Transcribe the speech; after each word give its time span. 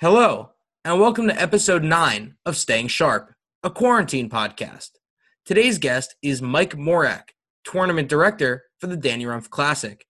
Hello, 0.00 0.50
and 0.84 1.00
welcome 1.00 1.26
to 1.26 1.42
episode 1.42 1.82
9 1.82 2.36
of 2.46 2.56
Staying 2.56 2.86
Sharp, 2.86 3.34
a 3.64 3.70
quarantine 3.70 4.30
podcast. 4.30 4.90
Today's 5.44 5.78
guest 5.78 6.14
is 6.22 6.40
Mike 6.40 6.76
Morak, 6.76 7.30
tournament 7.64 8.08
director 8.08 8.62
for 8.78 8.86
the 8.86 8.96
Danny 8.96 9.24
Rumph 9.24 9.50
Classic. 9.50 10.06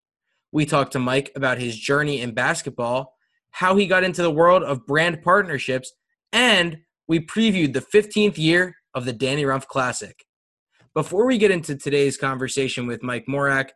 We 0.52 0.66
talked 0.66 0.92
to 0.92 0.98
Mike 0.98 1.32
about 1.34 1.56
his 1.56 1.74
journey 1.74 2.20
in 2.20 2.34
basketball, 2.34 3.14
how 3.50 3.76
he 3.76 3.86
got 3.86 4.04
into 4.04 4.20
the 4.20 4.30
world 4.30 4.62
of 4.62 4.86
brand 4.86 5.22
partnerships, 5.22 5.90
and 6.34 6.80
we 7.06 7.20
previewed 7.20 7.72
the 7.72 7.80
15th 7.80 8.36
year 8.36 8.76
of 8.92 9.06
the 9.06 9.14
Danny 9.14 9.44
Rumph 9.44 9.68
Classic. 9.68 10.22
Before 10.92 11.24
we 11.24 11.38
get 11.38 11.50
into 11.50 11.76
today's 11.76 12.18
conversation 12.18 12.86
with 12.86 13.02
Mike 13.02 13.24
Morak, 13.26 13.70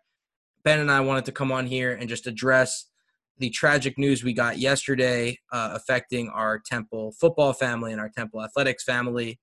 Ben 0.62 0.78
and 0.78 0.90
I 0.90 1.00
wanted 1.00 1.24
to 1.24 1.32
come 1.32 1.50
on 1.50 1.64
here 1.64 1.94
and 1.94 2.06
just 2.06 2.26
address 2.26 2.91
the 3.38 3.50
tragic 3.50 3.98
news 3.98 4.22
we 4.22 4.32
got 4.32 4.58
yesterday 4.58 5.38
uh, 5.52 5.70
affecting 5.74 6.28
our 6.30 6.60
Temple 6.64 7.12
football 7.20 7.52
family 7.52 7.92
and 7.92 8.00
our 8.00 8.10
Temple 8.10 8.42
athletics 8.42 8.84
family. 8.84 9.38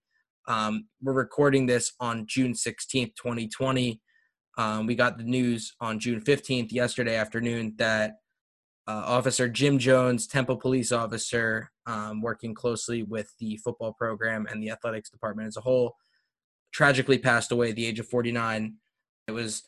Um, 0.48 0.88
we're 1.02 1.13
recording 1.13 1.65
this 1.65 1.93
on 1.99 2.25
June 2.27 2.53
16th, 2.53 3.15
2020. 3.15 4.02
Um, 4.57 4.88
we 4.88 4.95
got 4.95 5.17
the 5.17 5.23
news 5.23 5.73
on 5.79 5.99
June 5.99 6.21
15th, 6.21 6.71
yesterday 6.71 7.15
afternoon, 7.15 7.75
that 7.77 8.13
uh, 8.88 9.03
Officer 9.05 9.48
Jim 9.48 9.77
Jones, 9.77 10.27
Temple 10.27 10.57
police 10.57 10.91
officer, 10.91 11.71
um, 11.85 12.21
working 12.21 12.53
closely 12.53 13.03
with 13.03 13.34
the 13.40 13.57
football 13.57 13.93
program 13.93 14.48
and 14.49 14.62
the 14.62 14.71
athletics 14.71 15.09
department 15.09 15.48
as 15.48 15.57
a 15.57 15.62
whole, 15.62 15.95
tragically 16.71 17.17
passed 17.17 17.51
away 17.51 17.70
at 17.70 17.76
the 17.76 17.85
age 17.85 17.99
of 17.99 18.07
49. 18.07 18.76
It 19.27 19.31
was 19.31 19.63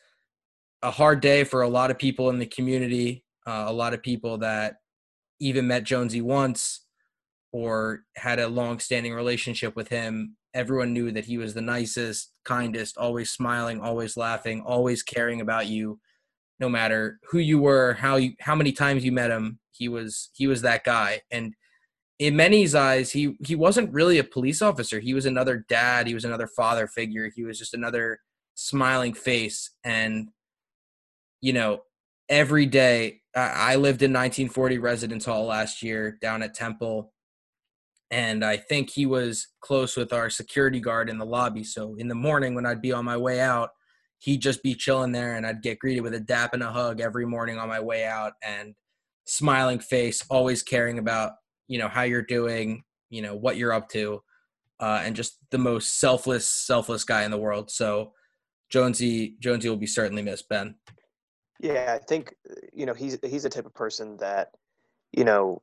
a 0.82 0.92
hard 0.92 1.22
day 1.22 1.44
for 1.44 1.62
a 1.62 1.70
lot 1.70 1.92
of 1.92 2.00
people 2.00 2.30
in 2.30 2.40
the 2.40 2.46
community 2.46 3.24
uh, 3.48 3.66
a 3.68 3.74
lot 3.74 3.94
of 3.94 4.02
people 4.02 4.38
that 4.40 4.76
even 5.40 5.68
met 5.68 5.84
Jonesy 5.84 6.22
once 6.22 6.86
or 7.52 8.04
had 8.16 8.40
a 8.40 8.48
long-standing 8.48 9.14
relationship 9.14 9.76
with 9.76 9.90
him. 9.90 10.38
Everyone 10.54 10.94
knew 10.94 11.12
that 11.12 11.26
he 11.26 11.38
was 11.38 11.54
the 11.54 11.62
nicest, 11.62 12.32
kindest, 12.46 12.98
always 12.98 13.32
smiling, 13.32 13.82
always 13.82 14.16
laughing, 14.18 14.62
always 14.66 15.04
caring 15.04 15.42
about 15.42 15.68
you, 15.68 16.00
no 16.60 16.70
matter 16.70 17.20
who 17.30 17.40
you 17.40 17.60
were, 17.60 17.94
how 17.94 18.18
you, 18.18 18.34
how 18.40 18.56
many 18.56 18.72
times 18.72 19.04
you 19.04 19.12
met 19.12 19.32
him. 19.32 19.60
He 19.72 19.88
was 19.88 20.30
he 20.34 20.46
was 20.48 20.62
that 20.62 20.84
guy, 20.84 21.22
and 21.32 21.56
in 22.20 22.36
many's 22.36 22.76
eyes, 22.76 23.12
he 23.12 23.36
he 23.40 23.56
wasn't 23.56 23.92
really 23.92 24.20
a 24.20 24.24
police 24.24 24.62
officer. 24.62 25.00
He 25.00 25.16
was 25.16 25.26
another 25.26 25.66
dad. 25.68 26.06
He 26.06 26.14
was 26.14 26.26
another 26.26 26.48
father 26.48 26.86
figure. 26.88 27.32
He 27.36 27.44
was 27.44 27.58
just 27.58 27.74
another 27.74 28.20
smiling 28.54 29.14
face, 29.14 29.72
and 29.84 30.30
you 31.42 31.54
know, 31.54 31.82
every 32.30 32.66
day 32.66 33.22
I 33.36 33.76
lived 33.76 34.02
in 34.02 34.12
1940 34.12 34.78
Residence 34.78 35.26
Hall 35.26 35.46
last 35.46 35.82
year 35.82 36.18
down 36.22 36.44
at 36.44 36.54
Temple, 36.54 37.14
and 38.10 38.44
I 38.44 38.58
think 38.58 38.90
he 38.90 39.06
was 39.06 39.48
close 39.62 39.96
with 39.96 40.12
our 40.12 40.30
security 40.30 40.82
guard 40.82 41.10
in 41.10 41.18
the 41.18 41.26
lobby. 41.26 41.64
So 41.64 41.96
in 41.98 42.10
the 42.10 42.16
morning 42.16 42.56
when 42.56 42.66
I'd 42.66 42.82
be 42.82 42.92
on 42.92 43.06
my 43.06 43.16
way 43.16 43.40
out, 43.40 43.70
he'd 44.20 44.42
just 44.42 44.62
be 44.64 44.76
chilling 44.76 45.14
there, 45.14 45.36
and 45.36 45.46
I'd 45.46 45.62
get 45.62 45.80
greeted 45.80 46.02
with 46.02 46.14
a 46.14 46.20
dap 46.20 46.54
and 46.54 46.64
a 46.64 46.72
hug 46.72 47.00
every 47.00 47.26
morning 47.26 47.58
on 47.58 47.70
my 47.70 47.80
way 47.80 48.06
out, 48.06 48.34
and 48.44 48.76
smiling 49.26 49.80
face, 49.80 50.24
always 50.30 50.62
caring 50.62 51.00
about 51.00 51.34
you 51.68 51.80
know 51.80 51.88
how 51.88 52.02
you're 52.04 52.22
doing, 52.22 52.84
you 53.10 53.22
know 53.22 53.36
what 53.36 53.56
you're 53.56 53.74
up 53.74 53.88
to, 53.90 54.22
uh, 54.82 55.02
and 55.06 55.16
just 55.16 55.38
the 55.52 55.58
most 55.58 56.00
selfless, 56.00 56.48
selfless 56.48 57.06
guy 57.06 57.24
in 57.24 57.32
the 57.32 57.38
world. 57.38 57.72
So 57.72 58.12
Jonesy, 58.70 59.36
Jonesy 59.40 59.70
will 59.70 59.78
be 59.78 59.88
certainly 59.88 60.22
missed, 60.22 60.50
Ben. 60.50 60.76
Yeah, 61.62 61.96
I 61.96 62.04
think 62.04 62.34
you 62.74 62.88
know 62.88 62.96
he's 62.96 63.20
he's 63.24 63.44
the 63.44 63.50
type 63.50 63.68
of 63.68 63.74
person 63.74 64.18
that 64.18 64.50
you 65.12 65.24
know 65.24 65.62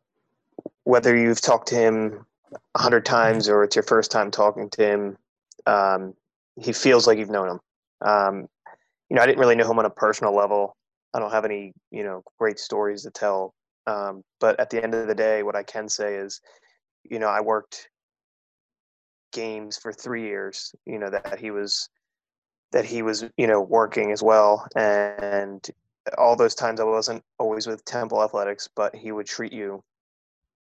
whether 0.84 1.16
you've 1.16 1.40
talked 1.40 1.68
to 1.68 1.74
him 1.74 2.24
a 2.76 2.80
hundred 2.80 3.04
times 3.04 3.48
or 3.48 3.64
it's 3.64 3.74
your 3.74 3.82
first 3.82 4.10
time 4.10 4.30
talking 4.30 4.70
to 4.70 4.86
him, 4.86 5.18
um, 5.66 6.14
he 6.56 6.72
feels 6.72 7.06
like 7.06 7.18
you've 7.18 7.30
known 7.30 7.48
him. 7.48 7.60
Um, 8.00 8.48
you 9.10 9.16
know, 9.16 9.22
I 9.22 9.26
didn't 9.26 9.40
really 9.40 9.56
know 9.56 9.68
him 9.68 9.78
on 9.78 9.86
a 9.86 9.90
personal 9.90 10.34
level. 10.34 10.76
I 11.14 11.18
don't 11.18 11.32
have 11.32 11.44
any 11.44 11.72
you 11.90 12.04
know 12.04 12.22
great 12.38 12.60
stories 12.60 13.02
to 13.02 13.10
tell. 13.10 13.54
Um, 13.88 14.22
but 14.38 14.60
at 14.60 14.70
the 14.70 14.80
end 14.80 14.94
of 14.94 15.08
the 15.08 15.16
day, 15.16 15.42
what 15.42 15.56
I 15.56 15.64
can 15.64 15.88
say 15.88 16.14
is, 16.14 16.40
you 17.10 17.18
know, 17.18 17.28
I 17.28 17.40
worked 17.40 17.88
games 19.32 19.78
for 19.78 19.92
three 19.92 20.22
years. 20.22 20.72
You 20.86 21.00
know 21.00 21.10
that 21.10 21.40
he 21.40 21.50
was 21.50 21.88
that 22.70 22.84
he 22.84 23.02
was 23.02 23.24
you 23.36 23.48
know 23.48 23.60
working 23.60 24.12
as 24.12 24.22
well 24.22 24.64
and 24.76 25.68
all 26.16 26.36
those 26.36 26.54
times 26.54 26.80
I 26.80 26.84
wasn't 26.84 27.22
always 27.38 27.66
with 27.66 27.84
Temple 27.84 28.22
Athletics, 28.22 28.68
but 28.74 28.94
he 28.94 29.12
would 29.12 29.26
treat 29.26 29.52
you. 29.52 29.82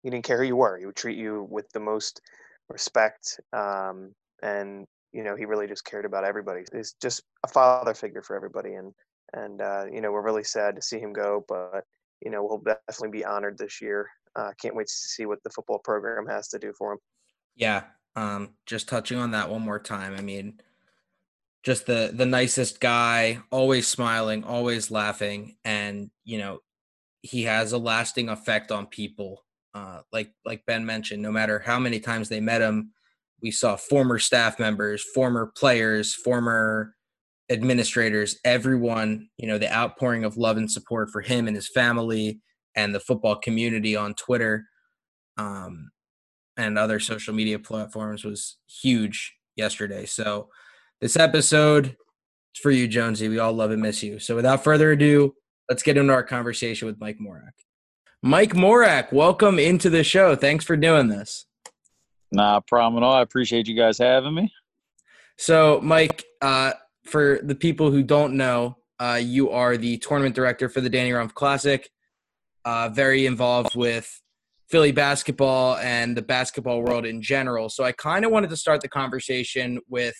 He 0.02 0.10
didn't 0.10 0.24
care 0.24 0.38
who 0.38 0.44
you 0.44 0.56
were. 0.56 0.78
He 0.78 0.86
would 0.86 0.96
treat 0.96 1.18
you 1.18 1.46
with 1.50 1.68
the 1.70 1.80
most 1.80 2.20
respect, 2.68 3.40
um, 3.52 4.12
and 4.42 4.86
you 5.12 5.22
know 5.22 5.36
he 5.36 5.44
really 5.44 5.66
just 5.66 5.84
cared 5.84 6.04
about 6.04 6.24
everybody. 6.24 6.64
He's 6.72 6.94
just 7.00 7.22
a 7.44 7.48
father 7.48 7.94
figure 7.94 8.22
for 8.22 8.36
everybody, 8.36 8.74
and 8.74 8.92
and 9.32 9.60
uh, 9.60 9.84
you 9.90 10.00
know 10.00 10.12
we're 10.12 10.22
really 10.22 10.44
sad 10.44 10.76
to 10.76 10.82
see 10.82 10.98
him 10.98 11.12
go, 11.12 11.44
but 11.48 11.84
you 12.20 12.30
know 12.30 12.44
we'll 12.44 12.76
definitely 12.88 13.18
be 13.18 13.24
honored 13.24 13.58
this 13.58 13.80
year. 13.80 14.08
Uh, 14.36 14.50
can't 14.60 14.74
wait 14.74 14.88
to 14.88 14.92
see 14.92 15.26
what 15.26 15.42
the 15.44 15.50
football 15.50 15.78
program 15.78 16.26
has 16.26 16.48
to 16.48 16.58
do 16.58 16.72
for 16.76 16.92
him. 16.92 16.98
Yeah, 17.56 17.84
um, 18.16 18.50
just 18.66 18.88
touching 18.88 19.18
on 19.18 19.30
that 19.30 19.48
one 19.48 19.62
more 19.62 19.78
time. 19.78 20.14
I 20.16 20.20
mean, 20.20 20.60
just 21.64 21.86
the 21.86 22.10
the 22.14 22.26
nicest 22.26 22.80
guy, 22.80 23.40
always 23.50 23.86
smiling, 23.86 24.44
always 24.44 24.90
laughing, 24.90 25.56
and 25.64 26.10
you 26.24 26.38
know 26.38 26.58
he 27.22 27.44
has 27.44 27.72
a 27.72 27.78
lasting 27.78 28.28
effect 28.28 28.70
on 28.70 28.86
people. 28.86 29.44
Uh, 29.74 30.02
like 30.12 30.30
like 30.44 30.64
Ben 30.66 30.84
mentioned, 30.86 31.22
no 31.22 31.32
matter 31.32 31.58
how 31.58 31.78
many 31.78 31.98
times 31.98 32.28
they 32.28 32.40
met 32.40 32.60
him, 32.60 32.92
we 33.42 33.50
saw 33.50 33.76
former 33.76 34.18
staff 34.18 34.58
members, 34.58 35.02
former 35.14 35.52
players, 35.56 36.14
former 36.14 36.94
administrators, 37.50 38.38
everyone, 38.44 39.28
you 39.36 39.46
know, 39.46 39.58
the 39.58 39.72
outpouring 39.74 40.24
of 40.24 40.36
love 40.36 40.56
and 40.56 40.70
support 40.70 41.10
for 41.10 41.20
him 41.20 41.46
and 41.46 41.56
his 41.56 41.68
family 41.68 42.40
and 42.74 42.94
the 42.94 43.00
football 43.00 43.36
community 43.36 43.96
on 43.96 44.14
Twitter 44.14 44.64
um, 45.36 45.90
and 46.56 46.78
other 46.78 46.98
social 47.00 47.34
media 47.34 47.58
platforms 47.58 48.24
was 48.24 48.56
huge 48.66 49.34
yesterday. 49.56 50.06
So 50.06 50.48
this 51.04 51.18
episode 51.18 51.84
is 52.54 52.60
for 52.62 52.70
you, 52.70 52.88
Jonesy. 52.88 53.28
We 53.28 53.38
all 53.38 53.52
love 53.52 53.70
and 53.70 53.82
miss 53.82 54.02
you. 54.02 54.18
So 54.18 54.34
without 54.34 54.64
further 54.64 54.92
ado, 54.92 55.34
let's 55.68 55.82
get 55.82 55.98
into 55.98 56.14
our 56.14 56.22
conversation 56.22 56.86
with 56.86 56.98
Mike 56.98 57.18
Morak. 57.20 57.50
Mike 58.22 58.54
Morak, 58.54 59.12
welcome 59.12 59.58
into 59.58 59.90
the 59.90 60.02
show. 60.02 60.34
Thanks 60.34 60.64
for 60.64 60.78
doing 60.78 61.08
this. 61.08 61.44
Nah, 62.32 62.60
problem 62.60 63.02
at 63.02 63.06
all. 63.06 63.12
I 63.12 63.20
appreciate 63.20 63.68
you 63.68 63.76
guys 63.76 63.98
having 63.98 64.34
me. 64.34 64.50
So, 65.36 65.78
Mike, 65.82 66.24
uh, 66.40 66.72
for 67.04 67.38
the 67.42 67.54
people 67.54 67.90
who 67.90 68.02
don't 68.02 68.32
know, 68.38 68.78
uh, 68.98 69.20
you 69.22 69.50
are 69.50 69.76
the 69.76 69.98
tournament 69.98 70.34
director 70.34 70.70
for 70.70 70.80
the 70.80 70.88
Danny 70.88 71.10
Rumph 71.10 71.34
Classic. 71.34 71.86
Uh, 72.64 72.88
very 72.88 73.26
involved 73.26 73.76
with 73.76 74.22
Philly 74.70 74.92
basketball 74.92 75.76
and 75.76 76.16
the 76.16 76.22
basketball 76.22 76.80
world 76.80 77.04
in 77.04 77.20
general. 77.20 77.68
So, 77.68 77.84
I 77.84 77.92
kind 77.92 78.24
of 78.24 78.30
wanted 78.30 78.48
to 78.48 78.56
start 78.56 78.80
the 78.80 78.88
conversation 78.88 79.80
with 79.86 80.16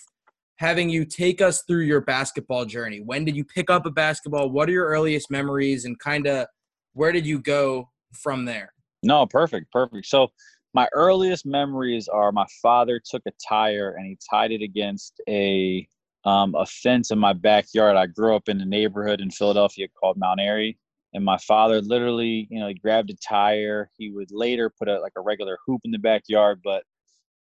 having 0.56 0.88
you 0.88 1.04
take 1.04 1.40
us 1.40 1.62
through 1.62 1.82
your 1.82 2.00
basketball 2.00 2.64
journey. 2.64 3.00
When 3.00 3.24
did 3.24 3.36
you 3.36 3.44
pick 3.44 3.70
up 3.70 3.86
a 3.86 3.90
basketball? 3.90 4.50
What 4.50 4.68
are 4.68 4.72
your 4.72 4.86
earliest 4.86 5.30
memories 5.30 5.84
and 5.84 5.98
kind 5.98 6.26
of 6.26 6.46
where 6.92 7.12
did 7.12 7.26
you 7.26 7.40
go 7.40 7.90
from 8.12 8.44
there? 8.44 8.72
No, 9.02 9.26
perfect, 9.26 9.70
perfect. 9.72 10.06
So 10.06 10.28
my 10.72 10.88
earliest 10.92 11.44
memories 11.44 12.08
are 12.08 12.32
my 12.32 12.46
father 12.62 13.00
took 13.04 13.22
a 13.26 13.32
tire 13.46 13.94
and 13.96 14.06
he 14.06 14.18
tied 14.30 14.52
it 14.52 14.62
against 14.62 15.20
a 15.28 15.86
um, 16.24 16.54
a 16.54 16.64
fence 16.64 17.10
in 17.10 17.18
my 17.18 17.34
backyard. 17.34 17.96
I 17.96 18.06
grew 18.06 18.34
up 18.34 18.48
in 18.48 18.58
a 18.58 18.64
neighborhood 18.64 19.20
in 19.20 19.30
Philadelphia 19.30 19.88
called 20.00 20.16
Mount 20.16 20.40
Airy, 20.40 20.78
and 21.12 21.22
my 21.22 21.36
father 21.36 21.82
literally, 21.82 22.48
you 22.50 22.58
know, 22.58 22.68
he 22.68 22.74
grabbed 22.74 23.10
a 23.10 23.14
tire. 23.16 23.90
He 23.98 24.10
would 24.10 24.30
later 24.30 24.70
put 24.70 24.88
a 24.88 25.00
like 25.00 25.12
a 25.16 25.20
regular 25.20 25.58
hoop 25.66 25.82
in 25.84 25.90
the 25.90 25.98
backyard, 25.98 26.60
but 26.64 26.82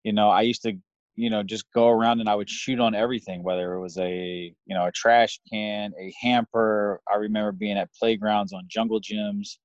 you 0.04 0.14
know, 0.14 0.30
I 0.30 0.42
used 0.42 0.64
to 0.64 0.74
you 1.20 1.30
know 1.30 1.44
just 1.44 1.66
go 1.74 1.90
around 1.90 2.22
and 2.22 2.30
i 2.30 2.36
would 2.36 2.50
shoot 2.50 2.80
on 2.80 2.96
everything 2.96 3.44
whether 3.44 3.74
it 3.74 3.82
was 3.82 3.98
a 3.98 4.54
you 4.66 4.76
know 4.76 4.86
a 4.86 4.92
trash 4.92 5.40
can 5.52 5.92
a 6.00 6.14
hamper. 6.22 7.02
I 7.12 7.18
remember 7.18 7.52
being 7.52 7.78
at 7.78 7.94
playgrounds 7.94 8.54
on 8.54 8.64
jungle 8.68 9.02
gyms 9.02 9.58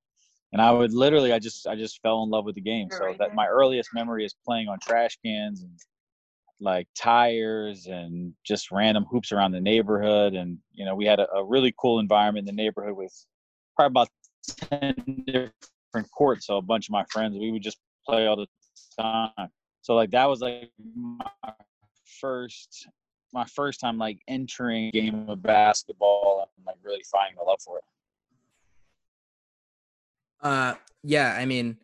and 0.52 0.60
i 0.60 0.72
would 0.72 0.92
literally 0.92 1.32
i 1.32 1.38
just 1.38 1.66
i 1.68 1.76
just 1.76 2.02
fell 2.02 2.24
in 2.24 2.30
love 2.30 2.44
with 2.44 2.56
the 2.56 2.60
game. 2.60 2.88
So 2.90 3.14
that 3.20 3.34
my 3.34 3.46
earliest 3.46 3.90
memory 3.94 4.24
is 4.24 4.34
playing 4.44 4.68
on 4.68 4.78
trash 4.80 5.16
cans 5.24 5.62
and 5.62 5.70
like 6.60 6.88
tires 6.96 7.86
and 7.86 8.32
just 8.44 8.72
random 8.72 9.04
hoops 9.10 9.30
around 9.30 9.52
the 9.52 9.60
neighborhood. 9.60 10.34
And 10.34 10.58
you 10.72 10.84
know 10.84 10.96
we 10.96 11.06
had 11.06 11.20
a, 11.20 11.30
a 11.34 11.44
really 11.44 11.72
cool 11.80 12.00
environment 12.00 12.48
in 12.48 12.56
the 12.56 12.62
neighborhood 12.62 12.96
with 12.96 13.14
probably 13.76 13.92
about 13.92 14.08
10 14.70 15.24
different 15.26 16.10
courts. 16.16 16.46
So 16.46 16.56
a 16.56 16.62
bunch 16.62 16.88
of 16.88 16.92
my 16.92 17.04
friends 17.10 17.36
we 17.38 17.52
would 17.52 17.62
just 17.62 17.78
play 18.06 18.26
all 18.26 18.36
the 18.36 18.46
time 18.98 19.50
so 19.84 19.94
like 19.94 20.10
that 20.12 20.24
was 20.24 20.40
like 20.40 20.70
my 20.96 21.52
first 22.18 22.88
my 23.34 23.44
first 23.44 23.80
time 23.80 23.98
like 23.98 24.18
entering 24.28 24.90
game 24.92 25.28
of 25.28 25.42
basketball 25.42 26.48
and 26.56 26.66
like 26.66 26.76
really 26.82 27.02
finding 27.12 27.36
the 27.36 27.42
love 27.42 27.60
for 27.62 27.76
it. 27.76 27.84
Uh 30.40 30.74
yeah, 31.02 31.36
I 31.38 31.44
mean 31.44 31.76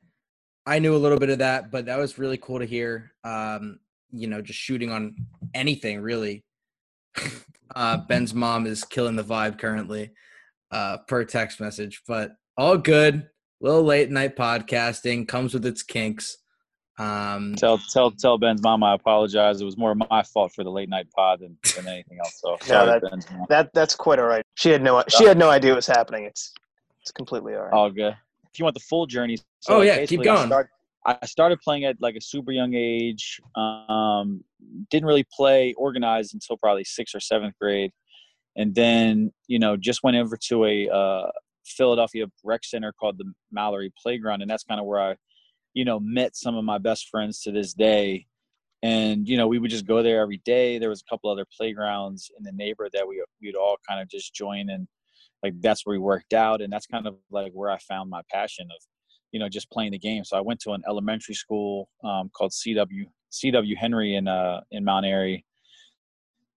I 0.64 0.78
knew 0.78 0.96
a 0.96 0.98
little 0.98 1.18
bit 1.18 1.28
of 1.28 1.40
that, 1.40 1.70
but 1.70 1.84
that 1.86 1.98
was 1.98 2.18
really 2.18 2.38
cool 2.38 2.58
to 2.60 2.64
hear. 2.64 3.12
Um, 3.22 3.80
you 4.10 4.28
know, 4.28 4.40
just 4.40 4.58
shooting 4.58 4.90
on 4.90 5.14
anything 5.52 6.00
really. 6.00 6.42
uh, 7.76 7.98
Ben's 7.98 8.32
mom 8.32 8.66
is 8.66 8.84
killing 8.84 9.16
the 9.16 9.24
vibe 9.24 9.58
currently, 9.58 10.12
uh, 10.70 10.98
per 11.06 11.24
text 11.24 11.60
message, 11.60 12.00
but 12.08 12.32
all 12.56 12.78
good. 12.78 13.28
Little 13.60 13.82
late 13.82 14.10
night 14.10 14.36
podcasting 14.36 15.28
comes 15.28 15.52
with 15.52 15.66
its 15.66 15.82
kinks. 15.82 16.38
Um, 17.00 17.54
tell 17.54 17.78
tell 17.90 18.10
tell 18.10 18.36
Ben's 18.36 18.62
mom 18.62 18.82
I 18.82 18.94
apologize. 18.94 19.60
It 19.60 19.64
was 19.64 19.78
more 19.78 19.94
my 19.94 20.22
fault 20.22 20.52
for 20.52 20.64
the 20.64 20.70
late 20.70 20.90
night 20.90 21.06
pod 21.16 21.40
than, 21.40 21.56
than 21.74 21.88
anything 21.88 22.18
else. 22.18 22.38
So 22.40 22.58
yeah, 22.68 22.84
that, 22.84 23.02
Ben's 23.02 23.30
mom. 23.30 23.46
that 23.48 23.70
that's 23.72 23.94
quite 23.94 24.18
all 24.18 24.26
right. 24.26 24.44
She 24.56 24.68
had 24.68 24.82
no 24.82 25.02
she 25.08 25.24
had 25.24 25.38
no 25.38 25.48
idea 25.48 25.70
what 25.70 25.76
was 25.76 25.86
happening. 25.86 26.24
It's 26.24 26.52
it's 27.00 27.10
completely 27.10 27.54
all 27.54 27.62
right. 27.62 27.72
All 27.72 27.90
good. 27.90 28.14
If 28.52 28.58
you 28.58 28.64
want 28.64 28.74
the 28.74 28.80
full 28.80 29.06
journey, 29.06 29.38
so 29.60 29.76
oh 29.76 29.80
yeah, 29.80 30.04
keep 30.04 30.22
going. 30.22 30.42
I, 30.42 30.46
start, 30.46 30.68
I 31.06 31.26
started 31.26 31.60
playing 31.60 31.86
at 31.86 31.96
like 32.00 32.16
a 32.16 32.20
super 32.20 32.52
young 32.52 32.74
age. 32.74 33.40
Um, 33.56 34.44
didn't 34.90 35.06
really 35.06 35.26
play 35.34 35.72
organized 35.78 36.34
until 36.34 36.58
probably 36.58 36.84
sixth 36.84 37.14
or 37.14 37.20
seventh 37.20 37.54
grade, 37.58 37.92
and 38.56 38.74
then 38.74 39.32
you 39.46 39.58
know 39.58 39.74
just 39.74 40.02
went 40.02 40.18
over 40.18 40.36
to 40.48 40.66
a 40.66 40.88
uh, 40.88 41.30
Philadelphia 41.64 42.26
rec 42.44 42.62
center 42.64 42.92
called 42.92 43.16
the 43.16 43.32
Mallery 43.50 43.90
Playground, 44.02 44.42
and 44.42 44.50
that's 44.50 44.64
kind 44.64 44.80
of 44.80 44.86
where 44.86 45.00
I, 45.00 45.16
you 45.74 45.84
know, 45.84 46.00
met 46.00 46.36
some 46.36 46.56
of 46.56 46.64
my 46.64 46.78
best 46.78 47.08
friends 47.08 47.40
to 47.42 47.52
this 47.52 47.72
day. 47.72 48.26
And 48.82 49.28
you 49.28 49.36
know, 49.36 49.46
we 49.46 49.58
would 49.58 49.70
just 49.70 49.86
go 49.86 50.02
there 50.02 50.20
every 50.20 50.40
day. 50.44 50.78
There 50.78 50.88
was 50.88 51.02
a 51.02 51.10
couple 51.10 51.30
other 51.30 51.46
playgrounds 51.56 52.30
in 52.38 52.44
the 52.44 52.52
neighborhood 52.52 52.92
that 52.94 53.06
we 53.06 53.22
we'd 53.42 53.54
all 53.54 53.76
kind 53.86 54.00
of 54.00 54.08
just 54.08 54.34
join, 54.34 54.70
and 54.70 54.88
like 55.42 55.54
that's 55.60 55.84
where 55.84 55.92
we 55.92 55.98
worked 55.98 56.32
out, 56.32 56.62
and 56.62 56.72
that's 56.72 56.86
kind 56.86 57.06
of 57.06 57.16
like 57.30 57.52
where 57.52 57.70
I 57.70 57.78
found 57.78 58.08
my 58.08 58.22
passion 58.32 58.66
of, 58.70 58.82
you 59.32 59.40
know, 59.40 59.50
just 59.50 59.70
playing 59.70 59.92
the 59.92 59.98
game. 59.98 60.24
So 60.24 60.36
I 60.38 60.40
went 60.40 60.60
to 60.60 60.72
an 60.72 60.82
elementary 60.88 61.34
school 61.34 61.90
um, 62.02 62.30
called 62.34 62.52
CW 62.52 63.04
CW 63.32 63.76
Henry 63.76 64.14
in 64.14 64.28
uh 64.28 64.60
in 64.70 64.82
Mount 64.82 65.04
Airy, 65.04 65.44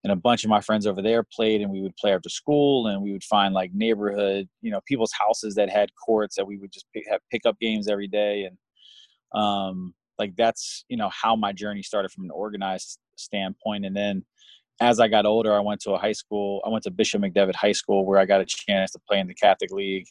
and 0.04 0.12
a 0.12 0.16
bunch 0.16 0.44
of 0.44 0.50
my 0.50 0.62
friends 0.62 0.86
over 0.86 1.02
there 1.02 1.24
played 1.24 1.62
and 1.62 1.72
we 1.72 1.82
would 1.82 1.96
play 1.96 2.14
after 2.14 2.30
school 2.30 2.88
and 2.88 3.02
we 3.02 3.12
would 3.12 3.24
find 3.24 3.54
like 3.54 3.72
neighborhood 3.74 4.48
you 4.62 4.72
know 4.72 4.82
people's 4.86 5.14
houses 5.14 5.56
that 5.56 5.70
had 5.70 5.90
courts 5.96 6.36
that 6.36 6.46
we 6.46 6.58
would 6.58 6.72
just 6.72 6.86
pick, 6.94 7.04
have 7.10 7.22
pickup 7.32 7.60
games 7.60 7.88
every 7.88 8.08
day 8.08 8.44
and 8.44 8.58
um 9.34 9.94
like 10.20 10.36
that's 10.36 10.86
you 10.90 10.98
know 10.98 11.10
how 11.10 11.36
my 11.36 11.52
journey 11.52 11.84
started 11.84 12.12
from 12.12 12.26
an 12.26 12.32
organized 12.32 13.00
standpoint. 13.16 13.86
And 13.86 13.96
then 13.96 14.26
as 14.80 15.00
i 15.00 15.08
got 15.08 15.26
older 15.28 15.54
i 15.54 15.60
went 15.60 15.80
to 15.80 15.92
a 15.92 16.00
high 16.00 16.12
school 16.12 16.60
i 16.66 16.70
went 16.70 16.84
to 16.84 16.90
bishop 16.90 17.22
mcdevitt 17.22 17.54
high 17.54 17.72
school 17.72 18.08
where 18.08 18.18
i 18.18 18.26
got 18.26 18.42
a 18.42 18.46
chance 18.46 18.92
to 18.92 19.00
play 19.08 19.20
in 19.20 19.28
the 19.28 19.34
catholic 19.36 19.72
league. 19.72 20.08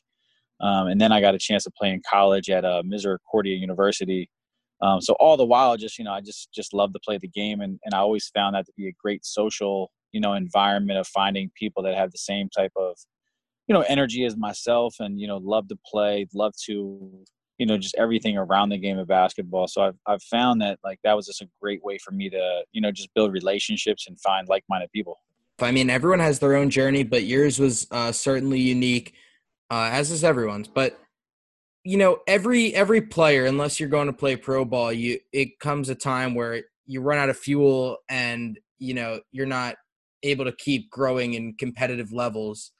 Um, 0.60 0.86
and 0.86 1.00
then 1.00 1.10
i 1.10 1.20
got 1.20 1.34
a 1.34 1.38
chance 1.38 1.64
to 1.64 1.70
play 1.70 1.90
in 1.90 2.00
college 2.08 2.48
at 2.48 2.64
uh, 2.64 2.82
misericordia 2.84 3.56
university. 3.56 4.30
Um, 4.82 5.00
so 5.00 5.14
all 5.20 5.36
the 5.36 5.46
while, 5.46 5.76
just 5.76 5.96
you 5.96 6.04
know, 6.04 6.12
I 6.12 6.20
just 6.20 6.52
just 6.52 6.74
love 6.74 6.92
to 6.92 6.98
play 6.98 7.16
the 7.16 7.28
game, 7.28 7.60
and 7.60 7.78
and 7.84 7.94
I 7.94 7.98
always 7.98 8.28
found 8.34 8.56
that 8.56 8.66
to 8.66 8.72
be 8.76 8.88
a 8.88 8.92
great 9.00 9.24
social 9.24 9.92
you 10.10 10.20
know 10.20 10.34
environment 10.34 10.98
of 10.98 11.06
finding 11.06 11.50
people 11.54 11.82
that 11.84 11.94
have 11.94 12.10
the 12.10 12.18
same 12.18 12.48
type 12.50 12.72
of 12.76 12.98
you 13.68 13.74
know 13.74 13.82
energy 13.82 14.24
as 14.24 14.36
myself, 14.36 14.96
and 14.98 15.20
you 15.20 15.28
know 15.28 15.38
love 15.38 15.68
to 15.68 15.78
play, 15.86 16.26
love 16.34 16.52
to 16.66 17.24
you 17.62 17.66
know 17.66 17.78
just 17.78 17.94
everything 17.96 18.36
around 18.36 18.70
the 18.70 18.76
game 18.76 18.98
of 18.98 19.06
basketball. 19.06 19.68
So 19.68 19.82
I've 19.82 19.96
I've 20.04 20.22
found 20.24 20.60
that 20.62 20.80
like 20.82 20.98
that 21.04 21.14
was 21.14 21.26
just 21.26 21.42
a 21.42 21.48
great 21.60 21.80
way 21.84 21.96
for 21.96 22.10
me 22.10 22.28
to 22.28 22.62
you 22.72 22.80
know 22.80 22.90
just 22.90 23.14
build 23.14 23.32
relationships 23.32 24.08
and 24.08 24.20
find 24.20 24.48
like 24.48 24.64
minded 24.68 24.90
people. 24.90 25.16
I 25.60 25.70
mean, 25.70 25.88
everyone 25.88 26.18
has 26.18 26.40
their 26.40 26.56
own 26.56 26.70
journey, 26.70 27.04
but 27.04 27.22
yours 27.22 27.60
was 27.60 27.86
uh, 27.92 28.10
certainly 28.10 28.58
unique, 28.58 29.14
uh, 29.70 29.90
as 29.92 30.10
is 30.10 30.24
everyone's. 30.24 30.66
But 30.66 30.98
you 31.84 31.96
know 31.96 32.18
every 32.26 32.74
every 32.74 33.00
player 33.00 33.46
unless 33.46 33.78
you're 33.78 33.88
going 33.88 34.08
to 34.08 34.12
play 34.12 34.36
pro 34.36 34.64
ball 34.64 34.92
you 34.92 35.18
it 35.32 35.58
comes 35.58 35.88
a 35.88 35.96
time 35.96 36.32
where 36.32 36.62
you 36.86 37.00
run 37.00 37.18
out 37.18 37.28
of 37.28 37.36
fuel 37.36 37.98
and 38.08 38.56
you 38.78 38.94
know 38.94 39.20
you're 39.32 39.46
not 39.46 39.74
able 40.22 40.44
to 40.44 40.52
keep 40.52 40.88
growing 40.90 41.34
in 41.34 41.54
competitive 41.54 42.12
levels 42.12 42.70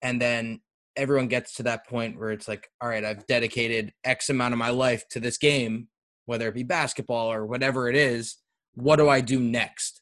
and 0.00 0.22
then 0.22 0.58
everyone 0.96 1.28
gets 1.28 1.54
to 1.54 1.62
that 1.62 1.86
point 1.86 2.18
where 2.18 2.30
it's 2.30 2.48
like 2.48 2.68
all 2.80 2.88
right 2.88 3.04
i've 3.04 3.26
dedicated 3.26 3.92
x 4.04 4.28
amount 4.28 4.52
of 4.52 4.58
my 4.58 4.70
life 4.70 5.06
to 5.08 5.20
this 5.20 5.38
game 5.38 5.88
whether 6.26 6.48
it 6.48 6.54
be 6.54 6.62
basketball 6.62 7.32
or 7.32 7.46
whatever 7.46 7.88
it 7.88 7.96
is 7.96 8.36
what 8.74 8.96
do 8.96 9.08
i 9.08 9.20
do 9.20 9.40
next 9.40 10.00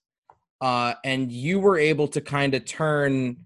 uh, 0.61 0.95
and 1.05 1.31
you 1.31 1.61
were 1.61 1.77
able 1.77 2.09
to 2.09 2.23
kind 2.23 2.55
of 2.55 2.65
turn 2.65 3.37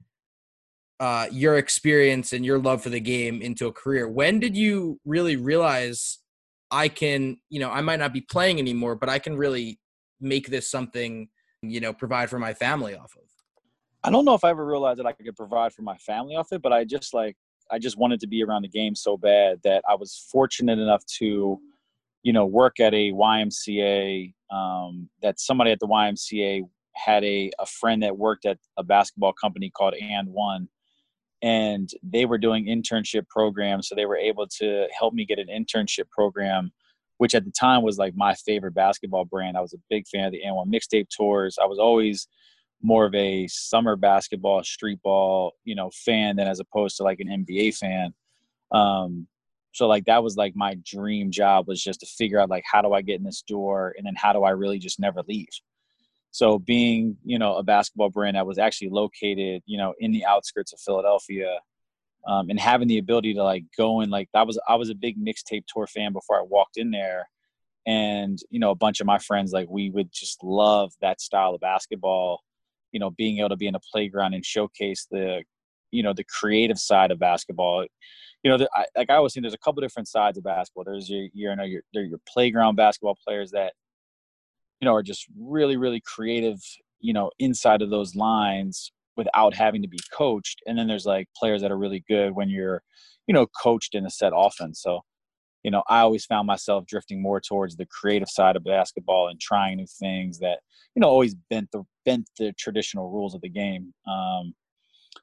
uh, 1.00 1.26
your 1.30 1.56
experience 1.56 2.32
and 2.32 2.44
your 2.44 2.58
love 2.58 2.82
for 2.82 2.90
the 2.90 3.00
game 3.00 3.40
into 3.40 3.66
a 3.66 3.72
career. 3.72 4.08
When 4.08 4.40
did 4.40 4.56
you 4.56 5.00
really 5.04 5.36
realize 5.36 6.18
I 6.70 6.88
can, 6.88 7.38
you 7.50 7.60
know, 7.60 7.70
I 7.70 7.80
might 7.80 7.98
not 7.98 8.12
be 8.12 8.20
playing 8.20 8.58
anymore, 8.58 8.94
but 8.96 9.08
I 9.08 9.18
can 9.18 9.36
really 9.36 9.80
make 10.20 10.48
this 10.48 10.70
something, 10.70 11.28
you 11.62 11.80
know, 11.80 11.92
provide 11.92 12.30
for 12.30 12.38
my 12.38 12.54
family 12.54 12.94
off 12.94 13.14
of? 13.16 13.37
I 14.04 14.10
don't 14.10 14.24
know 14.24 14.34
if 14.34 14.44
I 14.44 14.50
ever 14.50 14.64
realized 14.64 14.98
that 15.00 15.06
I 15.06 15.12
could 15.12 15.36
provide 15.36 15.72
for 15.72 15.82
my 15.82 15.96
family 15.98 16.36
off 16.36 16.52
it, 16.52 16.62
but 16.62 16.72
I 16.72 16.84
just 16.84 17.12
like, 17.12 17.36
I 17.70 17.78
just 17.78 17.98
wanted 17.98 18.20
to 18.20 18.26
be 18.26 18.42
around 18.42 18.62
the 18.62 18.68
game 18.68 18.94
so 18.94 19.16
bad 19.16 19.60
that 19.64 19.82
I 19.88 19.94
was 19.94 20.26
fortunate 20.30 20.78
enough 20.78 21.04
to, 21.18 21.60
you 22.22 22.32
know, 22.32 22.46
work 22.46 22.80
at 22.80 22.94
a 22.94 23.12
YMCA. 23.12 24.34
Um, 24.50 25.10
that 25.20 25.38
somebody 25.38 25.72
at 25.72 25.78
the 25.78 25.86
YMCA 25.86 26.62
had 26.94 27.22
a, 27.22 27.50
a 27.58 27.66
friend 27.66 28.02
that 28.02 28.16
worked 28.16 28.46
at 28.46 28.58
a 28.78 28.82
basketball 28.82 29.34
company 29.34 29.70
called 29.70 29.94
And 30.00 30.28
One, 30.28 30.68
and 31.42 31.90
they 32.02 32.24
were 32.24 32.38
doing 32.38 32.66
internship 32.66 33.28
programs 33.28 33.88
so 33.88 33.94
they 33.94 34.06
were 34.06 34.16
able 34.16 34.46
to 34.46 34.86
help 34.96 35.14
me 35.14 35.24
get 35.24 35.38
an 35.38 35.46
internship 35.46 36.10
program 36.10 36.72
which 37.18 37.34
at 37.34 37.44
the 37.44 37.50
time 37.50 37.82
was 37.82 37.98
like 37.98 38.14
my 38.16 38.34
favorite 38.34 38.74
basketball 38.74 39.24
brand 39.24 39.56
i 39.56 39.60
was 39.60 39.72
a 39.72 39.78
big 39.88 40.06
fan 40.08 40.24
of 40.24 40.32
the 40.32 40.40
AND1 40.44 40.66
mixtape 40.66 41.08
tours 41.08 41.56
i 41.62 41.66
was 41.66 41.78
always 41.78 42.26
more 42.82 43.06
of 43.06 43.14
a 43.14 43.46
summer 43.48 43.96
basketball 43.96 44.62
street 44.62 45.00
ball 45.02 45.52
you 45.64 45.74
know 45.74 45.90
fan 45.92 46.36
than 46.36 46.46
as 46.46 46.60
opposed 46.60 46.96
to 46.96 47.02
like 47.02 47.20
an 47.20 47.44
nba 47.44 47.74
fan. 47.76 48.14
Um 48.72 49.26
so 49.72 49.86
like 49.86 50.06
that 50.06 50.22
was 50.22 50.36
like 50.36 50.56
my 50.56 50.76
dream 50.84 51.30
job 51.30 51.68
was 51.68 51.82
just 51.82 52.00
to 52.00 52.06
figure 52.06 52.40
out 52.40 52.50
like 52.50 52.64
how 52.70 52.82
do 52.82 52.92
i 52.92 53.02
get 53.02 53.18
in 53.18 53.24
this 53.24 53.42
door 53.42 53.94
and 53.96 54.06
then 54.06 54.14
how 54.16 54.32
do 54.32 54.42
i 54.42 54.50
really 54.50 54.78
just 54.78 54.98
never 54.98 55.22
leave? 55.28 55.48
So 56.30 56.58
being, 56.58 57.16
you 57.24 57.38
know, 57.38 57.56
a 57.56 57.62
basketball 57.62 58.10
brand 58.10 58.36
that 58.36 58.46
was 58.46 58.58
actually 58.58 58.90
located, 58.90 59.62
you 59.66 59.78
know, 59.78 59.94
in 59.98 60.12
the 60.12 60.24
outskirts 60.24 60.72
of 60.72 60.80
Philadelphia, 60.80 61.58
um, 62.26 62.50
and 62.50 62.60
having 62.60 62.88
the 62.88 62.98
ability 62.98 63.34
to 63.34 63.42
like 63.42 63.64
go 63.76 64.00
and 64.00 64.10
like 64.10 64.28
that 64.34 64.46
was 64.46 64.58
I 64.68 64.74
was 64.74 64.90
a 64.90 64.94
big 64.94 65.16
mixtape 65.18 65.64
tour 65.66 65.86
fan 65.86 66.12
before 66.12 66.38
I 66.38 66.42
walked 66.42 66.76
in 66.76 66.90
there, 66.90 67.28
and 67.86 68.38
you 68.50 68.60
know 68.60 68.70
a 68.70 68.76
bunch 68.76 69.00
of 69.00 69.06
my 69.06 69.18
friends 69.18 69.52
like 69.52 69.68
we 69.70 69.90
would 69.90 70.12
just 70.12 70.42
love 70.44 70.92
that 71.00 71.20
style 71.20 71.54
of 71.54 71.60
basketball, 71.60 72.42
you 72.92 73.00
know, 73.00 73.10
being 73.10 73.38
able 73.38 73.50
to 73.50 73.56
be 73.56 73.66
in 73.66 73.74
a 73.74 73.80
playground 73.92 74.34
and 74.34 74.44
showcase 74.44 75.06
the, 75.10 75.42
you 75.90 76.02
know, 76.02 76.12
the 76.12 76.24
creative 76.24 76.78
side 76.78 77.10
of 77.10 77.18
basketball. 77.18 77.86
You 78.42 78.50
know, 78.50 78.58
the, 78.58 78.68
I, 78.74 78.86
like 78.96 79.10
I 79.10 79.16
always 79.16 79.34
think, 79.34 79.42
there's 79.42 79.54
a 79.54 79.58
couple 79.58 79.80
different 79.80 80.08
sides 80.08 80.38
of 80.38 80.44
basketball. 80.44 80.84
There's 80.84 81.08
your, 81.10 81.28
you 81.32 81.56
know, 81.56 81.64
your, 81.64 81.82
your 81.92 82.18
playground 82.26 82.76
basketball 82.76 83.18
players 83.26 83.50
that 83.52 83.72
you 84.80 84.86
know, 84.86 84.94
are 84.94 85.02
just 85.02 85.26
really, 85.38 85.76
really 85.76 86.00
creative, 86.00 86.60
you 87.00 87.12
know, 87.12 87.30
inside 87.38 87.82
of 87.82 87.90
those 87.90 88.14
lines 88.14 88.92
without 89.16 89.54
having 89.54 89.82
to 89.82 89.88
be 89.88 89.98
coached. 90.12 90.60
And 90.66 90.78
then 90.78 90.86
there's 90.86 91.06
like 91.06 91.28
players 91.36 91.62
that 91.62 91.72
are 91.72 91.78
really 91.78 92.04
good 92.08 92.32
when 92.32 92.48
you're, 92.48 92.82
you 93.26 93.34
know, 93.34 93.46
coached 93.60 93.94
in 93.94 94.06
a 94.06 94.10
set 94.10 94.32
offense. 94.34 94.80
So, 94.82 95.00
you 95.62 95.70
know, 95.70 95.82
I 95.88 96.00
always 96.00 96.24
found 96.24 96.46
myself 96.46 96.86
drifting 96.86 97.20
more 97.20 97.40
towards 97.40 97.76
the 97.76 97.86
creative 97.86 98.28
side 98.28 98.56
of 98.56 98.64
basketball 98.64 99.28
and 99.28 99.40
trying 99.40 99.76
new 99.76 99.86
things 100.00 100.38
that, 100.38 100.60
you 100.94 101.00
know, 101.00 101.08
always 101.08 101.34
bent 101.50 101.70
the 101.72 101.82
bent 102.04 102.28
the 102.38 102.52
traditional 102.58 103.10
rules 103.10 103.34
of 103.34 103.40
the 103.40 103.48
game. 103.48 103.92
Um, 104.06 104.54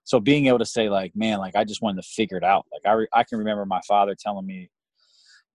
so 0.04 0.20
being 0.20 0.48
able 0.48 0.60
to 0.60 0.66
say 0.66 0.90
like, 0.90 1.14
man, 1.16 1.40
like 1.40 1.56
I 1.56 1.64
just 1.64 1.82
wanted 1.82 2.02
to 2.02 2.08
figure 2.08 2.38
it 2.38 2.44
out. 2.44 2.66
Like 2.72 2.82
I, 2.86 2.94
re- 2.94 3.08
I 3.14 3.24
can 3.24 3.40
remember 3.40 3.66
my 3.66 3.82
father 3.88 4.16
telling 4.20 4.46
me, 4.46 4.70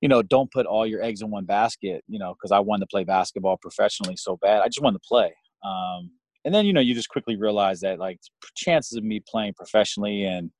you 0.01 0.09
know, 0.09 0.23
don't 0.23 0.51
put 0.51 0.67
all 0.67 0.87
your 0.87 1.03
eggs 1.03 1.21
in 1.21 1.31
one 1.31 1.45
basket, 1.45 2.03
you 2.09 2.19
know, 2.19 2.35
because 2.35 2.51
I 2.51 2.59
wanted 2.59 2.85
to 2.85 2.91
play 2.91 3.05
basketball 3.05 3.59
professionally 3.59 4.17
so 4.17 4.39
bad. 4.39 4.63
I 4.63 4.67
just 4.67 4.83
wanted 4.83 4.99
to 5.03 5.09
play. 5.09 5.33
Um, 5.65 6.11
and 6.45 6.55
then, 6.55 6.65
you 6.65 6.73
know, 6.73 6.81
you 6.81 6.95
just 6.95 7.11
quickly 7.11 7.37
realize 7.37 7.81
that 7.81 7.99
like 7.99 8.19
chances 8.57 8.97
of 8.97 9.05
me 9.05 9.21
playing 9.29 9.53
professionally 9.55 10.25
and, 10.25 10.51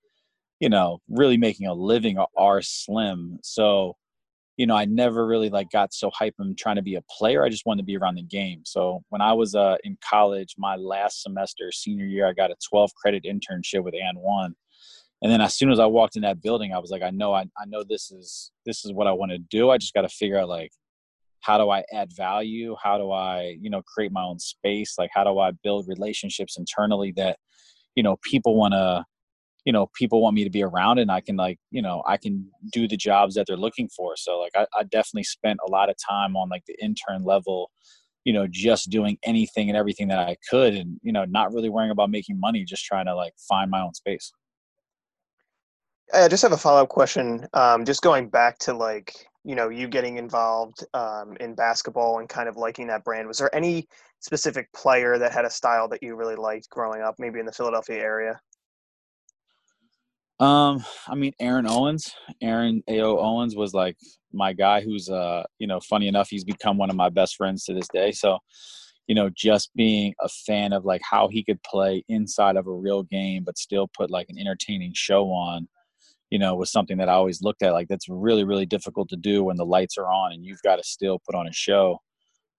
you 0.61 0.69
know, 0.69 0.99
really 1.09 1.39
making 1.39 1.67
a 1.67 1.75
living 1.75 2.19
are 2.37 2.61
slim. 2.61 3.39
So, 3.43 3.97
you 4.61 4.67
know, 4.67 4.77
I 4.77 4.85
never 4.85 5.27
really 5.27 5.49
like 5.49 5.71
got 5.71 5.95
so 5.95 6.11
hyped 6.11 6.35
on 6.39 6.55
trying 6.55 6.77
to 6.77 6.83
be 6.83 6.97
a 6.97 7.03
player. 7.19 7.45
I 7.45 7.49
just 7.49 7.65
wanted 7.65 7.81
to 7.81 7.87
be 7.87 7.97
around 7.97 8.17
the 8.17 8.23
game. 8.23 8.61
So 8.67 9.03
when 9.09 9.23
I 9.23 9.33
was 9.33 9.55
uh, 9.55 9.77
in 9.85 9.97
college, 10.07 10.55
my 10.59 10.77
last 10.77 11.23
semester, 11.23 11.73
senior 11.73 12.05
year, 12.05 12.27
I 12.27 12.35
got 12.35 12.51
a 12.51 12.57
12 12.69 12.91
credit 12.95 13.25
internship 13.25 13.83
with 13.83 13.95
And 13.95 14.19
One 14.19 14.55
and 15.23 15.31
then 15.31 15.41
as 15.41 15.55
soon 15.55 15.71
as 15.71 15.79
I 15.79 15.87
walked 15.87 16.17
in 16.17 16.23
that 16.23 16.41
building, 16.41 16.73
I 16.73 16.79
was 16.79 16.91
like, 16.91 17.03
I 17.03 17.11
know, 17.11 17.35
I, 17.35 17.43
I 17.59 17.67
know 17.67 17.85
this 17.87 18.11
is 18.11 18.53
this 18.65 18.85
is 18.85 18.93
what 18.93 19.07
I 19.07 19.13
want 19.13 19.33
to 19.33 19.39
do. 19.39 19.71
I 19.71 19.77
just 19.77 19.93
got 19.93 20.03
to 20.03 20.09
figure 20.09 20.39
out 20.39 20.49
like, 20.49 20.73
how 21.41 21.59
do 21.59 21.71
I 21.71 21.85
add 21.93 22.11
value? 22.17 22.75
How 22.83 22.97
do 22.99 23.11
I, 23.11 23.57
you 23.61 23.71
know, 23.71 23.83
create 23.83 24.13
my 24.13 24.23
own 24.23 24.39
space? 24.39 24.95
Like, 24.99 25.11
how 25.13 25.25
do 25.25 25.39
I 25.39 25.53
build 25.63 25.89
relationships 25.89 26.57
internally 26.59 27.13
that, 27.17 27.39
you 27.95 28.03
know, 28.03 28.17
people 28.23 28.57
want 28.57 28.73
to, 28.73 29.05
you 29.65 29.73
know 29.73 29.91
people 29.95 30.21
want 30.23 30.35
me 30.35 30.45
to 30.45 30.51
be 30.51 30.63
around 30.63 30.99
and 30.99 31.11
i 31.11 31.21
can 31.21 31.37
like 31.37 31.59
you 31.71 31.83
know 31.83 32.03
i 32.07 32.17
can 32.17 32.47
do 32.73 32.89
the 32.89 32.97
jobs 32.97 33.35
that 33.35 33.47
they're 33.47 33.57
looking 33.57 33.89
for. 33.89 34.17
So 34.17 34.39
like 34.39 34.53
I, 34.55 34.67
I, 34.79 34.83
definitely 34.85 35.25
spent 35.25 35.59
a 35.67 35.71
lot 35.71 35.91
of 35.91 35.97
time 35.97 36.37
on 36.37 36.49
like 36.49 36.65
the 36.67 36.77
intern 36.83 37.25
level 37.25 37.71
you 38.25 38.33
know 38.33 38.47
just 38.51 38.91
doing 38.91 39.19
anything 39.25 39.69
and 39.69 39.77
everything 39.77 40.09
that 40.09 40.19
i 40.19 40.37
could 40.49 40.75
and 40.75 40.99
you 41.03 41.13
know 41.13 41.25
not 41.25 41.53
really 41.53 41.69
worrying 41.69 41.91
about 41.91 42.11
making 42.11 42.39
money 42.39 42.65
just 42.65 42.85
trying 42.85 43.07
to 43.07 43.15
like 43.15 43.35
find 43.49 43.71
my 43.71 43.81
own 43.81 43.95
space. 43.95 44.33
I 46.13 46.27
just 46.27 46.43
have 46.43 46.53
a 46.53 46.57
follow-up 46.57 46.89
question 46.89 47.47
um, 47.55 47.85
just 47.85 48.03
going 48.03 48.29
back 48.31 48.59
to 48.61 48.75
like 48.75 49.15
you 49.45 49.55
know 49.55 49.69
you 49.69 49.89
getting 49.89 50.17
involved 50.17 50.85
um, 50.95 51.37
in 51.41 51.55
basketball 51.55 52.19
and 52.19 52.29
kind 52.29 52.49
of 52.49 52.57
liking 52.57 52.89
that 52.89 53.05
brand. 53.05 53.29
Was 53.29 53.39
there 53.39 53.55
any 53.55 53.89
specific 54.21 54.71
player 54.73 55.19
that 55.19 55.33
had 55.33 55.45
a 55.45 55.51
style 55.51 55.89
that 55.89 56.03
you 56.03 56.15
really 56.15 56.37
liked 56.37 56.69
growing 56.69 57.01
up 57.01 57.15
maybe 57.19 57.41
in 57.41 57.47
the 57.47 57.53
philadelphia 57.53 57.99
area 57.99 58.41
um, 60.41 60.83
I 61.07 61.15
mean, 61.15 61.33
Aaron 61.39 61.67
Owens, 61.67 62.15
Aaron 62.41 62.83
A.O. 62.89 63.19
Owens 63.19 63.55
was 63.55 63.75
like 63.75 63.97
my 64.33 64.55
guy 64.55 64.81
who's, 64.81 65.11
uh, 65.11 65.45
you 65.59 65.67
know, 65.67 65.81
funny 65.81 66.09
enough, 66.09 66.29
he's 66.31 66.45
become 66.45 66.79
one 66.79 66.89
of 66.89 66.97
my 66.97 67.11
best 67.11 67.37
friends 67.37 67.65
to 67.65 67.75
this 67.75 67.89
day. 67.93 68.11
So, 68.11 68.39
you 69.07 69.15
know, 69.15 69.29
just 69.35 69.71
being 69.77 70.15
a 70.21 70.29
fan 70.29 70.73
of 70.73 70.87
like 70.87 71.03
how 71.09 71.29
he 71.29 71.45
could 71.45 71.63
play 71.63 72.05
inside 72.09 72.57
of 72.57 72.67
a 72.67 72.73
real 72.73 73.03
game, 73.03 73.45
but 73.45 73.59
still 73.59 73.89
put 73.95 74.11
like 74.11 74.29
an 74.31 74.39
entertaining 74.39 74.93
show 74.95 75.27
on, 75.27 75.69
you 76.31 76.39
know, 76.39 76.55
was 76.55 76.73
something 76.73 76.97
that 76.99 77.11
I 77.11 77.15
always 77.15 77.43
looked 77.43 77.63
at. 77.63 77.73
Like 77.73 77.89
that's 77.89 78.09
really, 78.09 78.45
really 78.45 78.67
difficult 78.67 79.11
to 79.11 79.17
do 79.17 79.45
when 79.45 79.57
the 79.57 79.67
lights 79.67 79.99
are 79.99 80.07
on 80.11 80.33
and 80.33 80.45
you've 80.45 80.63
got 80.63 80.77
to 80.77 80.85
still 80.85 81.21
put 81.27 81.35
on 81.35 81.49
a 81.49 81.53
show 81.53 81.99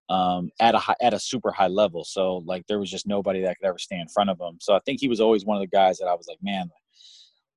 um, 0.08 0.50
at 0.60 0.76
a 0.76 0.78
high, 0.78 0.94
at 1.00 1.14
a 1.14 1.18
super 1.18 1.50
high 1.50 1.68
level. 1.68 2.04
So 2.04 2.44
like 2.46 2.64
there 2.68 2.78
was 2.78 2.90
just 2.90 3.08
nobody 3.08 3.42
that 3.42 3.56
could 3.58 3.66
ever 3.66 3.78
stand 3.78 4.02
in 4.02 4.08
front 4.08 4.30
of 4.30 4.38
him. 4.40 4.58
So 4.60 4.74
I 4.74 4.80
think 4.86 5.00
he 5.00 5.08
was 5.08 5.20
always 5.20 5.44
one 5.44 5.56
of 5.56 5.62
the 5.62 5.74
guys 5.74 5.98
that 5.98 6.06
I 6.06 6.14
was 6.14 6.26
like, 6.28 6.38
man, 6.42 6.70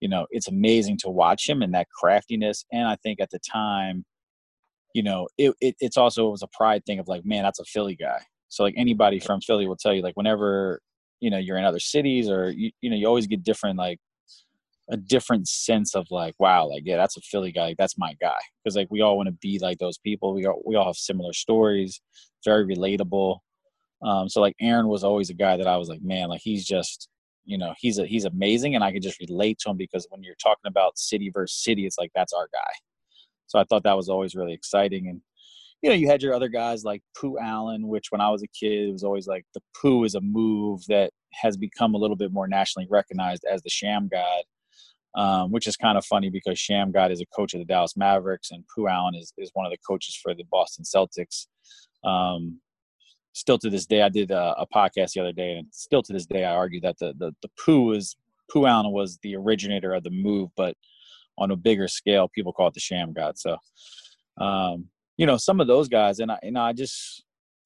you 0.01 0.09
know, 0.09 0.27
it's 0.29 0.47
amazing 0.47 0.97
to 0.99 1.09
watch 1.09 1.47
him 1.47 1.61
and 1.61 1.73
that 1.73 1.87
craftiness. 1.89 2.65
And 2.71 2.87
I 2.87 2.95
think 2.97 3.19
at 3.19 3.31
the 3.31 3.39
time, 3.39 4.05
you 4.93 5.03
know, 5.03 5.27
it, 5.37 5.53
it 5.61 5.75
it's 5.79 5.97
also 5.97 6.27
it 6.27 6.31
was 6.31 6.43
a 6.43 6.47
pride 6.47 6.85
thing 6.85 6.99
of 6.99 7.07
like, 7.07 7.25
man, 7.25 7.43
that's 7.43 7.59
a 7.59 7.65
Philly 7.65 7.95
guy. 7.95 8.19
So 8.49 8.63
like 8.63 8.75
anybody 8.77 9.19
from 9.19 9.41
Philly 9.41 9.67
will 9.67 9.77
tell 9.77 9.93
you, 9.93 10.01
like 10.01 10.15
whenever 10.15 10.79
you 11.19 11.29
know 11.29 11.37
you're 11.37 11.57
in 11.57 11.65
other 11.65 11.79
cities 11.79 12.29
or 12.29 12.51
you, 12.51 12.71
you 12.81 12.89
know 12.89 12.95
you 12.95 13.07
always 13.07 13.27
get 13.27 13.43
different 13.43 13.77
like 13.77 13.99
a 14.91 14.97
different 14.97 15.47
sense 15.47 15.95
of 15.95 16.05
like 16.11 16.35
wow 16.39 16.67
like 16.67 16.83
yeah 16.85 16.97
that's 16.97 17.17
a 17.17 17.21
philly 17.21 17.51
guy 17.51 17.67
like, 17.67 17.77
that's 17.77 17.97
my 17.97 18.13
guy 18.21 18.37
because 18.63 18.75
like 18.75 18.87
we 18.91 19.01
all 19.01 19.17
want 19.17 19.27
to 19.27 19.33
be 19.41 19.57
like 19.59 19.79
those 19.79 19.97
people 19.97 20.33
we 20.33 20.45
all 20.45 20.61
we 20.65 20.75
all 20.75 20.85
have 20.85 20.95
similar 20.95 21.33
stories 21.33 22.01
very 22.43 22.65
relatable 22.65 23.39
um 24.03 24.29
so 24.29 24.41
like 24.41 24.55
aaron 24.61 24.87
was 24.87 25.03
always 25.03 25.29
a 25.29 25.33
guy 25.33 25.57
that 25.57 25.67
i 25.67 25.77
was 25.77 25.89
like 25.89 26.01
man 26.03 26.29
like 26.29 26.41
he's 26.43 26.65
just 26.65 27.09
you 27.45 27.57
know 27.57 27.73
he's 27.77 27.99
a, 27.99 28.05
he's 28.05 28.25
amazing 28.25 28.75
and 28.75 28.83
i 28.83 28.91
can 28.91 29.01
just 29.01 29.19
relate 29.19 29.57
to 29.59 29.69
him 29.69 29.77
because 29.77 30.05
when 30.09 30.23
you're 30.23 30.35
talking 30.35 30.67
about 30.67 30.97
city 30.97 31.29
versus 31.33 31.63
city 31.63 31.85
it's 31.85 31.97
like 31.97 32.11
that's 32.15 32.33
our 32.33 32.49
guy. 32.51 32.71
So 33.47 33.59
i 33.59 33.63
thought 33.63 33.83
that 33.83 33.97
was 33.97 34.09
always 34.09 34.35
really 34.35 34.53
exciting 34.53 35.07
and 35.07 35.21
you 35.81 35.89
know 35.89 35.95
you 35.95 36.07
had 36.07 36.21
your 36.21 36.33
other 36.33 36.47
guys 36.49 36.83
like 36.83 37.01
pooh 37.19 37.37
allen 37.39 37.87
which 37.87 38.07
when 38.09 38.21
i 38.21 38.29
was 38.29 38.43
a 38.43 38.47
kid 38.47 38.89
it 38.89 38.91
was 38.91 39.03
always 39.03 39.27
like 39.27 39.45
the 39.53 39.61
pooh 39.79 40.03
is 40.03 40.15
a 40.15 40.21
move 40.21 40.81
that 40.87 41.11
has 41.31 41.55
become 41.57 41.93
a 41.93 41.97
little 41.97 42.15
bit 42.15 42.31
more 42.31 42.47
nationally 42.47 42.87
recognized 42.89 43.45
as 43.49 43.61
the 43.61 43.69
Shammgod 43.69 44.43
um, 45.15 45.51
which 45.51 45.65
is 45.65 45.77
kind 45.77 45.97
of 45.97 46.05
funny 46.05 46.29
because 46.29 46.57
Shammgod 46.57 47.11
is 47.11 47.21
a 47.21 47.25
coach 47.27 47.53
of 47.53 47.59
the 47.59 47.65
dallas 47.65 47.95
mavericks 47.95 48.51
and 48.51 48.63
pooh 48.73 48.87
allen 48.87 49.15
is, 49.15 49.31
is 49.37 49.51
one 49.53 49.65
of 49.65 49.71
the 49.71 49.77
coaches 49.87 50.17
for 50.21 50.33
the 50.33 50.43
boston 50.49 50.83
celtics. 50.83 51.47
Um, 52.03 52.59
still 53.35 53.59
to 53.59 53.69
this 53.69 53.85
day, 53.85 54.01
I 54.01 54.09
did 54.09 54.31
a, 54.31 54.55
a, 54.57 54.65
podcast 54.65 55.11
the 55.13 55.19
other 55.19 55.33
day, 55.33 55.57
and 55.57 55.67
still 55.71 56.01
to 56.01 56.13
this 56.13 56.25
day, 56.25 56.45
I 56.45 56.53
argue 56.53 56.79
that 56.81 56.97
the 56.99 57.13
the, 57.17 57.35
the 57.41 57.49
poo 57.63 57.91
is 57.91 58.15
Pooh 58.51 58.65
Allen 58.65 58.91
was 58.91 59.19
the 59.21 59.35
originator 59.35 59.93
of 59.93 60.03
the 60.03 60.09
move, 60.09 60.49
but 60.55 60.75
on 61.37 61.51
a 61.51 61.55
bigger 61.55 61.87
scale, 61.87 62.29
people 62.33 62.53
call 62.53 62.67
it 62.69 62.73
the 62.73 62.79
Shammgod. 62.79 63.37
So, 63.37 63.57
um, 64.39 64.85
you 65.17 65.25
know, 65.25 65.37
some 65.37 65.59
of 65.59 65.67
those 65.67 65.89
guys, 65.89 66.19
and 66.19 66.31
I, 66.31 66.39
and 66.43 66.57
I 66.57 66.71
just, 66.71 67.23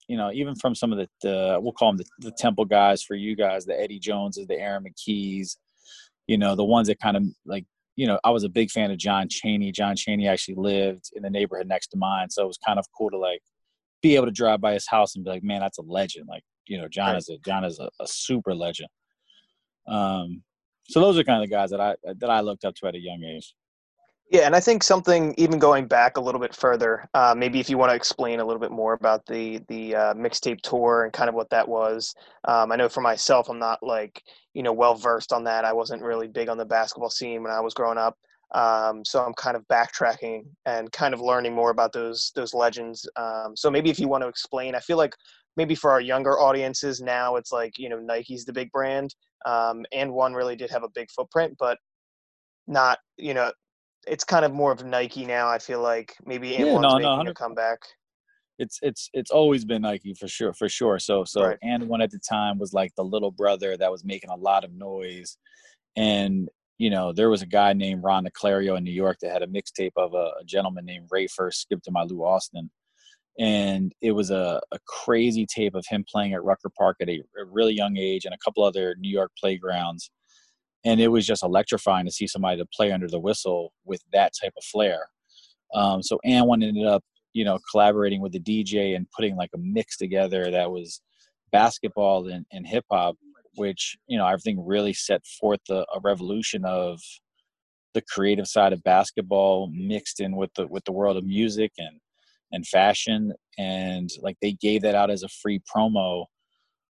you 0.07 0.17
know, 0.17 0.31
even 0.31 0.55
from 0.55 0.73
some 0.73 0.91
of 0.91 0.97
the, 0.97 1.07
the 1.21 1.59
we'll 1.61 1.73
call 1.73 1.91
them 1.91 1.97
the, 1.97 2.29
the 2.29 2.35
Temple 2.37 2.65
guys 2.65 3.03
for 3.03 3.15
you 3.15 3.35
guys, 3.35 3.65
the 3.65 3.79
Eddie 3.79 3.99
Joneses, 3.99 4.47
the 4.47 4.59
Aaron 4.59 4.83
McKies, 4.83 5.57
you 6.25 6.37
know, 6.37 6.55
the 6.55 6.65
ones 6.65 6.87
that 6.87 6.99
kind 6.99 7.17
of 7.17 7.23
like, 7.45 7.65
you 7.95 8.07
know, 8.07 8.19
I 8.23 8.31
was 8.31 8.43
a 8.43 8.49
big 8.49 8.71
fan 8.71 8.91
of 8.91 8.97
John 8.97 9.27
Cheney. 9.29 9.71
John 9.71 9.95
Cheney 9.95 10.27
actually 10.27 10.55
lived 10.55 11.11
in 11.15 11.21
the 11.21 11.29
neighborhood 11.29 11.67
next 11.67 11.87
to 11.89 11.97
mine, 11.97 12.29
so 12.29 12.43
it 12.43 12.47
was 12.47 12.57
kind 12.65 12.79
of 12.79 12.85
cool 12.97 13.11
to 13.11 13.17
like 13.17 13.41
be 14.01 14.15
able 14.15 14.25
to 14.25 14.31
drive 14.31 14.61
by 14.61 14.73
his 14.73 14.87
house 14.87 15.15
and 15.15 15.23
be 15.23 15.31
like, 15.31 15.43
man, 15.43 15.59
that's 15.59 15.77
a 15.77 15.83
legend. 15.83 16.27
Like, 16.27 16.43
you 16.67 16.77
know, 16.77 16.87
John 16.87 17.09
right. 17.09 17.17
is 17.17 17.29
a 17.29 17.37
John 17.45 17.63
is 17.63 17.79
a, 17.79 17.89
a, 17.99 18.07
super 18.07 18.53
legend. 18.53 18.89
Um, 19.87 20.43
so 20.87 20.99
those 21.01 21.17
are 21.17 21.23
kind 21.23 21.43
of 21.43 21.49
the 21.49 21.55
guys 21.55 21.69
that 21.71 21.81
I 21.81 21.95
that 22.19 22.29
I 22.29 22.41
looked 22.41 22.65
up 22.65 22.75
to 22.75 22.87
at 22.87 22.95
a 22.95 22.99
young 22.99 23.23
age. 23.23 23.53
Yeah, 24.31 24.41
and 24.41 24.55
I 24.55 24.59
think 24.59 24.83
something 24.83 25.33
even 25.39 25.57
going 25.57 25.87
back 25.87 26.17
a 26.17 26.21
little 26.21 26.39
bit 26.39 26.53
further, 26.53 27.09
uh, 27.15 27.33
maybe 27.35 27.59
if 27.59 27.67
you 27.67 27.79
want 27.79 27.89
to 27.89 27.95
explain 27.95 28.39
a 28.39 28.45
little 28.45 28.59
bit 28.59 28.71
more 28.71 28.93
about 28.93 29.25
the 29.25 29.59
the 29.67 29.95
uh, 29.95 30.13
mixtape 30.13 30.61
tour 30.61 31.03
and 31.03 31.11
kind 31.11 31.29
of 31.29 31.35
what 31.35 31.49
that 31.49 31.67
was. 31.67 32.13
Um, 32.47 32.71
I 32.71 32.75
know 32.75 32.89
for 32.89 33.01
myself, 33.01 33.49
I'm 33.49 33.57
not 33.57 33.79
like 33.81 34.21
you 34.53 34.61
know 34.61 34.73
well 34.73 34.93
versed 34.93 35.33
on 35.33 35.43
that. 35.45 35.65
I 35.65 35.73
wasn't 35.73 36.03
really 36.03 36.27
big 36.27 36.47
on 36.47 36.57
the 36.57 36.65
basketball 36.65 37.09
scene 37.09 37.41
when 37.41 37.51
I 37.51 37.59
was 37.59 37.73
growing 37.73 37.97
up. 37.97 38.17
Um, 38.55 39.05
so 39.05 39.23
I'm 39.23 39.33
kind 39.33 39.55
of 39.55 39.63
backtracking 39.67 40.43
and 40.65 40.91
kind 40.91 41.13
of 41.13 41.21
learning 41.21 41.53
more 41.53 41.69
about 41.69 41.93
those 41.93 42.31
those 42.35 42.53
legends. 42.53 43.07
Um, 43.15 43.53
so 43.55 43.69
maybe 43.69 43.89
if 43.89 43.99
you 43.99 44.07
want 44.07 44.23
to 44.23 44.27
explain, 44.27 44.75
I 44.75 44.79
feel 44.79 44.97
like 44.97 45.13
maybe 45.55 45.75
for 45.75 45.91
our 45.91 46.01
younger 46.01 46.39
audiences 46.39 46.99
now, 46.99 47.35
it's 47.35 47.51
like 47.51 47.77
you 47.77 47.89
know 47.89 47.99
Nike's 47.99 48.45
the 48.45 48.53
big 48.53 48.71
brand, 48.71 49.13
um, 49.45 49.85
AND1 49.93 50.35
really 50.35 50.55
did 50.55 50.69
have 50.71 50.83
a 50.83 50.89
big 50.89 51.09
footprint, 51.11 51.55
but 51.59 51.77
not 52.67 52.99
you 53.17 53.33
know 53.33 53.51
it's 54.07 54.23
kind 54.23 54.45
of 54.45 54.53
more 54.53 54.71
of 54.71 54.83
Nike 54.83 55.25
now. 55.25 55.47
I 55.47 55.59
feel 55.59 55.81
like 55.81 56.15
maybe 56.25 56.55
and 56.55 56.67
yeah, 56.67 56.73
one's 56.73 56.93
no, 56.93 56.97
making 56.97 57.25
no, 57.25 57.31
a 57.31 57.33
comeback. 57.33 57.79
It's 58.57 58.79
it's 58.81 59.09
it's 59.13 59.31
always 59.31 59.63
been 59.63 59.83
Nike 59.83 60.13
for 60.13 60.27
sure, 60.27 60.53
for 60.53 60.67
sure. 60.67 60.99
So 60.99 61.23
so 61.23 61.45
right. 61.45 61.57
AND1 61.63 62.03
at 62.03 62.11
the 62.11 62.19
time 62.19 62.57
was 62.57 62.73
like 62.73 62.93
the 62.95 63.03
little 63.03 63.31
brother 63.31 63.77
that 63.77 63.91
was 63.91 64.03
making 64.03 64.29
a 64.31 64.35
lot 64.35 64.63
of 64.63 64.73
noise, 64.73 65.37
and 65.95 66.49
you 66.79 66.89
know, 66.89 67.11
there 67.11 67.29
was 67.29 67.41
a 67.41 67.45
guy 67.45 67.73
named 67.73 68.03
Ron 68.03 68.25
Naclerio 68.25 68.77
in 68.77 68.85
New 68.85 68.91
York 68.91 69.17
that 69.21 69.33
had 69.33 69.43
a 69.43 69.47
mixtape 69.47 69.91
of 69.97 70.13
a, 70.13 70.31
a, 70.39 70.45
gentleman 70.45 70.85
named 70.85 71.09
Rafer, 71.13 71.53
Skip 71.53 71.83
to 71.83 71.91
My 71.91 72.03
Lou 72.03 72.23
Alston. 72.23 72.71
And 73.37 73.93
it 74.01 74.13
was 74.13 74.31
a, 74.31 74.61
a 74.71 74.79
crazy 74.87 75.45
tape 75.45 75.75
of 75.75 75.85
him 75.87 76.05
playing 76.09 76.33
at 76.33 76.43
Rucker 76.43 76.71
Park 76.77 76.97
at 77.01 77.09
a, 77.09 77.21
a 77.37 77.45
really 77.45 77.73
young 77.73 77.97
age 77.97 78.23
and 78.23 78.33
a 78.33 78.37
couple 78.43 78.63
other 78.63 78.95
New 78.97 79.09
York 79.09 79.31
playgrounds. 79.37 80.09
And 80.85 81.01
it 81.01 81.09
was 81.09 81.27
just 81.27 81.43
electrifying 81.43 82.05
to 82.05 82.11
see 82.11 82.27
somebody 82.27 82.57
to 82.57 82.65
play 82.73 82.93
under 82.93 83.09
the 83.09 83.19
whistle 83.19 83.73
with 83.83 84.01
that 84.13 84.31
type 84.41 84.53
of 84.57 84.63
flair. 84.63 85.01
Um, 85.73 86.01
so 86.01 86.17
AND1 86.25 86.63
ended 86.65 86.85
up, 86.85 87.03
you 87.33 87.43
know, 87.43 87.59
collaborating 87.69 88.21
with 88.21 88.31
the 88.31 88.39
DJ 88.39 88.95
and 88.95 89.05
putting 89.11 89.35
like 89.35 89.51
a 89.53 89.59
mix 89.59 89.97
together 89.97 90.49
that 90.49 90.71
was 90.71 91.01
basketball 91.51 92.27
and, 92.29 92.45
and 92.53 92.65
hip 92.65 92.85
hop 92.89 93.17
which 93.59 93.97
you 94.07 94.17
know 94.17 94.25
everything 94.25 94.65
really 94.65 94.93
set 94.93 95.23
forth 95.39 95.59
a, 95.69 95.85
a, 95.93 95.99
revolution 96.01 96.65
of 96.65 96.99
the 97.93 98.01
creative 98.01 98.47
side 98.47 98.73
of 98.73 98.83
basketball 98.83 99.69
mixed 99.73 100.19
in 100.19 100.35
with 100.35 100.53
the 100.55 100.65
with 100.67 100.83
the 100.85 100.91
world 100.91 101.17
of 101.17 101.25
music 101.25 101.71
and 101.77 101.99
and 102.51 102.65
fashion. 102.67 103.33
And 103.57 104.09
like 104.21 104.37
they 104.41 104.53
gave 104.53 104.81
that 104.81 104.95
out 104.95 105.11
as 105.11 105.23
a 105.23 105.29
free 105.29 105.61
promo. 105.71 106.25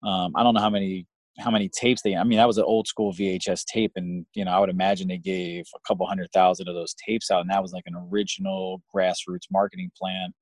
Um, 0.03 0.31
i 0.35 0.41
don't 0.41 0.55
know 0.55 0.61
how 0.61 0.69
many 0.71 1.05
how 1.37 1.51
many 1.51 1.69
tapes 1.69 2.01
they 2.01 2.15
i 2.15 2.23
mean 2.23 2.37
that 2.37 2.47
was 2.47 2.57
an 2.57 2.63
old 2.63 2.87
school 2.87 3.13
vhs 3.13 3.63
tape 3.65 3.91
and 3.95 4.25
you 4.33 4.43
know 4.43 4.51
i 4.51 4.59
would 4.59 4.69
imagine 4.69 5.07
they 5.07 5.19
gave 5.19 5.65
a 5.75 5.79
couple 5.87 6.07
hundred 6.07 6.29
thousand 6.33 6.67
of 6.67 6.73
those 6.73 6.95
tapes 6.95 7.29
out 7.29 7.41
and 7.41 7.49
that 7.51 7.61
was 7.61 7.71
like 7.71 7.83
an 7.85 7.93
original 8.11 8.81
grassroots 8.93 9.45
marketing 9.51 9.91
plan 9.95 10.33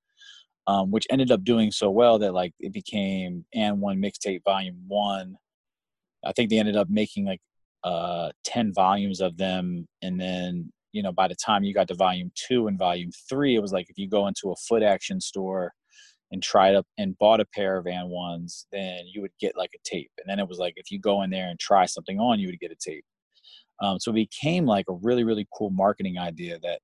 um, 0.67 0.91
which 0.91 1.05
ended 1.09 1.29
up 1.29 1.43
doing 1.43 1.71
so 1.71 1.89
well 1.89 2.17
that 2.19 2.33
like 2.33 2.53
it 2.59 2.71
became 2.71 3.45
AND1 3.55 3.97
mixtape 3.97 4.43
volume 4.45 4.81
one 4.87 5.35
I 6.25 6.31
think 6.33 6.49
they 6.49 6.59
ended 6.59 6.75
up 6.75 6.89
making 6.89 7.25
like 7.25 7.41
uh, 7.83 8.31
10 8.43 8.73
volumes 8.73 9.21
of 9.21 9.37
them. 9.37 9.87
And 10.01 10.19
then, 10.19 10.71
you 10.91 11.03
know, 11.03 11.11
by 11.11 11.27
the 11.27 11.35
time 11.35 11.63
you 11.63 11.73
got 11.73 11.87
to 11.89 11.95
volume 11.95 12.31
two 12.35 12.67
and 12.67 12.77
volume 12.77 13.11
three, 13.29 13.55
it 13.55 13.61
was 13.61 13.71
like 13.71 13.89
if 13.89 13.97
you 13.97 14.09
go 14.09 14.27
into 14.27 14.51
a 14.51 14.55
Footaction 14.55 15.21
store 15.21 15.73
and 16.31 16.43
tried 16.43 16.75
up 16.75 16.85
and 16.97 17.17
bought 17.17 17.39
a 17.39 17.45
pair 17.45 17.77
of 17.77 17.85
AND1s, 17.85 18.65
then 18.71 19.05
you 19.11 19.21
would 19.21 19.31
get 19.39 19.57
like 19.57 19.71
a 19.75 19.79
tape. 19.83 20.11
And 20.17 20.29
then 20.29 20.39
it 20.39 20.47
was 20.47 20.59
like 20.59 20.73
if 20.75 20.91
you 20.91 20.99
go 20.99 21.23
in 21.23 21.29
there 21.29 21.47
and 21.47 21.59
try 21.59 21.85
something 21.85 22.19
on, 22.19 22.39
you 22.39 22.47
would 22.47 22.59
get 22.59 22.71
a 22.71 22.75
tape. 22.75 23.05
Um, 23.81 23.99
so 23.99 24.11
it 24.11 24.15
became 24.15 24.65
like 24.65 24.85
a 24.89 24.93
really, 25.01 25.23
really 25.23 25.47
cool 25.57 25.69
marketing 25.69 26.19
idea 26.19 26.59
that 26.59 26.81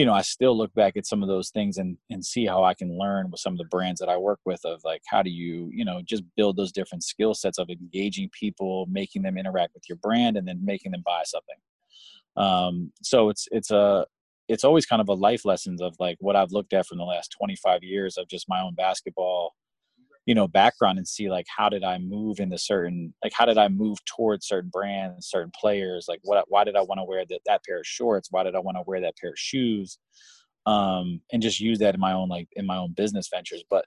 you 0.00 0.06
know, 0.06 0.14
I 0.14 0.22
still 0.22 0.56
look 0.56 0.72
back 0.72 0.96
at 0.96 1.04
some 1.04 1.22
of 1.22 1.28
those 1.28 1.50
things 1.50 1.76
and 1.76 1.98
and 2.08 2.24
see 2.24 2.46
how 2.46 2.64
I 2.64 2.72
can 2.72 2.98
learn 2.98 3.30
with 3.30 3.38
some 3.38 3.52
of 3.52 3.58
the 3.58 3.66
brands 3.66 4.00
that 4.00 4.08
I 4.08 4.16
work 4.16 4.40
with 4.46 4.60
of 4.64 4.80
like 4.82 5.02
how 5.06 5.22
do 5.22 5.28
you, 5.28 5.68
you 5.74 5.84
know, 5.84 6.00
just 6.02 6.24
build 6.38 6.56
those 6.56 6.72
different 6.72 7.04
skill 7.04 7.34
sets 7.34 7.58
of 7.58 7.68
engaging 7.68 8.30
people, 8.30 8.86
making 8.90 9.20
them 9.20 9.36
interact 9.36 9.74
with 9.74 9.82
your 9.90 9.96
brand 9.96 10.38
and 10.38 10.48
then 10.48 10.64
making 10.64 10.92
them 10.92 11.02
buy 11.04 11.22
something. 11.26 11.56
Um, 12.34 12.92
so 13.02 13.28
it's 13.28 13.46
it's 13.52 13.70
a 13.70 14.06
it's 14.48 14.64
always 14.64 14.86
kind 14.86 15.02
of 15.02 15.10
a 15.10 15.14
life 15.14 15.44
lessons 15.44 15.82
of 15.82 15.94
like 16.00 16.16
what 16.20 16.34
I've 16.34 16.50
looked 16.50 16.72
at 16.72 16.86
from 16.86 16.96
the 16.96 17.04
last 17.04 17.36
25 17.38 17.82
years 17.82 18.16
of 18.16 18.26
just 18.26 18.48
my 18.48 18.62
own 18.62 18.74
basketball 18.74 19.54
you 20.26 20.34
know 20.34 20.46
background 20.46 20.98
and 20.98 21.08
see 21.08 21.30
like 21.30 21.46
how 21.54 21.68
did 21.68 21.82
i 21.82 21.98
move 21.98 22.40
into 22.40 22.58
certain 22.58 23.14
like 23.24 23.32
how 23.34 23.44
did 23.44 23.58
i 23.58 23.68
move 23.68 23.98
towards 24.04 24.46
certain 24.46 24.70
brands 24.70 25.28
certain 25.28 25.52
players? 25.58 26.06
Like 26.08 26.20
what 26.22 26.44
why 26.48 26.64
did 26.64 26.76
i 26.76 26.82
want 26.82 26.98
to 26.98 27.04
wear 27.04 27.24
that, 27.28 27.40
that 27.46 27.64
pair 27.64 27.78
of 27.80 27.86
shorts? 27.86 28.28
Why 28.30 28.42
did 28.42 28.54
i 28.54 28.60
want 28.60 28.76
to 28.76 28.84
wear 28.86 29.00
that 29.00 29.16
pair 29.16 29.30
of 29.30 29.38
shoes? 29.38 29.98
Um 30.66 31.20
and 31.32 31.42
just 31.42 31.60
use 31.60 31.78
that 31.78 31.94
in 31.94 32.00
my 32.00 32.12
own 32.12 32.28
like 32.28 32.48
in 32.52 32.66
my 32.66 32.76
own 32.76 32.92
business 32.92 33.28
ventures. 33.32 33.64
But 33.68 33.86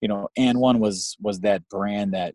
you 0.00 0.08
know 0.08 0.28
AND1 0.38 0.78
was 0.78 1.16
was 1.20 1.40
that 1.40 1.68
brand 1.68 2.14
that 2.14 2.34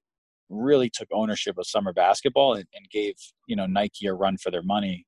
really 0.50 0.90
took 0.90 1.08
ownership 1.12 1.58
of 1.58 1.68
summer 1.68 1.94
basketball 1.94 2.54
and, 2.56 2.66
and 2.74 2.90
gave 2.90 3.14
you 3.48 3.56
know 3.56 3.68
nike 3.68 4.08
a 4.08 4.14
run 4.14 4.38
for 4.38 4.52
their 4.52 4.64
money 4.64 5.06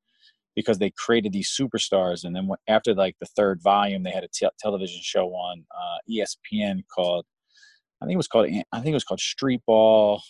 because 0.55 0.77
they 0.77 0.91
created 0.91 1.31
these 1.31 1.55
superstars. 1.57 2.25
And 2.25 2.35
then 2.35 2.49
after 2.67 2.93
like 2.93 3.15
the 3.19 3.27
third 3.37 3.61
volume 3.61 4.03
they 4.03 4.11
had 4.11 4.23
a 4.23 4.49
television 4.59 4.99
show 5.01 5.29
on 5.29 5.65
uh, 5.75 5.97
espn 6.09 6.83
called 6.93 7.25
I 8.01 8.05
think 8.05 8.15
it 8.15 8.17
was 8.17 8.27
called 8.27 8.47
I 8.47 8.79
think 8.79 8.87
it 8.87 8.93
was 8.93 9.03
called 9.03 9.19
Street 9.19 9.61
Ball. 9.65 10.21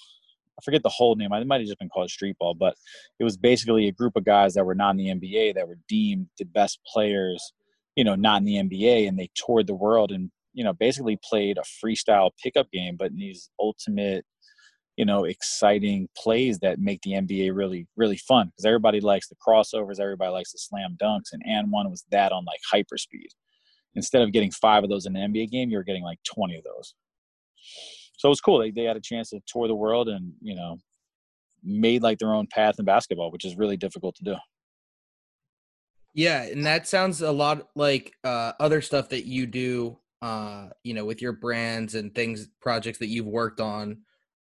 I 0.60 0.62
forget 0.64 0.84
the 0.84 0.90
whole 0.90 1.16
name. 1.16 1.32
It 1.32 1.48
might 1.48 1.62
have 1.62 1.68
just 1.68 1.80
been 1.80 1.90
called 1.90 2.10
Street 2.10 2.38
Ball, 2.38 2.54
but 2.54 2.76
it 3.20 3.24
was 3.24 3.38
basically 3.38 3.88
a 3.88 3.92
group 3.92 4.16
of 4.16 4.26
guys 4.26 4.54
that 4.54 4.66
were 4.66 4.76
not 4.76 4.92
in 4.92 4.98
the 4.98 5.08
NBA 5.08 5.56
that 5.56 5.68
were 5.68 5.80
deemed 5.88 6.28
the 6.38 6.46
best 6.46 6.80
players, 6.86 7.54
you 7.96 8.04
know, 8.04 8.16
not 8.16 8.42
in 8.42 8.46
the 8.46 8.56
NBA, 8.56 9.08
and 9.08 9.18
they 9.18 9.30
toured 9.36 9.68
the 9.68 9.76
world 9.76 10.12
and 10.12 10.30
you 10.54 10.64
know 10.64 10.74
basically 10.74 11.18
played 11.24 11.58
a 11.58 11.86
freestyle 11.86 12.32
pickup 12.44 12.70
game, 12.72 12.98
but 12.98 13.12
in 13.12 13.18
these 13.18 13.50
ultimate, 13.60 14.26
you 14.98 15.06
know, 15.06 15.24
exciting 15.24 16.10
plays 16.18 16.60
that 16.60 16.80
make 16.80 17.02
the 17.04 17.14
NBA 17.14 17.56
really 17.56 17.88
really 17.96 18.18
fun 18.18 18.48
because 18.48 18.66
everybody 18.66 19.00
likes 19.00 19.30
the 19.30 19.36
crossovers, 19.36 20.00
everybody 20.00 20.32
likes 20.32 20.52
the 20.52 20.60
slam 20.60 20.98
dunks, 21.02 21.32
and 21.32 21.44
AND1 21.46 21.90
was 21.90 22.04
that 22.12 22.34
on 22.34 22.44
like 22.44 22.60
hyper 22.70 22.98
speed. 22.98 23.30
Instead 23.96 24.22
of 24.22 24.32
getting 24.32 24.52
five 24.52 24.84
of 24.84 24.90
those 24.90 25.06
in 25.06 25.16
an 25.16 25.34
NBA 25.34 25.52
game, 25.52 25.70
you're 25.70 25.84
getting 25.84 26.04
like 26.04 26.20
20 26.24 26.58
of 26.58 26.64
those 26.64 26.94
so 28.18 28.28
it 28.28 28.30
was 28.30 28.42
cool. 28.42 28.60
They 28.60 28.72
they 28.72 28.84
had 28.84 28.98
a 28.98 29.02
chance 29.02 29.30
to 29.30 29.42
tour 29.48 29.68
the 29.68 29.76
world 29.76 30.10
and 30.10 30.34
you 30.42 30.56
know 30.56 30.78
made 31.64 32.02
like 32.02 32.20
their 32.20 32.34
own 32.34 32.48
path 32.48 32.76
in 32.80 32.86
basketball, 32.86 33.32
which 33.32 33.46
is 33.46 33.56
really 33.56 33.78
difficult 33.78 34.16
to 34.16 34.24
do. 34.24 34.36
Yeah, 36.14 36.44
and 36.44 36.66
that 36.66 36.88
sounds 36.88 37.22
a 37.22 37.32
lot 37.32 37.70
like 37.76 38.14
uh, 38.24 38.54
other 38.60 38.82
stuff 38.82 39.10
that 39.10 39.26
you 39.26 39.46
do. 39.46 39.98
Uh, 40.22 40.70
you 40.84 40.94
know, 40.94 41.04
with 41.04 41.20
your 41.20 41.32
brands 41.32 41.96
and 41.96 42.14
things, 42.14 42.48
projects 42.62 43.00
that 43.00 43.08
you've 43.08 43.26
worked 43.26 43.60
on, 43.60 43.98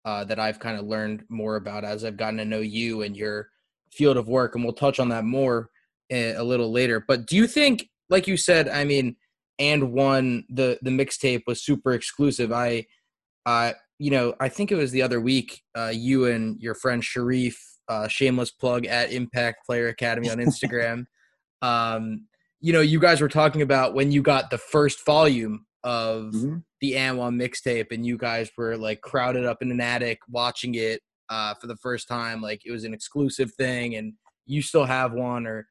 uh, 0.05 0.23
that 0.23 0.39
I've 0.39 0.59
kind 0.59 0.79
of 0.79 0.85
learned 0.85 1.25
more 1.27 1.57
about 1.57 1.83
as 1.83 2.05
I've 2.05 2.15
gotten 2.15 2.37
to 2.37 2.45
know 2.45 2.59
you 2.59 3.01
and 3.01 3.17
your 3.17 3.49
field 3.91 4.15
of 4.15 4.29
work, 4.29 4.55
and 4.55 4.63
we'll 4.63 4.73
touch 4.73 4.99
on 4.99 5.09
that 5.09 5.25
more 5.25 5.69
a, 6.09 6.33
a 6.33 6.43
little 6.43 6.71
later. 6.71 7.03
But 7.05 7.25
do 7.25 7.35
you 7.35 7.47
think, 7.47 7.89
like 8.09 8.27
you 8.27 8.37
said, 8.37 8.69
I 8.69 8.85
mean, 8.85 9.17
AND1 9.59 10.43
the 10.49 10.77
the 10.81 10.91
mixtape 10.91 11.43
was 11.47 11.63
super 11.63 11.91
exclusive. 11.91 12.51
I 12.51 12.85
uh 13.45 13.73
you 13.97 14.11
know, 14.11 14.35
I 14.39 14.49
think 14.49 14.71
it 14.71 14.75
was 14.75 14.91
the 14.91 15.01
other 15.01 15.21
week, 15.21 15.61
uh, 15.77 15.91
you 15.93 16.25
and 16.25 16.59
your 16.61 16.75
friend 16.75 17.03
Sharif, 17.03 17.57
uh, 17.87 18.07
shameless 18.07 18.51
plug 18.51 18.85
at 18.85 19.11
Impact 19.11 19.65
Player 19.65 19.87
Academy 19.87 20.29
on 20.29 20.37
Instagram. 20.37 21.05
um, 21.61 22.25
you 22.59 22.73
know, 22.73 22.81
you 22.81 22.99
guys 22.99 23.21
were 23.21 23.29
talking 23.29 23.61
about 23.61 23.93
when 23.93 24.11
you 24.11 24.21
got 24.21 24.49
the 24.49 24.57
first 24.57 25.05
volume 25.05 25.65
of 25.83 26.33
mm-hmm. 26.33 26.57
the 26.81 26.93
AND1 26.93 27.35
mixtape, 27.35 27.91
and 27.91 28.05
you 28.05 28.17
guys 28.17 28.49
were 28.57 28.75
like 28.75 29.01
crowded 29.01 29.45
up 29.45 29.61
in 29.61 29.71
an 29.71 29.79
attic 29.79 30.19
watching 30.29 30.75
it 30.75 31.01
uh, 31.29 31.53
for 31.53 31.67
the 31.67 31.77
first 31.77 32.07
time. 32.07 32.41
Like 32.41 32.61
it 32.65 32.71
was 32.71 32.83
an 32.83 32.93
exclusive 32.93 33.53
thing, 33.53 33.95
and 33.95 34.13
you 34.45 34.61
still 34.61 34.85
have 34.85 35.13
one 35.13 35.45
or 35.45 35.67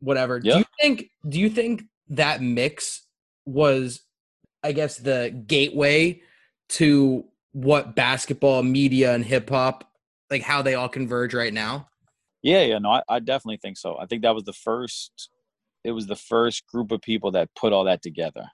whatever. 0.00 0.40
Yeah. 0.42 0.54
Do 0.54 0.58
you 0.60 0.64
think? 0.80 1.04
Do 1.28 1.38
you 1.38 1.50
think 1.50 1.82
that 2.08 2.40
mix 2.42 3.06
was, 3.44 4.00
I 4.62 4.72
guess, 4.72 4.96
the 4.96 5.44
gateway 5.46 6.22
to 6.72 7.24
what 7.52 7.94
basketball, 7.94 8.62
media, 8.62 9.14
and 9.14 9.24
hip 9.24 9.50
hop, 9.50 9.90
like 10.30 10.42
how 10.42 10.62
they 10.62 10.74
all 10.74 10.88
converge 10.88 11.34
right 11.34 11.52
now? 11.52 11.88
Yeah, 12.42 12.62
yeah, 12.62 12.78
no, 12.78 12.90
I, 12.90 13.02
I 13.08 13.18
definitely 13.20 13.58
think 13.58 13.78
so. 13.78 13.96
I 13.98 14.06
think 14.06 14.22
that 14.22 14.34
was 14.34 14.44
the 14.44 14.52
first. 14.52 15.30
It 15.84 15.92
was 15.92 16.06
the 16.06 16.16
first 16.16 16.66
group 16.66 16.92
of 16.92 17.02
people 17.02 17.32
that 17.32 17.50
put 17.56 17.72
all 17.72 17.84
that 17.84 18.02
together, 18.02 18.44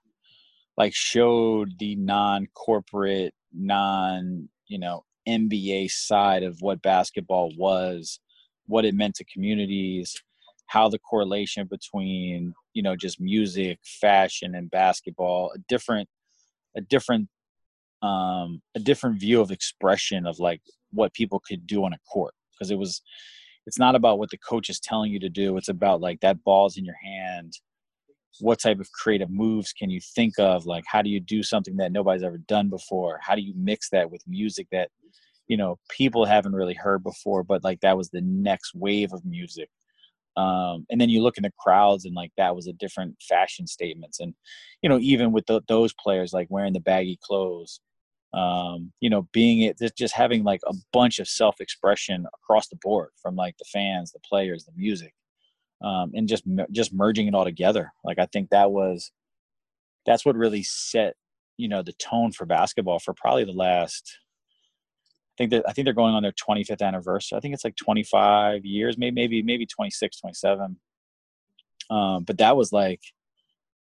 like 0.77 0.95
showed 0.95 1.79
the 1.79 1.95
non-corporate, 1.97 3.35
non, 3.53 4.49
you 4.67 4.79
know, 4.79 5.05
NBA 5.29 5.91
side 5.91 6.43
of 6.43 6.57
what 6.61 6.83
basketball 6.83 7.53
was, 7.57 8.19
what 8.67 8.85
it 8.85 8.95
meant 8.95 9.15
to 9.17 9.25
communities, 9.25 10.23
how 10.69 10.89
the 10.89 10.99
correlation 10.99 11.67
between 11.67 12.55
you 12.73 12.83
know 12.83 12.95
just 12.95 13.21
music 13.21 13.79
fashion 13.83 14.55
and 14.55 14.71
basketball 14.71 15.51
a 15.55 15.59
different 15.69 16.09
a 16.77 16.81
different 16.81 17.29
um 18.03 18.63
a 18.77 18.81
different 18.81 19.19
view 19.19 19.41
of 19.41 19.51
expression 19.51 20.27
of 20.27 20.39
like 20.39 20.61
what 20.93 21.13
people 21.15 21.41
could 21.47 21.67
do 21.67 21.85
on 21.85 21.93
a 21.93 21.99
court. 22.11 22.35
Because 22.53 22.71
it 22.71 22.79
was 22.79 23.03
it's 23.67 23.79
not 23.79 23.95
about 23.95 24.19
what 24.19 24.31
the 24.31 24.39
coach 24.39 24.71
is 24.71 24.81
telling 24.81 25.13
you 25.13 25.21
to 25.21 25.29
do. 25.29 25.57
It's 25.57 25.69
about 25.69 26.01
like 26.01 26.21
that 26.21 26.43
ball's 26.43 26.79
in 26.79 26.85
your 26.85 26.97
hand. 27.05 27.53
What 28.41 28.61
type 28.61 28.81
of 28.81 28.91
creative 28.93 29.31
moves 29.31 29.73
can 29.73 29.91
you 29.91 30.01
think 30.01 30.39
of? 30.39 30.65
Like 30.65 30.85
how 30.87 31.03
do 31.03 31.11
you 31.11 31.21
do 31.21 31.43
something 31.43 31.77
that 31.77 31.93
nobody's 31.93 32.23
ever 32.23 32.39
done 32.39 32.71
before? 32.71 33.21
How 33.23 33.35
do 33.35 33.43
you 33.43 33.53
mix 33.57 33.91
that 33.91 34.11
with 34.11 34.23
music 34.27 34.69
that 34.73 34.91
you 35.49 35.57
know 35.57 35.79
people 35.91 36.25
haven't 36.25 36.55
really 36.55 36.75
heard 36.75 37.03
before 37.03 37.43
but 37.43 37.65
like 37.65 37.81
that 37.81 37.97
was 37.97 38.11
the 38.11 38.21
next 38.21 38.75
wave 38.75 39.13
of 39.13 39.25
music. 39.25 39.69
Um, 40.37 40.87
and 40.89 41.01
then 41.01 41.09
you 41.09 41.21
look 41.21 41.37
in 41.37 41.43
the 41.43 41.53
crowds 41.59 42.05
and 42.05 42.15
like 42.15 42.31
that 42.37 42.55
was 42.55 42.69
a 42.69 42.73
different 42.73 43.17
fashion 43.21 43.67
statements. 43.67 44.21
And 44.21 44.35
you 44.83 44.89
know 44.89 44.99
even 44.99 45.33
with 45.33 45.47
the, 45.47 45.61
those 45.69 45.93
players 45.95 46.33
like 46.33 46.47
wearing 46.51 46.75
the 46.75 46.81
baggy 46.81 47.19
clothes 47.23 47.81
um, 48.35 48.93
you 49.01 49.09
know 49.09 49.29
being 49.33 49.63
it 49.63 49.79
just 49.97 50.15
having 50.15 50.45
like 50.45 50.61
a 50.67 50.75
bunch 50.93 51.19
of 51.19 51.29
self-expression 51.29 52.27
across 52.35 52.69
the 52.69 52.79
board 52.83 53.11
from 53.21 53.35
like 53.37 53.57
the 53.59 53.65
fans 53.73 54.13
the 54.13 54.21
players 54.21 54.65
the 54.65 54.73
music 54.77 55.15
um, 55.83 56.11
and 56.15 56.29
just 56.29 56.45
just 56.71 56.93
merging 56.93 57.27
it 57.27 57.35
all 57.35 57.45
together 57.45 57.93
like 58.05 58.19
i 58.19 58.27
think 58.27 58.51
that 58.51 58.71
was 58.71 59.13
that's 60.05 60.25
what 60.27 60.37
really 60.37 60.63
set 60.63 61.15
you 61.57 61.69
know 61.69 61.83
the 61.83 61.93
tone 61.95 62.33
for 62.33 62.47
basketball 62.47 62.99
for 62.99 63.15
probably 63.15 63.45
the 63.45 63.53
last 63.53 64.19
I 65.39 65.39
think 65.39 65.51
that 65.53 65.69
I 65.69 65.73
think 65.73 65.85
they're 65.85 65.95
going 65.95 66.15
on 66.17 66.25
their 66.25 66.33
25th 66.33 66.83
anniversary. 66.83 67.37
I 67.37 67.41
think 67.41 67.55
it's 67.55 67.63
like 67.63 67.77
25 67.77 68.65
years, 68.65 68.99
maybe 68.99 69.15
maybe 69.15 69.41
maybe 69.41 69.67
26, 69.67 70.19
27. 70.19 70.77
Um, 71.91 72.25
but 72.25 72.39
that 72.39 72.57
was 72.57 72.73
like, 72.73 73.01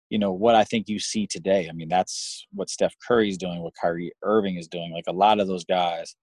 you 0.09 0.19
know, 0.19 0.31
what 0.31 0.55
I 0.55 0.63
think 0.63 0.87
you 0.87 0.99
see 0.99 1.27
today. 1.27 1.67
I 1.69 1.73
mean, 1.73 1.89
that's 1.89 2.45
what 2.53 2.69
Steph 2.69 2.95
Curry's 3.05 3.37
doing, 3.37 3.61
what 3.61 3.73
Kyrie 3.79 4.13
Irving 4.23 4.57
is 4.57 4.67
doing. 4.67 4.91
Like 4.91 5.05
a 5.07 5.13
lot 5.13 5.39
of 5.39 5.47
those 5.47 5.65
guys, 5.65 6.15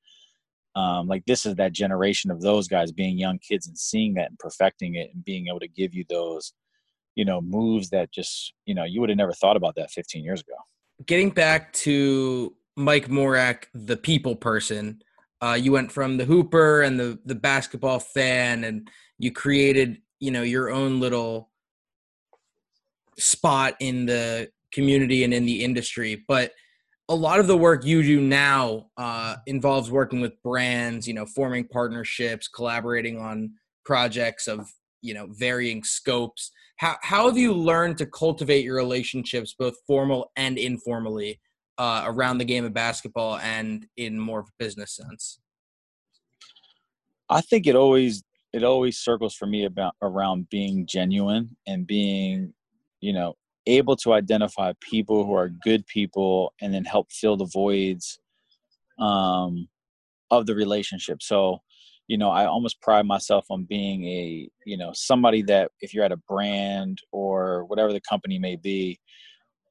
um, 0.75 1.07
like 1.07 1.25
this 1.27 1.47
is 1.47 1.55
that 1.57 1.73
generation 1.73 2.31
of 2.31 2.41
those 2.41 2.67
guys 2.67 2.93
being 2.93 3.19
young 3.19 3.39
kids 3.39 3.67
and 3.67 3.79
seeing 3.79 4.15
that 4.15 4.31
and 4.31 4.39
perfecting 4.39 4.95
it 4.97 5.11
and 5.15 5.25
being 5.25 5.49
able 5.49 5.61
to 5.61 5.69
give 5.69 5.95
you 5.95 6.05
those, 6.09 6.53
you 7.15 7.25
know, 7.25 7.41
moves 7.41 7.91
that 7.91 8.13
just, 8.13 8.55
you 8.65 8.75
know, 8.75 8.85
you 8.85 9.01
would 9.01 9.11
have 9.11 9.19
never 9.19 9.33
thought 9.33 9.57
about 9.57 9.75
that 9.77 9.91
15 9.91 10.25
years 10.25 10.41
ago. 10.41 10.57
Getting 11.07 11.31
back 11.31 11.73
to 11.75 12.55
Mike 12.77 13.09
Morak, 13.09 13.67
the 13.75 13.97
people 13.97 14.35
person, 14.35 15.03
uh, 15.41 15.59
you 15.61 15.73
went 15.73 15.93
from 15.93 16.17
the 16.17 16.25
hooper 16.25 16.83
and 16.83 16.99
the 16.99 17.19
the 17.27 17.35
basketball 17.35 17.99
fan, 17.99 18.65
and 18.65 18.89
you 19.19 19.31
created 19.31 20.01
you 20.21 20.31
know 20.31 20.43
your 20.43 20.71
own 20.71 21.01
little 21.01 21.51
spot 23.19 23.75
in 23.81 24.07
the 24.07 24.51
community 24.73 25.25
and 25.25 25.33
in 25.33 25.47
the 25.47 25.65
industry. 25.65 26.25
But 26.27 26.53
a 27.09 27.15
lot 27.15 27.39
of 27.39 27.47
the 27.47 27.57
work 27.57 27.85
you 27.85 28.03
do 28.03 28.21
now 28.21 28.87
uh, 28.97 29.37
involves 29.47 29.91
working 29.91 30.21
with 30.21 30.41
brands, 30.43 31.07
you 31.07 31.15
know, 31.15 31.27
forming 31.27 31.69
partnerships, 31.69 32.49
collaborating 32.49 33.19
on 33.19 33.53
projects 33.85 34.49
of 34.49 34.71
you 35.03 35.15
know 35.15 35.29
varying 35.31 35.85
scopes. 35.85 36.51
How 36.77 36.97
how 37.03 37.27
have 37.27 37.37
you 37.37 37.53
learned 37.53 37.99
to 37.99 38.07
cultivate 38.07 38.65
your 38.65 38.77
relationships, 38.77 39.55
both 39.57 39.75
formal 39.87 40.33
and 40.37 40.59
informally, 40.59 41.41
uh, 41.79 42.05
around 42.07 42.39
the 42.39 42.45
game 42.45 42.65
of 42.65 42.73
basketball 42.73 43.37
and 43.39 43.87
in 43.97 44.19
more 44.19 44.41
of 44.41 44.47
a 44.47 44.65
business 44.65 44.97
sense? 44.97 45.41
I 47.29 47.41
think 47.43 47.67
it 47.67 47.77
always 47.77 48.23
it 48.55 48.63
always 48.63 48.99
circles 48.99 49.35
for 49.35 49.47
me 49.47 49.65
about 49.65 49.95
around 50.01 50.49
being 50.49 50.87
genuine 50.87 51.57
and 51.67 51.87
being, 51.87 52.55
you 53.05 53.13
know, 53.13 53.35
able 53.67 53.97
to 53.97 54.15
identify 54.15 54.73
people 54.81 55.27
who 55.27 55.35
are 55.35 55.51
good 55.51 55.87
people 55.87 56.55
and 56.63 56.73
then 56.73 56.87
help 56.87 57.13
fill 57.13 57.37
the 57.37 57.45
voids 57.53 58.19
um, 58.99 59.69
of 60.31 60.47
the 60.47 60.55
relationship. 60.55 61.23
So, 61.23 61.59
you 62.09 62.17
know, 62.17 62.31
I 62.31 62.47
almost 62.47 62.81
pride 62.81 63.05
myself 63.05 63.45
on 63.51 63.65
being 63.65 64.07
a, 64.07 64.49
you 64.65 64.79
know, 64.79 64.93
somebody 64.95 65.43
that 65.43 65.71
if 65.83 65.93
you're 65.93 66.05
at 66.05 66.13
a 66.13 66.23
brand 66.29 66.99
or 67.13 67.67
whatever 67.67 67.93
the 67.93 68.01
company 68.01 68.39
may 68.39 68.57
be, 68.57 68.99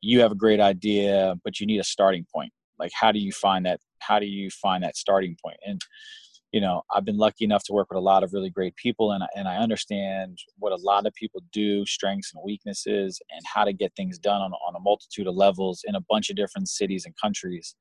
you 0.02 0.20
have 0.20 0.32
a 0.32 0.36
great 0.36 0.60
idea, 0.60 1.34
but 1.44 1.60
you 1.60 1.66
need 1.66 1.80
a 1.80 1.84
starting 1.84 2.28
point. 2.32 2.54
Like, 2.78 2.92
how 2.94 3.12
do 3.12 3.18
you 3.18 3.32
find 3.32 3.66
that? 3.66 3.80
How 3.98 4.20
do 4.20 4.28
you 4.28 4.52
find 4.52 4.84
that 4.84 4.96
starting 4.96 5.36
point? 5.44 5.58
And 5.66 5.82
you 6.54 6.62
know, 6.62 6.84
I've 6.96 7.04
been 7.04 7.18
lucky 7.18 7.46
enough 7.46 7.64
to 7.64 7.74
work 7.74 7.90
with 7.90 7.98
a 7.98 8.02
lot 8.02 8.24
of 8.24 8.32
really 8.32 8.52
great 8.52 8.76
people, 8.76 9.12
and 9.12 9.24
and 9.36 9.48
I 9.48 9.58
understand 9.58 10.38
what 10.60 10.72
a 10.72 10.76
lot 10.76 11.08
of 11.08 11.14
people 11.16 11.42
do, 11.52 11.84
strengths 11.88 12.32
and 12.34 12.44
weaknesses, 12.46 13.20
and 13.32 13.42
how 13.52 13.64
to 13.66 13.74
get 13.74 13.92
things 13.96 14.20
done 14.20 14.40
on 14.40 14.54
on 14.54 14.76
a 14.76 14.80
multitude 14.80 15.28
of 15.28 15.36
levels 15.36 15.82
in 15.86 15.96
a 15.96 16.02
bunch 16.10 16.30
of 16.30 16.36
different 16.36 16.70
cities 16.70 17.06
and 17.06 17.16
countries. 17.20 17.76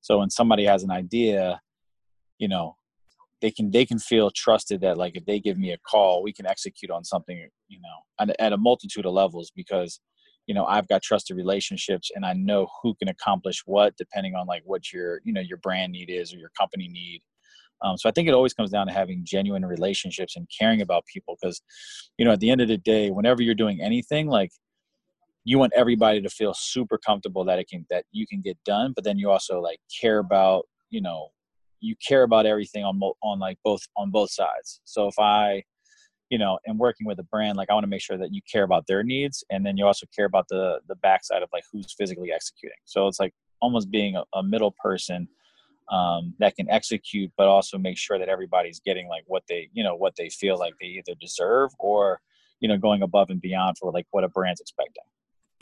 So 0.00 0.18
when 0.18 0.30
somebody 0.30 0.64
has 0.64 0.82
an 0.82 0.90
idea, 0.90 1.60
you 2.38 2.48
know, 2.48 2.76
they 3.40 3.52
can 3.52 3.70
they 3.70 3.86
can 3.86 4.00
feel 4.00 4.32
trusted 4.34 4.80
that 4.80 4.98
like 4.98 5.16
if 5.16 5.24
they 5.24 5.38
give 5.38 5.56
me 5.56 5.70
a 5.70 5.78
call, 5.78 6.24
we 6.24 6.32
can 6.32 6.46
execute 6.46 6.90
on 6.90 7.04
something, 7.04 7.48
you 7.68 7.78
know, 7.80 7.98
at, 8.20 8.34
at 8.40 8.52
a 8.52 8.58
multitude 8.58 9.06
of 9.06 9.12
levels 9.12 9.52
because 9.54 10.00
you 10.48 10.54
know 10.54 10.64
i've 10.64 10.88
got 10.88 11.02
trusted 11.02 11.36
relationships 11.36 12.10
and 12.14 12.24
i 12.24 12.32
know 12.32 12.66
who 12.82 12.94
can 12.94 13.08
accomplish 13.08 13.62
what 13.66 13.94
depending 13.98 14.34
on 14.34 14.46
like 14.46 14.62
what 14.64 14.90
your 14.94 15.20
you 15.22 15.30
know 15.30 15.42
your 15.42 15.58
brand 15.58 15.92
need 15.92 16.08
is 16.08 16.32
or 16.32 16.38
your 16.38 16.50
company 16.58 16.88
need 16.88 17.20
um, 17.82 17.96
so 17.96 18.08
i 18.08 18.12
think 18.12 18.28
it 18.28 18.34
always 18.34 18.54
comes 18.54 18.70
down 18.70 18.86
to 18.86 18.92
having 18.92 19.22
genuine 19.24 19.64
relationships 19.64 20.36
and 20.36 20.46
caring 20.56 20.80
about 20.80 21.04
people 21.06 21.36
because 21.40 21.60
you 22.18 22.24
know 22.24 22.32
at 22.32 22.40
the 22.40 22.50
end 22.50 22.60
of 22.60 22.68
the 22.68 22.78
day 22.78 23.10
whenever 23.10 23.42
you're 23.42 23.54
doing 23.54 23.80
anything 23.80 24.28
like 24.28 24.50
you 25.44 25.58
want 25.58 25.72
everybody 25.74 26.20
to 26.20 26.28
feel 26.28 26.52
super 26.54 26.98
comfortable 26.98 27.44
that 27.44 27.58
it 27.58 27.68
can 27.68 27.86
that 27.90 28.04
you 28.12 28.26
can 28.26 28.40
get 28.40 28.56
done 28.64 28.92
but 28.94 29.04
then 29.04 29.18
you 29.18 29.30
also 29.30 29.60
like 29.60 29.78
care 30.00 30.18
about 30.18 30.66
you 30.90 31.00
know 31.00 31.28
you 31.80 31.94
care 32.06 32.24
about 32.24 32.46
everything 32.46 32.84
on 32.84 33.00
on 33.22 33.38
like 33.38 33.58
both 33.64 33.82
on 33.96 34.10
both 34.10 34.30
sides 34.30 34.80
so 34.84 35.06
if 35.06 35.18
i 35.18 35.62
you 36.30 36.38
know, 36.38 36.58
and 36.66 36.78
working 36.78 37.06
with 37.06 37.18
a 37.18 37.24
brand, 37.24 37.56
like 37.56 37.70
I 37.70 37.74
want 37.74 37.84
to 37.84 37.88
make 37.88 38.02
sure 38.02 38.18
that 38.18 38.32
you 38.32 38.40
care 38.50 38.62
about 38.62 38.86
their 38.86 39.02
needs, 39.02 39.42
and 39.50 39.64
then 39.64 39.76
you 39.76 39.86
also 39.86 40.06
care 40.14 40.26
about 40.26 40.46
the 40.48 40.80
the 40.88 40.96
backside 40.96 41.42
of 41.42 41.48
like 41.52 41.64
who's 41.72 41.92
physically 41.96 42.32
executing. 42.32 42.78
So 42.84 43.06
it's 43.06 43.20
like 43.20 43.32
almost 43.60 43.90
being 43.90 44.16
a, 44.16 44.24
a 44.34 44.42
middle 44.42 44.74
person 44.82 45.28
um, 45.90 46.34
that 46.38 46.56
can 46.56 46.68
execute, 46.70 47.30
but 47.36 47.46
also 47.46 47.78
make 47.78 47.96
sure 47.96 48.18
that 48.18 48.28
everybody's 48.28 48.80
getting 48.80 49.08
like 49.08 49.24
what 49.26 49.42
they, 49.48 49.68
you 49.72 49.82
know, 49.82 49.94
what 49.94 50.14
they 50.16 50.28
feel 50.28 50.58
like 50.58 50.74
they 50.80 50.88
either 50.88 51.14
deserve 51.20 51.70
or, 51.78 52.20
you 52.60 52.68
know, 52.68 52.76
going 52.76 53.02
above 53.02 53.30
and 53.30 53.40
beyond 53.40 53.76
for 53.78 53.90
like 53.92 54.06
what 54.10 54.24
a 54.24 54.28
brand's 54.28 54.60
expecting. 54.60 55.04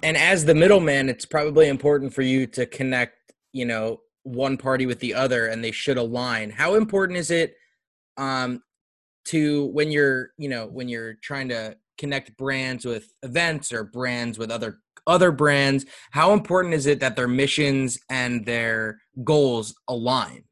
And 0.02 0.16
as 0.16 0.44
the 0.44 0.54
middleman, 0.54 1.08
it's 1.08 1.24
probably 1.24 1.68
important 1.68 2.12
for 2.12 2.22
you 2.22 2.46
to 2.48 2.66
connect, 2.66 3.32
you 3.52 3.64
know, 3.64 4.00
one 4.24 4.56
party 4.56 4.86
with 4.86 5.00
the 5.00 5.14
other, 5.14 5.46
and 5.46 5.62
they 5.62 5.70
should 5.70 5.96
align. 5.96 6.50
How 6.50 6.74
important 6.74 7.18
is 7.18 7.30
it 7.30 7.54
um, 8.16 8.62
to 9.26 9.66
when 9.66 9.90
you're 9.90 10.30
you 10.38 10.48
know 10.48 10.66
when 10.66 10.88
you're 10.88 11.14
trying 11.14 11.48
to 11.48 11.76
connect 11.98 12.36
brands 12.36 12.84
with 12.84 13.12
events 13.22 13.72
or 13.72 13.84
brands 13.84 14.38
with 14.38 14.50
other 14.50 14.80
other 15.06 15.30
brands 15.30 15.84
how 16.10 16.32
important 16.32 16.74
is 16.74 16.86
it 16.86 17.00
that 17.00 17.16
their 17.16 17.28
missions 17.28 17.98
and 18.10 18.44
their 18.44 18.98
goals 19.24 19.74
align? 19.88 20.44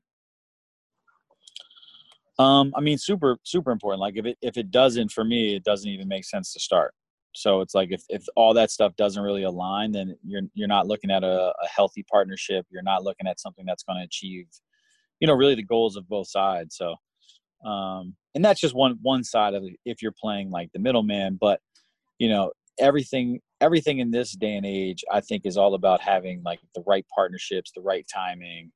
Um 2.39 2.73
i 2.77 2.81
mean 2.81 2.99
super 2.99 3.39
super 3.45 3.71
important. 3.71 4.01
Like 4.01 4.17
if 4.17 4.27
it 4.27 4.39
if 4.43 4.57
it 4.57 4.71
doesn't 4.71 5.13
for 5.13 5.25
me 5.25 5.57
it 5.57 5.65
doesn't 5.65 5.89
even 5.89 6.09
make 6.09 6.25
sense 6.25 6.53
to 6.53 6.61
start. 6.61 6.95
So 7.37 7.61
it's 7.61 7.75
like 7.75 7.89
if, 7.91 8.03
if 8.09 8.25
all 8.37 8.55
that 8.55 8.71
stuff 8.71 8.95
doesn't 8.97 9.23
really 9.23 9.45
align 9.45 9.93
then 9.93 10.17
you're 10.25 10.43
you're 10.55 10.69
not 10.69 10.87
looking 10.87 11.11
at 11.11 11.23
a, 11.25 11.53
a 11.63 11.69
healthy 11.69 12.05
partnership. 12.11 12.67
You're 12.71 12.83
not 12.83 13.05
looking 13.05 13.27
at 13.27 13.41
something 13.41 13.65
that's 13.67 13.83
going 13.85 13.99
to 13.99 14.05
achieve 14.05 14.47
you 15.21 15.27
know 15.27 15.35
really 15.35 15.55
the 15.55 15.63
goals 15.63 15.97
of 15.97 16.09
both 16.09 16.29
sides. 16.29 16.77
So 16.77 16.97
um, 17.65 18.15
and 18.35 18.45
that's 18.45 18.61
just 18.61 18.75
one 18.75 18.99
one 19.03 19.25
side 19.25 19.55
of 19.55 19.65
it 19.65 19.75
if 19.85 20.03
you're 20.03 20.15
playing 20.21 20.51
like 20.51 20.71
the 20.73 20.79
middleman. 20.81 21.39
But 21.41 21.61
you 22.19 22.29
know 22.29 22.53
everything 22.79 23.41
everything 23.65 23.99
in 23.99 24.11
this 24.11 24.33
day 24.33 24.55
and 24.55 24.67
age 24.67 25.05
i 25.11 25.21
think 25.21 25.45
is 25.45 25.57
all 25.57 25.75
about 25.75 26.01
having 26.01 26.43
like 26.45 26.61
the 26.75 26.83
right 26.87 27.07
partnerships 27.15 27.73
the 27.75 27.83
right 27.83 28.07
timing 28.13 28.71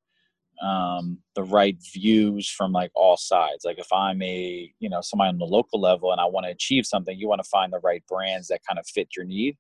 um, 0.61 1.19
the 1.37 1.45
right 1.45 1.77
views 1.95 2.49
from 2.49 2.73
like 2.73 2.91
all 2.97 3.17
sides 3.17 3.65
like 3.65 3.79
if 3.79 3.87
i'm 3.93 4.21
a 4.23 4.73
you 4.81 4.91
know 4.91 5.01
somebody 5.01 5.29
on 5.29 5.39
the 5.39 5.45
local 5.45 5.81
level 5.81 6.11
and 6.11 6.21
i 6.21 6.25
want 6.25 6.45
to 6.47 6.51
achieve 6.51 6.85
something 6.85 7.17
you 7.17 7.29
want 7.29 7.41
to 7.41 7.49
find 7.49 7.73
the 7.73 7.79
right 7.85 8.03
brands 8.09 8.49
that 8.49 8.61
kind 8.69 8.79
of 8.79 8.87
fit 8.87 9.09
your 9.17 9.25
need 9.25 9.57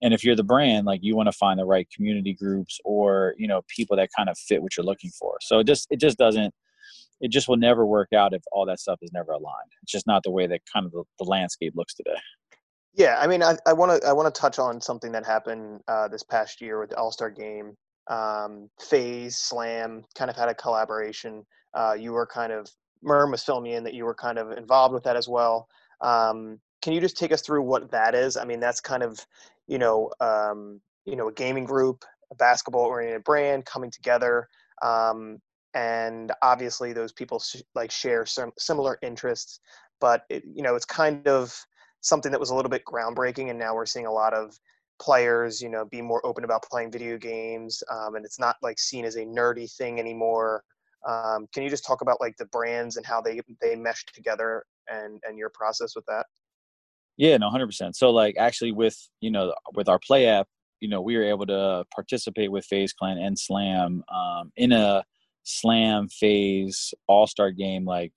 and 0.00 0.14
if 0.14 0.24
you're 0.24 0.36
the 0.36 0.42
brand 0.42 0.86
like 0.86 1.00
you 1.02 1.14
want 1.14 1.26
to 1.26 1.32
find 1.32 1.60
the 1.60 1.66
right 1.66 1.86
community 1.94 2.32
groups 2.32 2.80
or 2.82 3.34
you 3.36 3.46
know 3.46 3.60
people 3.68 3.94
that 3.94 4.08
kind 4.16 4.30
of 4.30 4.38
fit 4.38 4.62
what 4.62 4.74
you're 4.74 4.86
looking 4.86 5.10
for 5.10 5.36
so 5.42 5.58
it 5.58 5.66
just 5.66 5.86
it 5.90 6.00
just 6.00 6.16
doesn't 6.16 6.54
it 7.22 7.30
just 7.30 7.48
will 7.48 7.56
never 7.56 7.86
work 7.86 8.12
out 8.12 8.34
if 8.34 8.42
all 8.50 8.66
that 8.66 8.80
stuff 8.80 8.98
is 9.00 9.12
never 9.12 9.30
aligned. 9.30 9.70
It's 9.82 9.92
just 9.92 10.08
not 10.08 10.24
the 10.24 10.30
way 10.32 10.48
that 10.48 10.60
kind 10.70 10.84
of 10.84 10.92
the, 10.92 11.04
the 11.20 11.24
landscape 11.24 11.72
looks 11.76 11.94
today. 11.94 12.16
Yeah, 12.94 13.18
I 13.20 13.26
mean, 13.26 13.42
I 13.42 13.72
want 13.72 14.02
to 14.02 14.06
I 14.06 14.12
want 14.12 14.32
to 14.32 14.38
touch 14.38 14.58
on 14.58 14.80
something 14.80 15.12
that 15.12 15.24
happened 15.24 15.80
uh, 15.88 16.08
this 16.08 16.22
past 16.22 16.60
year 16.60 16.78
with 16.78 16.90
the 16.90 16.96
All 16.96 17.10
Star 17.10 17.30
Game. 17.30 17.74
Um, 18.08 18.68
FaZe 18.80 19.36
Slam 19.38 20.02
kind 20.14 20.30
of 20.30 20.36
had 20.36 20.48
a 20.50 20.54
collaboration. 20.54 21.46
Uh, 21.72 21.96
you 21.98 22.12
were 22.12 22.26
kind 22.26 22.52
of 22.52 22.68
Merm 23.02 23.30
was 23.30 23.42
filming 23.42 23.72
in 23.72 23.84
that 23.84 23.94
you 23.94 24.04
were 24.04 24.14
kind 24.14 24.38
of 24.38 24.52
involved 24.52 24.92
with 24.92 25.04
that 25.04 25.16
as 25.16 25.26
well. 25.26 25.68
Um, 26.02 26.60
can 26.82 26.92
you 26.92 27.00
just 27.00 27.16
take 27.16 27.32
us 27.32 27.40
through 27.40 27.62
what 27.62 27.90
that 27.92 28.14
is? 28.14 28.36
I 28.36 28.44
mean, 28.44 28.60
that's 28.60 28.80
kind 28.80 29.02
of 29.02 29.24
you 29.66 29.78
know 29.78 30.10
um, 30.20 30.80
you 31.06 31.16
know 31.16 31.28
a 31.28 31.32
gaming 31.32 31.64
group, 31.64 32.04
a 32.30 32.34
basketball 32.34 32.82
oriented 32.84 33.24
brand 33.24 33.64
coming 33.64 33.90
together. 33.90 34.48
Um, 34.82 35.38
and 35.74 36.32
obviously 36.42 36.92
those 36.92 37.12
people 37.12 37.38
sh- 37.40 37.62
like 37.74 37.90
share 37.90 38.26
some 38.26 38.52
similar 38.58 38.98
interests 39.00 39.60
but 40.00 40.24
it, 40.28 40.42
you 40.54 40.62
know 40.62 40.74
it's 40.74 40.84
kind 40.84 41.26
of 41.26 41.54
something 42.02 42.30
that 42.30 42.40
was 42.40 42.50
a 42.50 42.54
little 42.54 42.70
bit 42.70 42.82
groundbreaking 42.84 43.50
and 43.50 43.58
now 43.58 43.74
we're 43.74 43.86
seeing 43.86 44.06
a 44.06 44.12
lot 44.12 44.34
of 44.34 44.58
players 45.00 45.60
you 45.60 45.68
know 45.68 45.84
be 45.86 46.02
more 46.02 46.24
open 46.24 46.44
about 46.44 46.62
playing 46.70 46.92
video 46.92 47.16
games 47.16 47.82
um, 47.90 48.14
and 48.14 48.24
it's 48.24 48.38
not 48.38 48.56
like 48.62 48.78
seen 48.78 49.04
as 49.04 49.16
a 49.16 49.24
nerdy 49.24 49.72
thing 49.76 49.98
anymore. 49.98 50.62
Um, 51.08 51.48
can 51.52 51.64
you 51.64 51.70
just 51.70 51.84
talk 51.84 52.00
about 52.00 52.20
like 52.20 52.36
the 52.36 52.46
brands 52.46 52.96
and 52.96 53.04
how 53.04 53.20
they 53.20 53.40
they 53.60 53.74
mesh 53.74 54.04
together 54.14 54.64
and 54.88 55.20
and 55.26 55.38
your 55.38 55.50
process 55.50 55.96
with 55.96 56.04
that? 56.06 56.26
Yeah 57.16 57.36
no 57.36 57.50
100% 57.50 57.94
so 57.94 58.10
like 58.10 58.36
actually 58.38 58.72
with 58.72 58.96
you 59.20 59.30
know 59.30 59.54
with 59.74 59.88
our 59.88 59.98
play 59.98 60.26
app 60.26 60.46
you 60.80 60.88
know 60.88 61.00
we 61.00 61.16
were 61.16 61.24
able 61.24 61.46
to 61.46 61.84
participate 61.94 62.50
with 62.50 62.64
FaZe 62.66 62.92
Clan 62.92 63.18
and 63.18 63.38
Slam 63.38 64.02
um, 64.14 64.52
in 64.56 64.72
a 64.72 65.04
slam 65.44 66.08
phase 66.08 66.94
all 67.08 67.26
star 67.26 67.50
game 67.50 67.84
like 67.84 68.12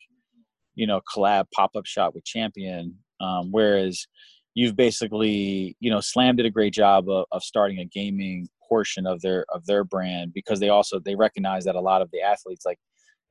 you 0.75 0.85
know 0.85 1.01
collab 1.13 1.45
pop 1.55 1.71
up 1.75 1.85
shot 1.85 2.13
with 2.13 2.23
champion 2.23 2.95
um, 3.19 3.51
whereas 3.51 4.07
you've 4.55 4.75
basically 4.75 5.75
you 5.79 5.91
know 5.91 5.99
slam 5.99 6.35
did 6.35 6.45
a 6.45 6.51
great 6.51 6.73
job 6.73 7.09
of, 7.09 7.25
of 7.31 7.43
starting 7.43 7.79
a 7.79 7.85
gaming 7.85 8.47
portion 8.67 9.05
of 9.05 9.21
their 9.21 9.45
of 9.49 9.65
their 9.65 9.83
brand 9.83 10.33
because 10.33 10.59
they 10.59 10.69
also 10.69 10.99
they 10.99 11.15
recognize 11.15 11.65
that 11.65 11.75
a 11.75 11.81
lot 11.81 12.01
of 12.01 12.09
the 12.11 12.21
athletes 12.21 12.65
like 12.65 12.79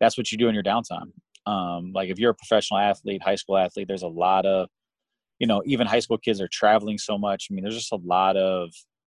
that's 0.01 0.17
what 0.17 0.31
you 0.31 0.39
do 0.39 0.49
in 0.49 0.55
your 0.55 0.63
downtime. 0.63 1.13
Um, 1.47 1.93
like 1.95 2.09
if 2.09 2.19
you're 2.19 2.31
a 2.31 2.35
professional 2.35 2.81
athlete 2.81 3.23
high 3.23 3.35
school 3.35 3.57
athlete 3.57 3.89
there's 3.89 4.03
a 4.03 4.09
lot 4.09 4.47
of 4.47 4.69
you 5.39 5.47
know 5.47 5.63
even 5.67 5.87
high 5.87 6.01
school 6.01 6.19
kids 6.19 6.41
are 6.41 6.49
traveling 6.49 6.99
so 6.99 7.19
much. 7.19 7.49
I 7.51 7.55
mean 7.55 7.65
there's 7.65 7.77
just 7.77 7.93
a 7.93 8.01
lot 8.05 8.37
of 8.37 8.71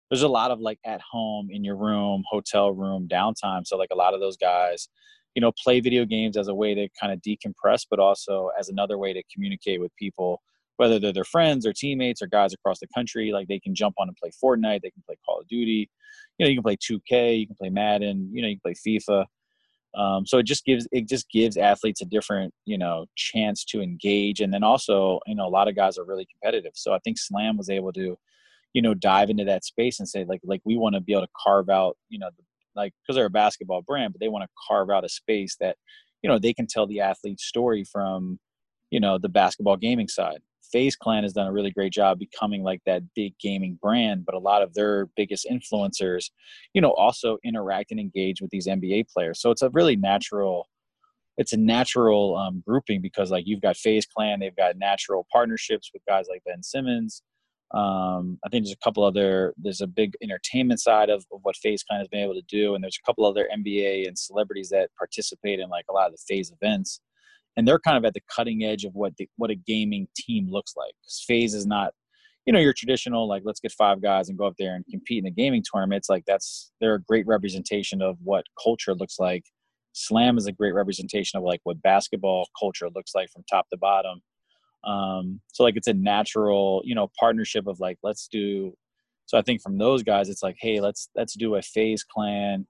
there's 0.09 0.23
a 0.23 0.27
lot 0.27 0.51
of 0.51 0.59
like 0.59 0.79
at 0.85 1.01
home 1.01 1.49
in 1.51 1.63
your 1.63 1.77
room 1.77 2.23
hotel 2.29 2.71
room 2.71 3.07
downtime. 3.09 3.65
So 3.65 3.77
like 3.77 3.89
a 3.91 3.95
lot 3.95 4.13
of 4.13 4.19
those 4.19 4.37
guys 4.37 4.89
you 5.35 5.41
know 5.41 5.51
play 5.63 5.79
video 5.79 6.05
games 6.05 6.37
as 6.37 6.47
a 6.47 6.53
way 6.53 6.73
to 6.73 6.87
kind 6.99 7.13
of 7.13 7.21
decompress 7.21 7.85
but 7.89 7.99
also 7.99 8.49
as 8.59 8.69
another 8.69 8.97
way 8.97 9.13
to 9.13 9.21
communicate 9.31 9.79
with 9.79 9.95
people 9.95 10.41
whether 10.79 10.99
they're 10.99 11.13
their 11.13 11.23
friends 11.23 11.65
or 11.65 11.73
teammates 11.73 12.21
or 12.21 12.27
guys 12.27 12.53
across 12.53 12.79
the 12.79 12.87
country 12.95 13.31
like 13.31 13.47
they 13.47 13.59
can 13.59 13.75
jump 13.75 13.95
on 13.99 14.07
and 14.07 14.17
play 14.17 14.31
fortnite 14.43 14.81
they 14.81 14.91
can 14.91 15.03
play 15.05 15.17
call 15.25 15.39
of 15.39 15.47
duty 15.47 15.89
you 16.37 16.45
know 16.45 16.49
you 16.49 16.55
can 16.55 16.63
play 16.63 16.77
2k 16.77 17.39
you 17.39 17.47
can 17.47 17.55
play 17.55 17.69
madden 17.69 18.29
you 18.33 18.41
know 18.41 18.47
you 18.47 18.59
can 18.59 18.73
play 18.73 18.99
fifa. 18.99 19.25
Um, 19.97 20.23
so 20.23 20.37
it 20.37 20.43
just 20.43 20.65
gives 20.65 20.87
it 20.91 21.07
just 21.07 21.31
gives 21.31 21.57
athletes 21.57 22.01
a 22.01 22.05
different 22.05 22.53
you 22.65 22.77
know 22.77 23.07
chance 23.15 23.65
to 23.65 23.81
engage. 23.81 24.39
And 24.39 24.53
then 24.53 24.63
also 24.63 25.19
you 25.25 25.33
know 25.35 25.47
a 25.47 25.49
lot 25.49 25.67
of 25.67 25.75
guys 25.75 25.97
are 25.97 26.05
really 26.05 26.27
competitive. 26.31 26.73
So 26.75 26.93
i 26.93 26.99
think 26.99 27.17
slam 27.17 27.57
was 27.57 27.69
able 27.71 27.91
to 27.93 28.15
you 28.73 28.81
know 28.81 28.93
dive 28.93 29.29
into 29.29 29.45
that 29.45 29.65
space 29.65 29.99
and 29.99 30.07
say 30.07 30.25
like 30.25 30.41
like 30.43 30.61
we 30.65 30.77
want 30.77 30.95
to 30.95 31.01
be 31.01 31.13
able 31.13 31.23
to 31.23 31.31
carve 31.43 31.69
out 31.69 31.97
you 32.09 32.19
know 32.19 32.29
the, 32.37 32.43
like 32.75 32.93
because 33.01 33.15
they're 33.15 33.25
a 33.25 33.29
basketball 33.29 33.81
brand 33.81 34.13
but 34.13 34.19
they 34.19 34.29
want 34.29 34.43
to 34.43 34.49
carve 34.67 34.89
out 34.89 35.03
a 35.03 35.09
space 35.09 35.55
that 35.59 35.75
you 36.21 36.29
know 36.29 36.37
they 36.37 36.53
can 36.53 36.67
tell 36.67 36.85
the 36.85 36.99
athlete's 36.99 37.45
story 37.45 37.83
from 37.83 38.39
you 38.91 38.99
know 38.99 39.17
the 39.17 39.29
basketball 39.29 39.77
gaming 39.77 40.07
side 40.07 40.39
FaZe 40.71 40.95
Clan 40.95 41.23
has 41.23 41.33
done 41.33 41.47
a 41.47 41.51
really 41.51 41.71
great 41.71 41.93
job 41.93 42.19
becoming 42.19 42.63
like 42.63 42.81
that 42.85 43.03
big 43.15 43.33
gaming 43.39 43.77
brand, 43.81 44.25
but 44.25 44.35
a 44.35 44.39
lot 44.39 44.61
of 44.61 44.73
their 44.73 45.07
biggest 45.15 45.47
influencers, 45.49 46.29
you 46.73 46.81
know, 46.81 46.91
also 46.91 47.37
interact 47.43 47.91
and 47.91 47.99
engage 47.99 48.41
with 48.41 48.51
these 48.51 48.67
NBA 48.67 49.09
players. 49.09 49.41
So 49.41 49.51
it's 49.51 49.61
a 49.61 49.69
really 49.69 49.95
natural, 49.95 50.67
it's 51.37 51.53
a 51.53 51.57
natural 51.57 52.35
um, 52.37 52.63
grouping 52.65 53.01
because 53.01 53.31
like 53.31 53.45
you've 53.47 53.61
got 53.61 53.77
FaZe 53.77 54.05
Clan, 54.05 54.39
they've 54.39 54.55
got 54.55 54.77
natural 54.77 55.25
partnerships 55.31 55.91
with 55.93 56.03
guys 56.07 56.27
like 56.29 56.43
Ben 56.45 56.63
Simmons, 56.63 57.23
um, 57.71 58.39
I 58.43 58.49
think 58.49 58.65
there's 58.65 58.73
a 58.73 58.83
couple 58.83 59.03
other. 59.03 59.53
There's 59.57 59.81
a 59.81 59.87
big 59.87 60.15
entertainment 60.23 60.79
side 60.79 61.09
of, 61.09 61.23
of 61.31 61.39
what 61.43 61.55
FaZe 61.55 61.83
Clan 61.83 61.99
has 61.99 62.07
been 62.07 62.23
able 62.23 62.33
to 62.33 62.41
do, 62.47 62.73
and 62.73 62.83
there's 62.83 62.97
a 63.01 63.05
couple 63.05 63.25
other 63.25 63.47
NBA 63.55 64.07
and 64.07 64.17
celebrities 64.17 64.69
that 64.69 64.89
participate 64.97 65.59
in 65.59 65.69
like 65.69 65.85
a 65.89 65.93
lot 65.93 66.07
of 66.07 66.13
the 66.13 66.23
FaZe 66.27 66.51
events, 66.51 66.99
and 67.59 67.67
they're 67.67 67.79
kind 67.79 67.97
of 67.97 68.05
at 68.05 68.13
the 68.13 68.21
cutting 68.33 68.63
edge 68.63 68.85
of 68.85 68.95
what 68.95 69.17
the, 69.17 69.27
what 69.35 69.51
a 69.51 69.55
gaming 69.55 70.07
team 70.15 70.47
looks 70.49 70.75
like. 70.77 70.93
FaZe 71.27 71.53
is 71.53 71.65
not, 71.65 71.91
you 72.45 72.53
know, 72.53 72.59
your 72.59 72.73
traditional 72.73 73.27
like 73.27 73.43
let's 73.45 73.59
get 73.59 73.73
five 73.73 74.01
guys 74.01 74.29
and 74.29 74.37
go 74.37 74.45
up 74.47 74.55
there 74.57 74.75
and 74.75 74.85
compete 74.89 75.23
in 75.23 75.27
a 75.27 75.31
gaming 75.31 75.61
tournament. 75.69 75.97
It's 75.97 76.09
like 76.09 76.23
that's 76.25 76.71
they're 76.79 76.95
a 76.95 77.01
great 77.01 77.27
representation 77.27 78.01
of 78.01 78.17
what 78.23 78.45
culture 78.63 78.95
looks 78.95 79.19
like. 79.19 79.43
Slam 79.91 80.37
is 80.37 80.47
a 80.47 80.53
great 80.53 80.73
representation 80.73 81.37
of 81.37 81.43
like 81.43 81.59
what 81.63 81.81
basketball 81.81 82.47
culture 82.57 82.87
looks 82.95 83.13
like 83.13 83.29
from 83.29 83.43
top 83.49 83.67
to 83.69 83.77
bottom 83.77 84.21
um, 84.85 85.41
so 85.47 85.63
like 85.63 85.75
it's 85.75 85.89
a 85.89 85.93
natural, 85.93 86.81
you 86.85 86.95
know, 86.95 87.11
partnership 87.19 87.67
of 87.67 87.81
like 87.81 87.97
let's 88.01 88.29
do. 88.29 88.73
So 89.25 89.37
I 89.37 89.41
think 89.41 89.61
from 89.61 89.77
those 89.77 90.03
guys, 90.03 90.29
it's 90.29 90.41
like, 90.41 90.55
hey, 90.61 90.79
let's 90.79 91.09
let's 91.15 91.35
do 91.35 91.55
a 91.55 91.61
FaZe 91.61 92.05
Clan, 92.05 92.65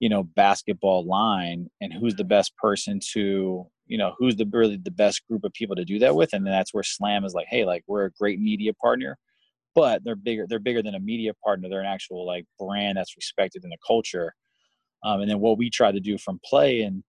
you 0.00 0.08
know 0.08 0.24
basketball 0.24 1.06
line 1.06 1.68
and 1.80 1.92
who's 1.92 2.14
the 2.16 2.24
best 2.24 2.56
person 2.56 3.00
to 3.12 3.66
you 3.86 3.98
know 3.98 4.14
who's 4.18 4.36
the 4.36 4.48
really 4.52 4.76
the 4.76 4.90
best 4.90 5.26
group 5.28 5.44
of 5.44 5.52
people 5.52 5.76
to 5.76 5.84
do 5.84 5.98
that 5.98 6.14
with 6.14 6.32
and 6.32 6.46
that's 6.46 6.74
where 6.74 6.82
slam 6.82 7.24
is 7.24 7.34
like 7.34 7.46
hey 7.50 7.64
like 7.64 7.82
we're 7.86 8.06
a 8.06 8.10
great 8.12 8.40
media 8.40 8.72
partner 8.74 9.16
but 9.76 10.02
they're 10.02 10.16
bigger 10.16 10.46
they're 10.48 10.58
bigger 10.58 10.82
than 10.82 10.96
a 10.96 11.00
media 11.00 11.32
partner 11.44 11.68
they're 11.68 11.80
an 11.80 11.86
actual 11.86 12.26
like 12.26 12.46
brand 12.58 12.96
that's 12.96 13.14
respected 13.16 13.62
in 13.62 13.70
the 13.70 13.76
culture. 13.86 14.34
Um, 15.04 15.20
and 15.20 15.30
then 15.30 15.38
what 15.38 15.58
we 15.58 15.70
try 15.70 15.92
to 15.92 16.00
do 16.00 16.18
from 16.18 16.40
play 16.44 16.80
and 16.80 17.04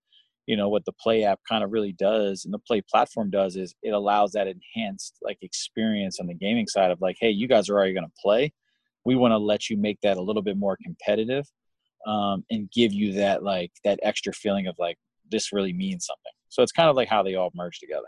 you 0.45 0.55
know 0.55 0.69
what 0.69 0.85
the 0.85 0.91
play 0.91 1.23
app 1.23 1.39
kind 1.49 1.63
of 1.63 1.71
really 1.71 1.93
does 1.93 2.45
and 2.45 2.53
the 2.53 2.59
play 2.59 2.81
platform 2.81 3.29
does 3.29 3.55
is 3.55 3.73
it 3.81 3.91
allows 3.91 4.33
that 4.33 4.47
enhanced 4.47 5.17
like 5.21 5.37
experience 5.41 6.19
on 6.19 6.27
the 6.27 6.33
gaming 6.33 6.67
side 6.67 6.91
of 6.91 7.01
like 7.01 7.15
hey 7.19 7.29
you 7.29 7.47
guys 7.47 7.69
are 7.69 7.75
already 7.75 7.93
going 7.93 8.05
to 8.05 8.21
play. 8.21 8.53
We 9.05 9.15
want 9.15 9.31
to 9.31 9.37
let 9.37 9.69
you 9.69 9.77
make 9.77 9.99
that 10.01 10.17
a 10.17 10.21
little 10.21 10.41
bit 10.41 10.57
more 10.57 10.77
competitive 10.83 11.45
um, 12.05 12.43
and 12.51 12.69
give 12.69 12.91
you 12.91 13.13
that 13.13 13.43
like 13.43 13.71
that 13.85 13.99
extra 14.03 14.33
feeling 14.33 14.67
of 14.67 14.75
like 14.77 14.97
this 15.31 15.53
really 15.53 15.73
means 15.73 16.05
something 16.05 16.31
so 16.49 16.63
it's 16.63 16.71
kind 16.71 16.89
of 16.89 16.95
like 16.95 17.07
how 17.07 17.23
they 17.23 17.35
all 17.35 17.51
merge 17.55 17.79
together 17.79 18.07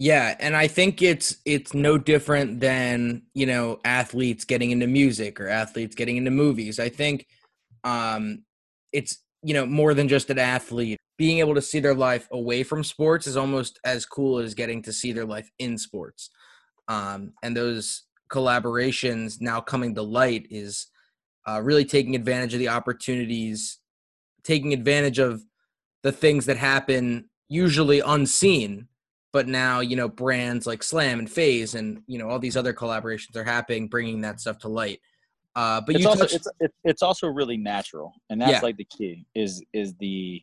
yeah, 0.00 0.36
and 0.38 0.56
I 0.56 0.68
think 0.68 1.02
it's 1.02 1.38
it's 1.44 1.74
no 1.74 1.98
different 1.98 2.60
than, 2.60 3.22
you 3.34 3.46
know, 3.46 3.80
athletes 3.84 4.44
getting 4.44 4.70
into 4.70 4.86
music 4.86 5.40
or 5.40 5.48
athletes 5.48 5.96
getting 5.96 6.16
into 6.16 6.30
movies. 6.30 6.78
I 6.78 6.88
think 6.88 7.26
um 7.82 8.44
it's, 8.92 9.18
you 9.42 9.54
know, 9.54 9.66
more 9.66 9.94
than 9.94 10.06
just 10.06 10.30
an 10.30 10.38
athlete. 10.38 10.98
Being 11.18 11.40
able 11.40 11.56
to 11.56 11.62
see 11.62 11.80
their 11.80 11.96
life 11.96 12.28
away 12.30 12.62
from 12.62 12.84
sports 12.84 13.26
is 13.26 13.36
almost 13.36 13.80
as 13.84 14.06
cool 14.06 14.38
as 14.38 14.54
getting 14.54 14.82
to 14.82 14.92
see 14.92 15.10
their 15.10 15.26
life 15.26 15.50
in 15.58 15.76
sports. 15.76 16.30
Um 16.86 17.32
and 17.42 17.56
those 17.56 18.04
collaborations 18.30 19.40
now 19.40 19.60
coming 19.60 19.96
to 19.96 20.02
light 20.02 20.46
is 20.48 20.86
uh, 21.48 21.60
really 21.60 21.84
taking 21.84 22.14
advantage 22.14 22.52
of 22.54 22.60
the 22.60 22.68
opportunities, 22.68 23.78
taking 24.44 24.72
advantage 24.72 25.18
of 25.18 25.42
the 26.02 26.12
things 26.12 26.46
that 26.46 26.56
happen 26.56 27.28
usually 27.48 28.00
unseen 28.00 28.88
but 29.32 29.46
now 29.46 29.80
you 29.80 29.96
know 29.96 30.08
brands 30.08 30.66
like 30.66 30.82
slam 30.82 31.18
and 31.18 31.30
FaZe 31.30 31.74
and 31.74 32.02
you 32.06 32.18
know 32.18 32.28
all 32.28 32.38
these 32.38 32.56
other 32.56 32.72
collaborations 32.72 33.36
are 33.36 33.44
happening 33.44 33.88
bringing 33.88 34.20
that 34.22 34.40
stuff 34.40 34.58
to 34.58 34.68
light 34.68 35.00
uh, 35.56 35.80
but 35.80 35.94
it's 35.96 36.04
you 36.04 36.08
also 36.08 36.20
touched, 36.22 36.46
it's, 36.60 36.74
it's 36.84 37.02
also 37.02 37.26
really 37.26 37.56
natural 37.56 38.12
and 38.30 38.40
that's 38.40 38.52
Yeah. 38.52 38.60
like 38.60 38.76
the 38.76 38.84
key 38.84 39.26
is 39.34 39.62
is 39.72 39.94
the 39.98 40.42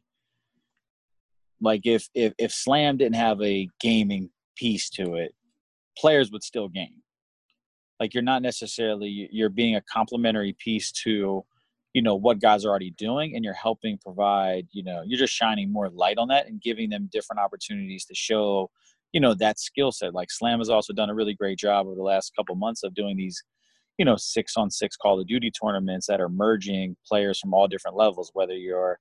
like 1.62 1.86
if 1.86 2.10
if 2.14 2.34
if 2.38 2.52
slam 2.52 2.98
didn't 2.98 3.16
have 3.16 3.42
a 3.42 3.70
gaming 3.80 4.30
piece 4.56 4.90
to 4.90 5.16
it 5.16 5.34
players 5.98 6.32
would 6.32 6.44
still 6.44 6.68
game 6.68 7.02
like 8.00 8.14
you're 8.14 8.24
not 8.24 8.42
necessarily 8.42 9.30
you're 9.32 9.50
being 9.50 9.76
a 9.76 9.82
complementary 9.82 10.56
piece 10.60 10.92
to 10.92 11.46
you 11.96 12.02
know 12.02 12.16
what 12.16 12.40
guys 12.40 12.66
are 12.66 12.70
already 12.70 12.92
doing 12.92 13.36
and 13.36 13.46
you're 13.46 13.54
helping 13.54 13.98
provide 13.98 14.68
you 14.72 14.84
know 14.84 15.02
you're 15.06 15.18
just 15.18 15.34
shining 15.34 15.72
more 15.72 15.90
light 15.90 16.18
on 16.18 16.28
that 16.28 16.46
and 16.46 16.62
giving 16.62 16.90
them 16.90 17.10
different 17.10 17.40
opportunities 17.40 18.04
to 18.04 18.14
show 18.14 18.70
you 19.14 19.22
know 19.22 19.34
that 19.34 19.58
skill 19.58 19.94
set. 19.94 20.14
Like 20.14 20.30
slam 20.30 20.60
has 20.60 20.70
also 20.70 20.92
done 20.92 21.10
a 21.10 21.16
really 21.16 21.34
great 21.34 21.58
job 21.58 21.88
over 21.88 21.96
the 21.96 22.04
last 22.04 22.34
couple 22.36 22.54
months 22.56 22.84
of 22.84 22.94
doing 22.94 23.16
these 23.16 23.42
you 23.98 24.04
know 24.04 24.18
six 24.18 24.58
on 24.58 24.70
six 24.70 24.98
call 24.98 25.22
of 25.22 25.26
duty 25.26 25.50
tournaments 25.50 26.06
that 26.08 26.20
are 26.20 26.28
merging 26.28 26.98
players 27.08 27.40
from 27.40 27.54
all 27.54 27.66
different 27.66 27.96
levels 27.96 28.30
whether 28.34 28.54
you're 28.54 29.00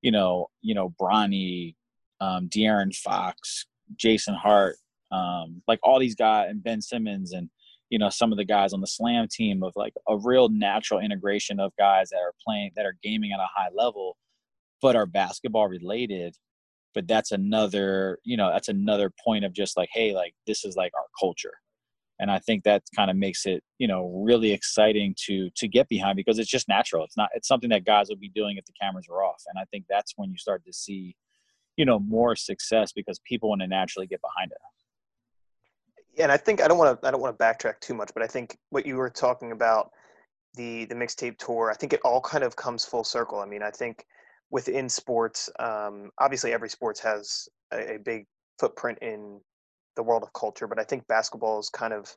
you 0.00 0.10
know 0.10 0.48
you 0.62 0.74
know 0.74 0.92
bronny 1.00 1.76
um 2.20 2.48
de'aaron 2.48 2.92
fox 2.92 3.66
jason 3.94 4.34
hart 4.34 4.74
um 5.12 5.62
like 5.68 5.78
all 5.84 6.00
these 6.00 6.16
guys 6.16 6.48
and 6.50 6.64
ben 6.64 6.82
simmons 6.82 7.32
and 7.32 7.48
you 7.92 7.98
know 7.98 8.08
some 8.08 8.32
of 8.32 8.38
the 8.38 8.44
guys 8.44 8.72
on 8.72 8.80
the 8.80 8.86
slam 8.86 9.28
team 9.30 9.62
of 9.62 9.72
like 9.76 9.92
a 10.08 10.16
real 10.16 10.48
natural 10.48 10.98
integration 10.98 11.60
of 11.60 11.72
guys 11.78 12.08
that 12.08 12.20
are 12.20 12.32
playing 12.44 12.70
that 12.74 12.86
are 12.86 12.96
gaming 13.02 13.32
at 13.32 13.38
a 13.38 13.46
high 13.54 13.68
level 13.74 14.16
but 14.80 14.96
are 14.96 15.06
basketball 15.06 15.68
related. 15.68 16.34
But 16.94 17.06
that's 17.06 17.32
another 17.32 18.18
you 18.24 18.36
know 18.36 18.50
that's 18.50 18.68
another 18.68 19.12
point 19.24 19.44
of 19.44 19.52
just 19.52 19.76
like 19.76 19.90
hey 19.92 20.14
like 20.14 20.34
this 20.46 20.64
is 20.64 20.74
like 20.74 20.92
our 20.96 21.06
culture. 21.20 21.54
And 22.18 22.30
i 22.30 22.38
think 22.38 22.64
that 22.64 22.82
kind 22.96 23.10
of 23.10 23.16
makes 23.16 23.46
it 23.46 23.62
you 23.78 23.88
know 23.88 24.22
really 24.24 24.52
exciting 24.52 25.14
to 25.26 25.50
to 25.56 25.68
get 25.68 25.88
behind 25.88 26.16
because 26.16 26.38
it's 26.38 26.50
just 26.50 26.68
natural. 26.68 27.04
It's 27.04 27.16
not 27.16 27.28
it's 27.34 27.48
something 27.48 27.70
that 27.70 27.84
guys 27.84 28.08
will 28.08 28.16
be 28.16 28.30
doing 28.30 28.56
if 28.56 28.64
the 28.64 28.72
cameras 28.80 29.06
are 29.10 29.22
off. 29.22 29.42
And 29.48 29.60
i 29.60 29.64
think 29.70 29.84
that's 29.88 30.14
when 30.16 30.30
you 30.30 30.38
start 30.38 30.64
to 30.64 30.72
see 30.72 31.14
you 31.76 31.84
know 31.84 31.98
more 31.98 32.36
success 32.36 32.92
because 32.92 33.18
people 33.20 33.50
want 33.50 33.62
to 33.62 33.66
naturally 33.66 34.06
get 34.06 34.20
behind 34.20 34.50
it 34.52 34.58
and 36.18 36.30
I 36.30 36.36
think 36.36 36.62
I 36.62 36.68
don't 36.68 36.78
want 36.78 37.00
to 37.00 37.08
I 37.08 37.10
don't 37.10 37.20
want 37.20 37.38
to 37.38 37.44
backtrack 37.44 37.80
too 37.80 37.94
much, 37.94 38.10
but 38.14 38.22
I 38.22 38.26
think 38.26 38.56
what 38.70 38.86
you 38.86 38.96
were 38.96 39.10
talking 39.10 39.52
about 39.52 39.90
the 40.54 40.84
the 40.86 40.94
mixtape 40.94 41.38
tour, 41.38 41.70
I 41.70 41.74
think 41.74 41.92
it 41.92 42.00
all 42.04 42.20
kind 42.20 42.44
of 42.44 42.56
comes 42.56 42.84
full 42.84 43.04
circle. 43.04 43.40
I 43.40 43.46
mean, 43.46 43.62
I 43.62 43.70
think 43.70 44.04
within 44.50 44.88
sports, 44.88 45.48
um, 45.58 46.10
obviously 46.18 46.52
every 46.52 46.68
sports 46.68 47.00
has 47.00 47.48
a, 47.72 47.94
a 47.94 47.98
big 47.98 48.26
footprint 48.58 48.98
in 49.00 49.40
the 49.96 50.02
world 50.02 50.22
of 50.22 50.32
culture, 50.34 50.66
but 50.66 50.78
I 50.78 50.84
think 50.84 51.06
basketball 51.08 51.58
is 51.58 51.68
kind 51.68 51.92
of, 51.92 52.14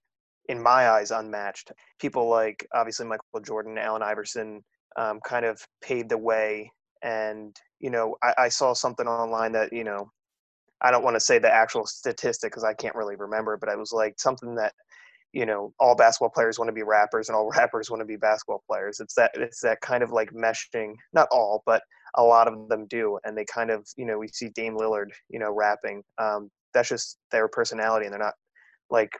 in 0.49 0.61
my 0.61 0.89
eyes, 0.89 1.11
unmatched. 1.11 1.71
People 1.99 2.29
like 2.29 2.67
obviously 2.73 3.05
Michael 3.05 3.41
Jordan, 3.43 3.77
Allen 3.77 4.03
Iverson, 4.03 4.63
um, 4.97 5.19
kind 5.25 5.45
of 5.45 5.61
paved 5.81 6.09
the 6.09 6.17
way. 6.17 6.71
And 7.01 7.55
you 7.79 7.89
know, 7.89 8.15
I, 8.21 8.33
I 8.37 8.49
saw 8.49 8.73
something 8.73 9.07
online 9.07 9.53
that 9.53 9.71
you 9.71 9.83
know 9.83 10.11
I 10.81 10.91
don't 10.91 11.03
want 11.03 11.15
to 11.15 11.19
say 11.19 11.39
the 11.39 11.53
actual 11.53 11.85
statistic 11.85 12.51
because 12.51 12.63
I 12.63 12.73
can't 12.73 12.95
really 12.95 13.15
remember, 13.15 13.57
but 13.57 13.69
it 13.69 13.77
was 13.77 13.91
like 13.91 14.15
something 14.19 14.55
that 14.55 14.73
you 15.33 15.45
know 15.45 15.73
all 15.79 15.95
basketball 15.95 16.29
players 16.29 16.57
want 16.57 16.69
to 16.69 16.73
be 16.73 16.83
rappers 16.83 17.29
and 17.29 17.35
all 17.35 17.49
rappers 17.57 17.89
want 17.89 18.01
to 18.01 18.05
be 18.05 18.17
basketball 18.17 18.63
players. 18.69 18.99
It's 18.99 19.15
that 19.15 19.31
it's 19.35 19.61
that 19.61 19.81
kind 19.81 20.03
of 20.03 20.11
like 20.11 20.31
meshing. 20.31 20.93
Not 21.13 21.27
all, 21.31 21.63
but 21.65 21.81
a 22.15 22.23
lot 22.23 22.47
of 22.47 22.69
them 22.69 22.87
do, 22.87 23.19
and 23.23 23.37
they 23.37 23.45
kind 23.45 23.69
of 23.69 23.87
you 23.97 24.05
know 24.05 24.17
we 24.17 24.27
see 24.29 24.49
Dame 24.49 24.77
Lillard 24.77 25.09
you 25.29 25.39
know 25.39 25.51
rapping. 25.51 26.03
Um, 26.17 26.49
that's 26.73 26.89
just 26.89 27.17
their 27.31 27.47
personality, 27.47 28.05
and 28.05 28.13
they're 28.13 28.19
not 28.19 28.35
like 28.89 29.11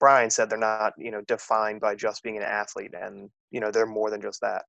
Brian 0.00 0.30
said 0.30 0.48
they're 0.48 0.58
not 0.58 0.92
you 0.98 1.10
know 1.10 1.22
defined 1.22 1.80
by 1.80 1.94
just 1.94 2.22
being 2.22 2.36
an 2.36 2.42
athlete, 2.42 2.92
and 3.00 3.30
you 3.50 3.60
know 3.60 3.70
they're 3.70 3.86
more 3.86 4.10
than 4.10 4.20
just 4.20 4.40
that. 4.40 4.64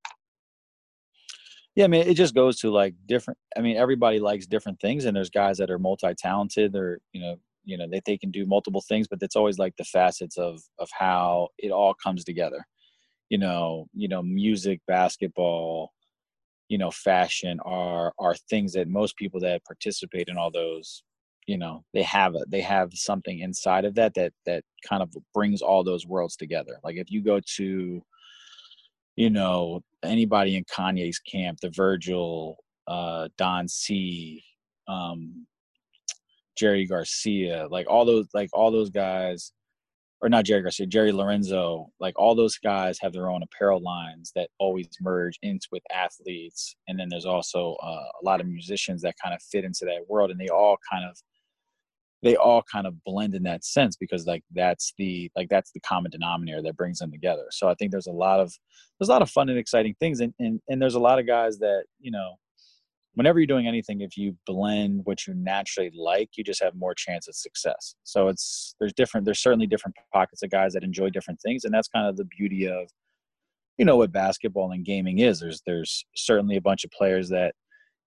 Yeah, 1.76 1.86
I 1.86 1.88
mean, 1.88 2.08
it 2.08 2.14
just 2.16 2.36
goes 2.36 2.60
to 2.62 2.72
like 2.72 2.96
different. 3.06 3.38
I 3.58 3.62
mean, 3.62 3.76
everybody 3.78 4.20
likes 4.20 4.46
different 4.48 4.80
things, 4.80 5.06
and 5.06 5.16
there's 5.16 5.30
guys 5.30 5.58
that 5.58 5.70
are 5.70 5.80
multi-talented. 5.80 6.76
Or 6.76 7.00
you 7.12 7.22
know, 7.22 7.36
you 7.66 7.78
know 7.78 7.88
that 7.92 8.06
they 8.06 8.18
can 8.18 8.32
do 8.32 8.46
multiple 8.46 8.82
things, 8.88 9.08
but 9.08 9.20
it's 9.22 9.36
always 9.36 9.60
like 9.60 9.76
the 9.78 9.84
facets 9.84 10.38
of 10.38 10.62
of 10.80 10.90
how 10.98 11.50
it 11.58 11.72
all 11.72 11.94
comes 11.94 12.24
together. 12.24 12.66
You 13.30 13.40
know, 13.40 13.88
you 13.94 14.08
know, 14.10 14.24
music, 14.24 14.82
basketball, 14.88 15.94
you 16.70 16.78
know, 16.78 16.92
fashion 16.92 17.60
are 17.66 18.14
are 18.20 18.36
things 18.50 18.74
that 18.74 18.88
most 18.90 19.18
people 19.18 19.40
that 19.42 19.66
participate 19.66 20.30
in 20.30 20.38
all 20.38 20.52
those, 20.52 21.04
you 21.48 21.58
know, 21.58 21.84
they 21.94 22.04
have 22.04 22.36
a, 22.36 22.46
they 22.50 22.62
have 22.62 22.92
something 22.94 23.40
inside 23.40 23.86
of 23.86 23.96
that 23.96 24.16
that 24.16 24.34
that 24.46 24.64
kind 24.88 25.04
of 25.04 25.12
brings 25.34 25.62
all 25.62 25.84
those 25.84 26.08
worlds 26.08 26.36
together. 26.38 26.80
Like 26.84 26.98
if 26.98 27.12
you 27.12 27.24
go 27.24 27.40
to 27.58 28.04
you 29.16 29.30
know 29.30 29.82
anybody 30.04 30.56
in 30.56 30.64
Kanye's 30.66 31.20
camp, 31.20 31.60
the 31.62 31.70
Virgil, 31.70 32.58
uh, 32.88 33.30
Don 33.38 33.68
C, 33.68 34.44
um, 34.88 35.46
Jerry 36.58 36.86
Garcia, 36.86 37.68
like 37.70 37.90
all 37.90 38.06
those, 38.06 38.28
like 38.34 38.50
all 38.54 38.72
those 38.72 38.90
guys, 38.90 39.52
or 40.22 40.30
not 40.30 40.46
Jerry 40.46 40.62
Garcia, 40.62 40.86
Jerry 40.86 41.12
Lorenzo, 41.12 41.88
like 42.00 42.18
all 42.18 42.36
those 42.36 42.58
guys 42.58 42.98
have 43.02 43.14
their 43.14 43.30
own 43.30 43.44
apparel 43.44 43.82
lines 43.82 44.32
that 44.36 44.50
always 44.60 44.88
merge 45.02 45.38
into 45.42 45.68
with 45.72 45.84
athletes, 45.94 46.76
and 46.88 47.00
then 47.00 47.08
there's 47.10 47.26
also 47.26 47.76
uh, 47.84 48.06
a 48.22 48.24
lot 48.24 48.42
of 48.42 48.48
musicians 48.48 49.02
that 49.02 49.16
kind 49.22 49.36
of 49.36 49.42
fit 49.42 49.66
into 49.66 49.86
that 49.86 50.06
world, 50.08 50.32
and 50.32 50.40
they 50.40 50.50
all 50.50 50.78
kind 50.92 51.06
of 51.06 51.18
they 52.26 52.36
all 52.36 52.64
kind 52.70 52.88
of 52.88 53.04
blend 53.04 53.36
in 53.36 53.44
that 53.44 53.64
sense 53.64 53.96
because 53.96 54.26
like 54.26 54.44
that's 54.52 54.94
the 54.98 55.32
like 55.36 55.48
that's 55.48 55.72
the 55.72 55.80
common 55.82 56.10
denominator 56.10 56.60
that 56.60 56.76
brings 56.76 56.98
them 56.98 57.12
together. 57.12 57.46
So 57.52 57.70
i 57.70 57.76
think 57.76 57.92
there's 57.92 58.08
a 58.08 58.12
lot 58.12 58.40
of 58.40 58.52
there's 59.00 59.10
a 59.10 59.12
lot 59.12 59.22
of 59.22 59.30
fun 59.30 59.48
and 59.48 59.60
exciting 59.60 59.96
things 60.00 60.20
and 60.20 60.34
and, 60.40 60.60
and 60.68 60.82
there's 60.82 60.96
a 60.96 61.00
lot 61.00 61.20
of 61.20 61.28
guys 61.28 61.60
that 61.60 61.84
you 62.00 62.12
know 62.12 62.34
whenever 63.14 63.40
you're 63.40 63.48
doing 63.48 63.68
anything 63.68 64.02
if 64.02 64.18
you 64.18 64.36
blend 64.48 65.02
what 65.06 65.28
you 65.28 65.36
naturally 65.36 65.92
like 65.96 66.30
you 66.36 66.44
just 66.44 66.62
have 66.62 66.76
more 66.76 66.94
chance 66.96 67.28
of 67.28 67.36
success. 67.36 67.96
So 68.04 68.28
it's 68.28 68.76
there's 68.80 68.94
different 68.94 69.26
there's 69.26 69.42
certainly 69.42 69.68
different 69.68 69.96
pockets 70.12 70.42
of 70.42 70.50
guys 70.50 70.74
that 70.74 70.84
enjoy 70.84 71.12
different 71.12 71.40
things 71.42 71.64
and 71.64 71.74
that's 71.74 71.88
kind 71.88 72.08
of 72.08 72.18
the 72.18 72.26
beauty 72.26 72.68
of 72.68 72.90
you 73.78 73.86
know 73.86 73.98
what 73.98 74.12
basketball 74.12 74.72
and 74.72 74.84
gaming 74.84 75.20
is. 75.20 75.40
There's 75.40 75.62
there's 75.68 76.06
certainly 76.16 76.56
a 76.56 76.62
bunch 76.62 76.84
of 76.86 76.92
players 76.92 77.30
that 77.30 77.54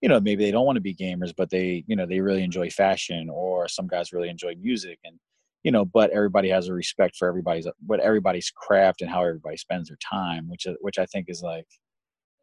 you 0.00 0.08
know 0.08 0.20
maybe 0.20 0.44
they 0.44 0.50
don't 0.50 0.66
want 0.66 0.76
to 0.76 0.80
be 0.80 0.94
gamers 0.94 1.32
but 1.37 1.50
they 1.50 1.84
you 1.87 1.96
know 1.96 2.06
they 2.06 2.20
really 2.20 2.42
enjoy 2.42 2.68
fashion 2.70 3.28
or 3.30 3.68
some 3.68 3.87
guys 3.87 4.12
really 4.12 4.28
enjoy 4.28 4.54
music 4.61 4.98
and 5.04 5.18
you 5.64 5.72
know 5.72 5.84
but 5.84 6.11
everybody 6.11 6.48
has 6.48 6.68
a 6.68 6.72
respect 6.72 7.16
for 7.16 7.28
everybody's 7.28 7.66
what 7.87 8.00
everybody's 8.00 8.50
craft 8.50 9.00
and 9.00 9.11
how 9.11 9.22
everybody 9.22 9.56
spends 9.56 9.88
their 9.88 9.98
time 10.08 10.48
which 10.48 10.66
is 10.66 10.76
which 10.80 10.98
i 10.98 11.06
think 11.06 11.26
is 11.28 11.42
like 11.42 11.66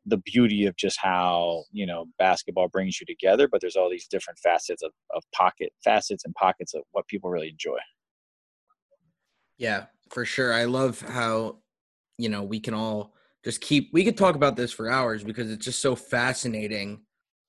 the 0.07 0.17
beauty 0.17 0.65
of 0.67 0.75
just 0.75 0.99
how 1.01 1.63
you 1.71 1.85
know 1.85 2.05
basketball 2.19 2.67
brings 2.67 2.99
you 2.99 3.05
together 3.05 3.47
but 3.47 3.61
there's 3.61 3.75
all 3.75 3.89
these 3.89 4.07
different 4.07 4.37
facets 4.39 4.83
of, 4.83 4.91
of 5.15 5.23
pocket 5.33 5.71
facets 5.83 6.25
and 6.25 6.35
pockets 6.35 6.73
of 6.73 6.83
what 6.91 7.07
people 7.07 7.29
really 7.29 7.49
enjoy 7.49 7.77
Yeah, 9.57 9.85
for 10.09 10.25
sure. 10.25 10.53
I 10.53 10.65
love 10.65 11.01
how, 11.01 11.59
you 12.17 12.29
know, 12.29 12.43
we 12.43 12.59
can 12.59 12.73
all 12.73 13.13
just 13.43 13.61
keep. 13.61 13.89
We 13.93 14.03
could 14.03 14.17
talk 14.17 14.35
about 14.35 14.55
this 14.55 14.71
for 14.71 14.89
hours 14.89 15.23
because 15.23 15.49
it's 15.49 15.65
just 15.65 15.81
so 15.81 15.95
fascinating 15.95 17.01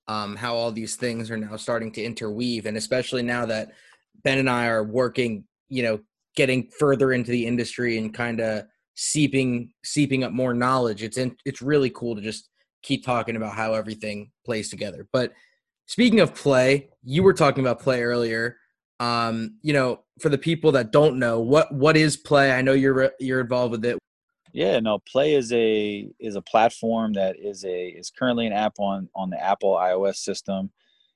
um, 0.09 0.37
how 0.37 0.55
all 0.55 0.71
these 0.71 0.97
things 0.97 1.31
are 1.31 1.37
now 1.37 1.57
starting 1.57 1.91
to 1.93 2.03
interweave, 2.03 2.67
and 2.67 2.77
especially 2.77 3.23
now 3.23 3.47
that 3.47 3.73
Ben 4.23 4.39
and 4.39 4.51
I 4.51 4.67
are 4.67 4.85
working, 4.85 5.45
you 5.69 5.83
know, 5.83 6.01
getting 6.37 6.69
further 6.79 7.13
into 7.13 7.31
the 7.31 7.47
industry 7.47 7.99
and 7.99 8.15
kind 8.15 8.41
of 8.41 8.65
seeping 8.95 9.71
seeping 9.85 10.25
up 10.25 10.33
more 10.33 10.55
knowledge. 10.55 11.03
It's 11.03 11.19
in, 11.19 11.37
it's 11.45 11.63
really 11.63 11.91
cool 11.91 12.15
to 12.15 12.23
just 12.23 12.49
keep 12.83 13.05
talking 13.05 13.37
about 13.37 13.55
how 13.55 13.75
everything 13.75 14.31
plays 14.45 14.71
together. 14.71 15.09
But 15.13 15.33
speaking 15.87 16.21
of 16.21 16.35
play, 16.35 16.89
you 17.03 17.23
were 17.23 17.35
talking 17.35 17.65
about 17.65 17.81
play 17.81 18.03
earlier. 18.03 18.57
Um, 18.99 19.59
you 19.63 19.73
know, 19.73 20.01
for 20.21 20.31
the 20.31 20.39
people 20.39 20.73
that 20.73 20.93
don't 20.93 21.19
know, 21.19 21.41
what 21.41 21.73
what 21.73 21.97
is 21.97 22.17
play? 22.17 22.53
I 22.53 22.63
know 22.63 22.73
you're 22.73 23.13
you're 23.19 23.41
involved 23.41 23.73
with 23.73 23.85
it. 23.85 23.99
Yeah, 24.53 24.81
no, 24.81 24.99
Play 25.01 25.35
is 25.35 25.53
a 25.53 26.09
is 26.19 26.37
a 26.37 26.43
platform 26.43 27.13
that 27.15 27.37
is 27.39 27.65
a 27.65 27.89
is 27.89 28.11
currently 28.11 28.47
an 28.47 28.53
app 28.53 28.75
on 28.79 29.09
on 29.15 29.31
the 29.31 29.43
Apple 29.43 29.75
iOS 29.75 30.17
system. 30.17 30.71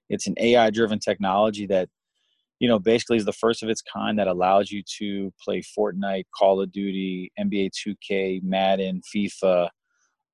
It's 0.08 0.26
an 0.26 0.34
AI 0.38 0.70
driven 0.70 0.98
technology 0.98 1.66
that 1.66 1.88
you 2.60 2.68
know 2.68 2.78
basically 2.78 3.16
is 3.18 3.24
the 3.24 3.32
first 3.32 3.62
of 3.62 3.68
its 3.68 3.82
kind 3.82 4.18
that 4.18 4.28
allows 4.28 4.70
you 4.70 4.82
to 4.98 5.32
play 5.42 5.62
Fortnite, 5.62 6.24
Call 6.36 6.60
of 6.60 6.72
Duty, 6.72 7.32
NBA 7.38 7.70
2K, 7.72 8.42
Madden, 8.42 9.00
FIFA, 9.14 9.68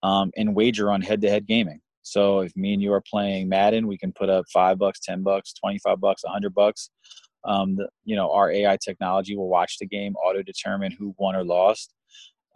um, 0.03 0.31
and 0.37 0.55
wager 0.57 0.91
on 0.93 1.03
head 1.03 1.21
to 1.23 1.31
head 1.31 1.47
gaming. 1.47 1.81
So 2.03 2.41
if 2.41 2.57
me 2.57 2.73
and 2.75 2.83
you 2.83 2.93
are 2.93 3.03
playing 3.03 3.49
Madden, 3.49 3.87
we 3.87 3.99
can 3.99 4.13
put 4.13 4.31
up 4.31 4.47
five 4.53 4.79
bucks, 4.79 5.01
ten 5.01 5.23
bucks, 5.23 5.53
twenty 5.55 5.79
five 5.79 6.01
bucks, 6.01 6.25
a 6.25 6.29
hundred 6.31 6.55
bucks. 6.55 6.91
Um, 7.45 7.77
the, 7.77 7.89
you 8.05 8.17
know, 8.17 8.33
our 8.33 8.51
AI 8.51 8.79
technology 8.85 9.37
will 9.37 9.49
watch 9.49 9.79
the 9.79 9.87
game, 9.87 10.17
auto 10.17 10.43
determine 10.43 10.93
who 10.93 11.15
won 11.19 11.37
or 11.37 11.45
lost, 11.45 11.95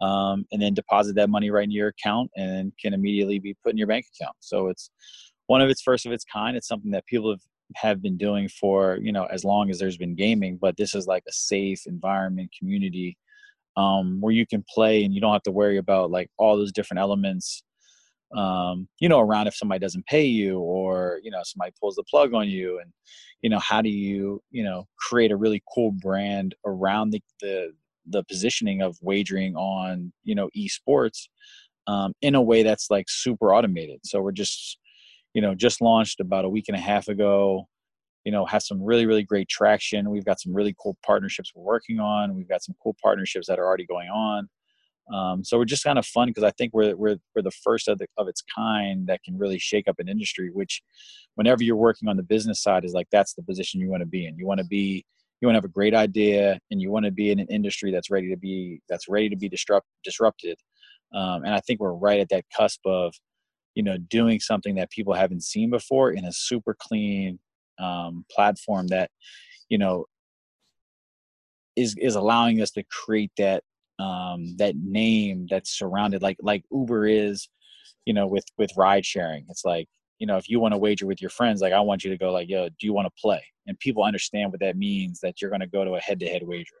um, 0.01 0.45
and 0.51 0.61
then 0.61 0.73
deposit 0.73 1.15
that 1.15 1.29
money 1.29 1.49
right 1.49 1.63
in 1.63 1.71
your 1.71 1.89
account 1.89 2.31
and 2.35 2.73
can 2.81 2.93
immediately 2.93 3.39
be 3.39 3.55
put 3.63 3.71
in 3.71 3.77
your 3.77 3.87
bank 3.87 4.05
account. 4.15 4.35
So 4.39 4.67
it's 4.67 4.89
one 5.47 5.61
of 5.61 5.69
its 5.69 5.81
first 5.81 6.05
of 6.05 6.11
its 6.11 6.25
kind. 6.25 6.57
It's 6.57 6.67
something 6.67 6.91
that 6.91 7.05
people 7.05 7.31
have, 7.31 7.41
have 7.75 8.01
been 8.01 8.17
doing 8.17 8.49
for, 8.49 8.97
you 9.01 9.11
know, 9.11 9.25
as 9.25 9.43
long 9.45 9.69
as 9.69 9.79
there's 9.79 9.97
been 9.97 10.15
gaming, 10.15 10.57
but 10.59 10.77
this 10.77 10.95
is 10.95 11.07
like 11.07 11.23
a 11.27 11.31
safe 11.31 11.85
environment, 11.85 12.51
community 12.57 13.17
um, 13.77 14.19
where 14.19 14.33
you 14.33 14.45
can 14.45 14.65
play 14.73 15.03
and 15.03 15.13
you 15.13 15.21
don't 15.21 15.33
have 15.33 15.43
to 15.43 15.51
worry 15.51 15.77
about 15.77 16.11
like 16.11 16.29
all 16.37 16.57
those 16.57 16.71
different 16.71 16.99
elements 16.99 17.63
um, 18.35 18.87
you 18.99 19.09
know, 19.09 19.19
around 19.19 19.47
if 19.47 19.55
somebody 19.55 19.79
doesn't 19.79 20.05
pay 20.05 20.23
you 20.23 20.59
or, 20.59 21.19
you 21.23 21.31
know, 21.31 21.41
somebody 21.43 21.73
pulls 21.79 21.95
the 21.95 22.03
plug 22.03 22.33
on 22.33 22.47
you 22.47 22.79
and, 22.79 22.91
you 23.41 23.49
know, 23.49 23.59
how 23.59 23.81
do 23.81 23.89
you, 23.89 24.41
you 24.51 24.63
know, 24.63 24.87
create 24.97 25.31
a 25.31 25.35
really 25.35 25.61
cool 25.73 25.91
brand 25.91 26.55
around 26.65 27.11
the, 27.11 27.21
the, 27.41 27.73
the 28.11 28.23
positioning 28.23 28.81
of 28.81 28.97
wagering 29.01 29.55
on 29.55 30.11
you 30.23 30.35
know 30.35 30.49
esports 30.55 31.27
um, 31.87 32.13
in 32.21 32.35
a 32.35 32.41
way 32.41 32.63
that's 32.63 32.89
like 32.89 33.05
super 33.09 33.53
automated. 33.53 33.99
So 34.03 34.21
we're 34.21 34.31
just 34.31 34.77
you 35.33 35.41
know 35.41 35.55
just 35.55 35.81
launched 35.81 36.19
about 36.19 36.45
a 36.45 36.49
week 36.49 36.65
and 36.67 36.77
a 36.77 36.81
half 36.81 37.07
ago 37.07 37.67
you 38.25 38.31
know 38.31 38.45
have 38.45 38.63
some 38.63 38.81
really 38.81 39.05
really 39.05 39.23
great 39.23 39.49
traction. 39.49 40.09
We've 40.09 40.25
got 40.25 40.39
some 40.39 40.53
really 40.53 40.75
cool 40.81 40.97
partnerships 41.05 41.51
we're 41.55 41.63
working 41.63 41.99
on. 41.99 42.35
We've 42.35 42.49
got 42.49 42.63
some 42.63 42.75
cool 42.81 42.95
partnerships 43.01 43.47
that 43.47 43.59
are 43.59 43.65
already 43.65 43.85
going 43.85 44.09
on. 44.09 44.49
Um, 45.11 45.43
so 45.43 45.57
we're 45.57 45.65
just 45.65 45.83
kind 45.83 45.99
of 45.99 46.05
fun 46.05 46.29
because 46.29 46.43
I 46.43 46.51
think 46.51 46.73
we're, 46.73 46.95
we're, 46.95 47.17
we're 47.35 47.41
the 47.41 47.51
first 47.51 47.87
of, 47.87 47.97
the, 47.97 48.07
of 48.17 48.27
its 48.27 48.41
kind 48.41 49.07
that 49.07 49.23
can 49.23 49.37
really 49.37 49.59
shake 49.59 49.87
up 49.87 49.99
an 49.99 50.07
industry, 50.07 50.49
which 50.53 50.81
whenever 51.35 51.63
you're 51.63 51.75
working 51.75 52.07
on 52.07 52.17
the 52.17 52.23
business 52.23 52.61
side 52.61 52.85
is 52.85 52.93
like, 52.93 53.07
that's 53.11 53.33
the 53.33 53.43
position 53.43 53.81
you 53.81 53.89
want 53.89 54.01
to 54.01 54.07
be 54.07 54.25
in. 54.25 54.37
You 54.37 54.47
want 54.47 54.59
to 54.59 54.65
be 54.65 55.05
you 55.41 55.47
want 55.47 55.55
to 55.55 55.57
have 55.57 55.65
a 55.65 55.73
great 55.73 55.95
idea 55.95 56.59
and 56.69 56.81
you 56.81 56.91
want 56.91 57.05
to 57.05 57.11
be 57.11 57.31
in 57.31 57.39
an 57.39 57.47
industry 57.49 57.91
that's 57.91 58.11
ready 58.11 58.29
to 58.29 58.37
be 58.37 58.79
that's 58.87 59.09
ready 59.09 59.29
to 59.29 59.35
be 59.35 59.49
disrupt 59.49 59.87
disrupted 60.03 60.57
um, 61.13 61.43
and 61.43 61.53
i 61.53 61.59
think 61.59 61.79
we're 61.79 61.93
right 61.93 62.19
at 62.19 62.29
that 62.29 62.45
cusp 62.55 62.79
of 62.85 63.13
you 63.75 63.83
know 63.83 63.97
doing 64.09 64.39
something 64.39 64.75
that 64.75 64.91
people 64.91 65.13
haven't 65.13 65.43
seen 65.43 65.69
before 65.69 66.11
in 66.11 66.25
a 66.25 66.31
super 66.31 66.75
clean 66.79 67.39
um, 67.79 68.25
platform 68.31 68.87
that 68.87 69.09
you 69.69 69.77
know 69.77 70.05
is 71.75 71.95
is 71.99 72.15
allowing 72.15 72.61
us 72.61 72.71
to 72.71 72.83
create 72.83 73.31
that 73.37 73.63
um, 73.99 74.55
that 74.57 74.75
name 74.75 75.47
that's 75.49 75.77
surrounded 75.77 76.21
like 76.21 76.37
like 76.41 76.63
uber 76.71 77.07
is 77.07 77.49
you 78.05 78.13
know 78.13 78.27
with 78.27 78.45
with 78.57 78.71
ride 78.77 79.05
sharing. 79.05 79.45
It's 79.49 79.65
like 79.65 79.87
you 80.21 80.27
know 80.27 80.37
if 80.37 80.47
you 80.47 80.59
want 80.59 80.71
to 80.71 80.77
wager 80.77 81.07
with 81.07 81.19
your 81.19 81.31
friends 81.31 81.61
like 81.61 81.73
i 81.73 81.79
want 81.79 82.03
you 82.03 82.11
to 82.11 82.17
go 82.17 82.31
like 82.31 82.47
yo 82.47 82.69
do 82.69 82.85
you 82.85 82.93
want 82.93 83.07
to 83.07 83.21
play? 83.21 83.43
And 83.67 83.77
people 83.79 84.03
understand 84.03 84.51
what 84.51 84.59
that 84.59 84.75
means 84.75 85.19
that 85.21 85.41
you're 85.41 85.51
going 85.51 85.61
to 85.61 85.67
go 85.67 85.85
to 85.85 85.93
a 85.93 85.99
head-to-head 85.99 86.43
wager. 86.43 86.75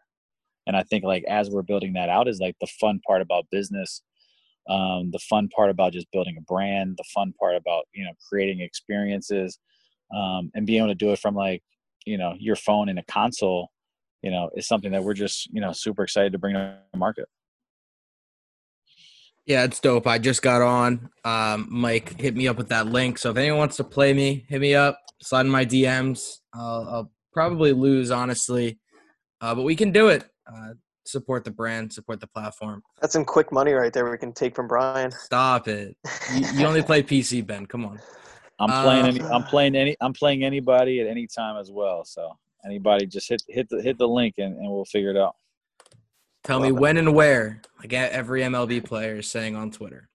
And 0.67 0.77
i 0.77 0.83
think 0.83 1.03
like 1.03 1.23
as 1.27 1.49
we're 1.49 1.63
building 1.63 1.93
that 1.93 2.07
out 2.07 2.27
is 2.27 2.39
like 2.39 2.55
the 2.61 2.67
fun 2.79 3.01
part 3.05 3.21
about 3.21 3.47
business 3.51 4.03
um, 4.69 5.09
the 5.09 5.19
fun 5.19 5.47
part 5.47 5.71
about 5.71 5.91
just 5.91 6.11
building 6.11 6.35
a 6.37 6.41
brand 6.41 6.95
the 6.97 7.03
fun 7.15 7.33
part 7.39 7.55
about 7.55 7.85
you 7.93 8.05
know 8.05 8.11
creating 8.29 8.61
experiences 8.61 9.57
um, 10.15 10.51
and 10.53 10.67
being 10.67 10.79
able 10.79 10.89
to 10.89 10.95
do 10.95 11.11
it 11.11 11.19
from 11.19 11.33
like 11.33 11.63
you 12.05 12.17
know 12.17 12.35
your 12.37 12.55
phone 12.55 12.89
and 12.89 12.99
a 12.99 13.03
console 13.05 13.69
you 14.21 14.29
know 14.29 14.51
is 14.55 14.67
something 14.67 14.91
that 14.91 15.03
we're 15.03 15.15
just 15.15 15.51
you 15.51 15.61
know 15.61 15.71
super 15.71 16.03
excited 16.03 16.31
to 16.31 16.37
bring 16.37 16.53
to 16.53 16.77
market 16.95 17.27
yeah, 19.51 19.65
it's 19.65 19.81
dope. 19.81 20.07
I 20.07 20.17
just 20.17 20.41
got 20.41 20.61
on. 20.61 21.09
Um, 21.25 21.67
Mike 21.69 22.17
hit 22.19 22.37
me 22.37 22.47
up 22.47 22.57
with 22.57 22.69
that 22.69 22.87
link. 22.87 23.17
So 23.17 23.31
if 23.31 23.37
anyone 23.37 23.59
wants 23.59 23.75
to 23.77 23.83
play 23.83 24.13
me, 24.13 24.45
hit 24.47 24.61
me 24.61 24.75
up. 24.75 24.97
Slide 25.21 25.41
in 25.41 25.51
my 25.51 25.65
DMs. 25.65 26.37
I'll, 26.53 26.87
I'll 26.89 27.11
probably 27.33 27.73
lose, 27.73 28.11
honestly, 28.11 28.79
uh, 29.41 29.53
but 29.53 29.63
we 29.63 29.75
can 29.75 29.91
do 29.91 30.07
it. 30.07 30.23
Uh, 30.47 30.73
support 31.05 31.43
the 31.43 31.51
brand, 31.51 31.91
support 31.91 32.21
the 32.21 32.27
platform. 32.27 32.81
That's 33.01 33.11
some 33.11 33.25
quick 33.25 33.51
money 33.51 33.73
right 33.73 33.91
there. 33.91 34.09
We 34.09 34.17
can 34.17 34.31
take 34.31 34.55
from 34.55 34.69
Brian. 34.69 35.11
Stop 35.11 35.67
it. 35.67 35.97
you, 36.33 36.47
you 36.53 36.65
only 36.65 36.81
play 36.81 37.03
PC, 37.03 37.45
Ben. 37.45 37.65
Come 37.65 37.85
on. 37.85 37.99
I'm 38.57 38.69
playing. 38.85 39.03
Uh, 39.03 39.07
any, 39.09 39.21
I'm 39.21 39.43
playing 39.43 39.75
any. 39.75 39.97
I'm 39.99 40.13
playing 40.13 40.45
anybody 40.45 41.01
at 41.01 41.07
any 41.07 41.27
time 41.27 41.59
as 41.59 41.71
well. 41.71 42.05
So 42.05 42.37
anybody, 42.65 43.05
just 43.05 43.27
hit 43.27 43.43
hit 43.49 43.67
the 43.69 43.81
hit 43.81 43.97
the 43.97 44.07
link 44.07 44.35
and, 44.37 44.55
and 44.57 44.71
we'll 44.71 44.85
figure 44.85 45.09
it 45.09 45.17
out. 45.17 45.35
Tell 46.43 46.59
Love 46.59 46.69
me 46.71 46.75
it. 46.75 46.79
when 46.79 46.97
and 46.97 47.13
where, 47.13 47.61
like 47.79 47.93
every 47.93 48.41
MLB 48.41 48.83
player 48.83 49.17
is 49.17 49.29
saying 49.29 49.55
on 49.55 49.71
Twitter. 49.71 50.09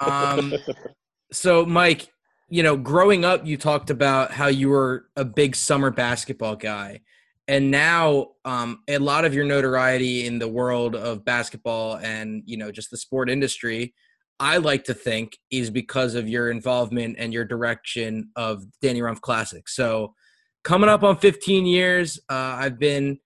Um, 0.00 0.54
so, 1.32 1.66
Mike, 1.66 2.08
you 2.48 2.62
know, 2.62 2.76
growing 2.76 3.24
up, 3.24 3.44
you 3.44 3.56
talked 3.56 3.90
about 3.90 4.30
how 4.30 4.46
you 4.46 4.68
were 4.68 5.06
a 5.16 5.24
big 5.24 5.56
summer 5.56 5.90
basketball 5.90 6.56
guy. 6.56 7.00
And 7.48 7.70
now, 7.70 8.28
um, 8.44 8.80
a 8.88 8.98
lot 8.98 9.24
of 9.24 9.34
your 9.34 9.44
notoriety 9.44 10.26
in 10.26 10.38
the 10.38 10.48
world 10.48 10.94
of 10.94 11.24
basketball 11.24 11.96
and, 11.96 12.42
you 12.46 12.56
know, 12.56 12.70
just 12.70 12.90
the 12.90 12.96
sport 12.96 13.28
industry, 13.28 13.92
I 14.40 14.58
like 14.58 14.84
to 14.84 14.94
think 14.94 15.36
is 15.50 15.68
because 15.68 16.14
of 16.14 16.28
your 16.28 16.50
involvement 16.50 17.16
and 17.18 17.32
your 17.32 17.44
direction 17.44 18.30
of 18.36 18.64
Danny 18.80 19.00
Rumph 19.00 19.20
Classic. 19.20 19.68
So, 19.68 20.14
coming 20.62 20.88
up 20.88 21.02
on 21.02 21.18
15 21.18 21.66
years, 21.66 22.18
uh, 22.30 22.56
I've 22.58 22.78
been 22.78 23.18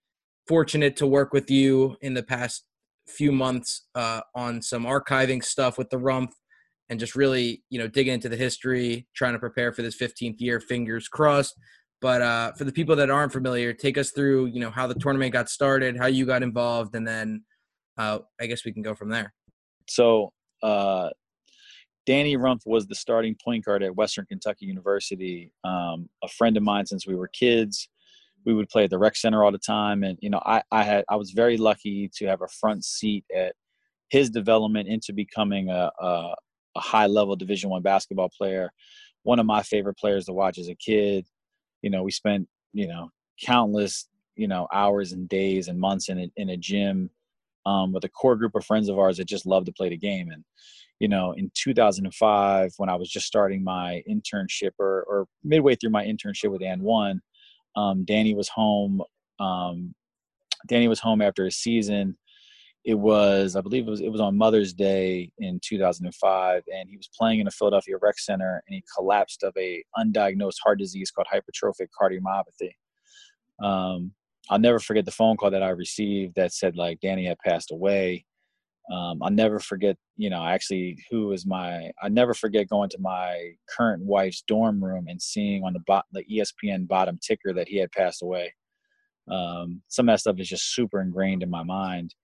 fortunate 0.49 0.97
to 0.97 1.05
work 1.05 1.31
with 1.31 1.51
you 1.51 1.95
in 2.01 2.15
the 2.15 2.23
past 2.23 2.65
few 3.07 3.31
months 3.31 3.87
uh, 3.93 4.21
on 4.33 4.63
some 4.63 4.83
archiving 4.83 5.43
stuff 5.43 5.77
with 5.77 5.91
the 5.91 5.97
Rumph 5.97 6.31
and 6.89 6.99
just 6.99 7.15
really, 7.15 7.63
you 7.69 7.77
know, 7.77 7.87
digging 7.87 8.15
into 8.15 8.29
the 8.29 8.35
history, 8.35 9.07
trying 9.15 9.33
to 9.33 9.39
prepare 9.39 9.71
for 9.71 9.83
this 9.83 9.95
15th 9.95 10.37
year, 10.39 10.59
fingers 10.59 11.07
crossed. 11.07 11.53
But 12.01 12.23
uh, 12.23 12.53
for 12.53 12.63
the 12.63 12.71
people 12.71 12.95
that 12.95 13.11
aren't 13.11 13.31
familiar, 13.31 13.73
take 13.73 13.95
us 13.99 14.09
through, 14.09 14.47
you 14.47 14.59
know, 14.59 14.71
how 14.71 14.87
the 14.87 14.95
tournament 14.95 15.33
got 15.33 15.49
started, 15.49 15.95
how 15.97 16.07
you 16.07 16.25
got 16.25 16.41
involved, 16.41 16.95
and 16.95 17.07
then 17.07 17.43
uh, 17.99 18.17
I 18.41 18.47
guess 18.47 18.65
we 18.65 18.73
can 18.73 18.81
go 18.81 18.95
from 18.95 19.09
there. 19.09 19.31
So, 19.87 20.33
uh, 20.63 21.09
Danny 22.07 22.37
Rumph 22.37 22.61
was 22.65 22.87
the 22.87 22.95
starting 22.95 23.35
point 23.43 23.65
guard 23.65 23.83
at 23.83 23.95
Western 23.95 24.25
Kentucky 24.25 24.65
University. 24.65 25.53
Um, 25.63 26.09
a 26.23 26.27
friend 26.27 26.57
of 26.57 26.63
mine 26.63 26.87
since 26.87 27.05
we 27.05 27.13
were 27.13 27.27
kids 27.27 27.87
we 28.49 28.55
would 28.55 28.69
play 28.69 28.83
at 28.83 28.89
the 28.89 28.97
rec 28.97 29.15
center 29.15 29.43
all 29.43 29.51
the 29.51 29.59
time. 29.59 30.03
And 30.03 30.17
you 30.21 30.29
know 30.29 30.41
I, 30.45 30.63
I 30.71 30.83
had 30.83 31.05
i 31.07 31.15
was 31.15 31.31
very 31.31 31.57
lucky 31.57 32.09
to 32.15 32.25
have 32.25 32.41
a 32.41 32.47
front 32.47 32.83
seat 32.83 33.23
at 33.35 33.53
his 34.09 34.31
development 34.31 34.89
into 34.89 35.13
becoming 35.13 35.69
a, 35.69 35.91
a, 35.99 36.33
a 36.75 36.79
high 36.79 37.05
level 37.05 37.35
division 37.35 37.69
one 37.69 37.83
basketball 37.83 38.29
player. 38.35 38.71
One 39.23 39.39
of 39.39 39.45
my 39.45 39.61
favorite 39.61 39.97
players 39.97 40.25
to 40.25 40.33
watch 40.33 40.57
as 40.57 40.67
a 40.67 40.75
kid. 40.75 41.25
You 41.81 41.91
know 41.91 42.03
we 42.03 42.11
spent 42.11 42.47
you 42.73 42.87
know 42.87 43.09
countless 43.45 44.07
you 44.35 44.47
know 44.47 44.67
hours 44.73 45.11
and 45.11 45.29
days 45.29 45.67
and 45.67 45.79
months 45.79 46.09
in 46.09 46.19
a, 46.19 46.31
in 46.35 46.49
a 46.49 46.57
gym 46.57 47.09
um, 47.65 47.93
with 47.93 48.03
a 48.03 48.09
core 48.09 48.35
group 48.35 48.55
of 48.55 48.65
friends 48.65 48.89
of 48.89 48.97
ours 48.97 49.17
that 49.17 49.27
just 49.27 49.45
love 49.45 49.65
to 49.65 49.73
play 49.73 49.89
the 49.89 49.97
game. 49.97 50.31
And 50.31 50.43
you 50.99 51.07
know 51.07 51.31
in 51.31 51.49
2005 51.55 52.73
when 52.75 52.89
i 52.89 52.95
was 52.95 53.09
just 53.09 53.25
starting 53.25 53.63
my 53.63 54.03
internship 54.09 54.71
or, 54.79 55.05
or 55.07 55.27
midway 55.45 55.73
through 55.75 55.91
my 55.91 56.03
internship 56.03 56.51
with 56.51 56.61
AND1 56.61 57.19
um, 57.75 58.05
Danny 58.05 58.33
was 58.33 58.49
home. 58.49 59.01
Um, 59.39 59.93
Danny 60.67 60.87
was 60.87 60.99
home 60.99 61.21
after 61.21 61.45
a 61.45 61.51
season. 61.51 62.17
It 62.85 62.95
was, 62.95 63.55
I 63.55 63.61
believe, 63.61 63.87
it 63.87 63.91
was 63.91 64.01
it 64.01 64.09
was 64.09 64.21
on 64.21 64.37
Mother's 64.37 64.73
Day 64.73 65.31
in 65.37 65.59
2005, 65.63 66.63
and 66.73 66.89
he 66.89 66.97
was 66.97 67.09
playing 67.17 67.39
in 67.39 67.47
a 67.47 67.51
Philadelphia 67.51 67.95
rec 68.01 68.17
center, 68.17 68.63
and 68.67 68.75
he 68.75 68.83
collapsed 68.95 69.43
of 69.43 69.53
a 69.57 69.83
undiagnosed 69.97 70.57
heart 70.63 70.79
disease 70.79 71.11
called 71.11 71.27
hypertrophic 71.31 71.87
cardiomyopathy. 71.99 72.71
Um, 73.63 74.13
I'll 74.49 74.59
never 74.59 74.79
forget 74.79 75.05
the 75.05 75.11
phone 75.11 75.37
call 75.37 75.51
that 75.51 75.61
I 75.61 75.69
received 75.69 76.35
that 76.35 76.53
said 76.53 76.75
like 76.75 76.99
Danny 77.01 77.25
had 77.25 77.37
passed 77.39 77.71
away. 77.71 78.25
Um, 78.91 79.21
I'll 79.21 79.29
never 79.29 79.59
forget, 79.59 79.97
you 80.17 80.29
know, 80.29 80.43
actually 80.43 80.97
who 81.11 81.27
was 81.27 81.45
my, 81.45 81.91
I 82.01 82.09
never 82.09 82.33
forget 82.33 82.69
going 82.69 82.89
to 82.89 82.97
my 82.99 83.51
current 83.69 84.03
wife's 84.03 84.41
dorm 84.47 84.83
room 84.83 85.05
and 85.07 85.21
seeing 85.21 85.63
on 85.63 85.73
the 85.73 85.81
bot, 85.85 86.05
the 86.11 86.23
ESPN 86.25 86.87
bottom 86.87 87.19
ticker 87.21 87.53
that 87.53 87.67
he 87.67 87.77
had 87.77 87.91
passed 87.91 88.23
away. 88.23 88.53
Um, 89.29 89.83
some 89.89 90.09
of 90.09 90.13
that 90.13 90.21
stuff 90.21 90.39
is 90.39 90.49
just 90.49 90.73
super 90.73 91.01
ingrained 91.01 91.43
in 91.43 91.51
my 91.51 91.63
mind. 91.63 92.15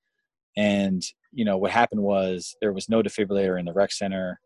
And, 0.58 1.04
you 1.32 1.46
know, 1.46 1.58
what 1.58 1.72
happened 1.72 2.02
was 2.02 2.56
there 2.62 2.74
was 2.74 2.90
no 2.90 3.04
defibrillator 3.04 3.60
in 3.60 3.66
the 3.66 3.74
rec 3.74 3.92
center. 3.92 4.40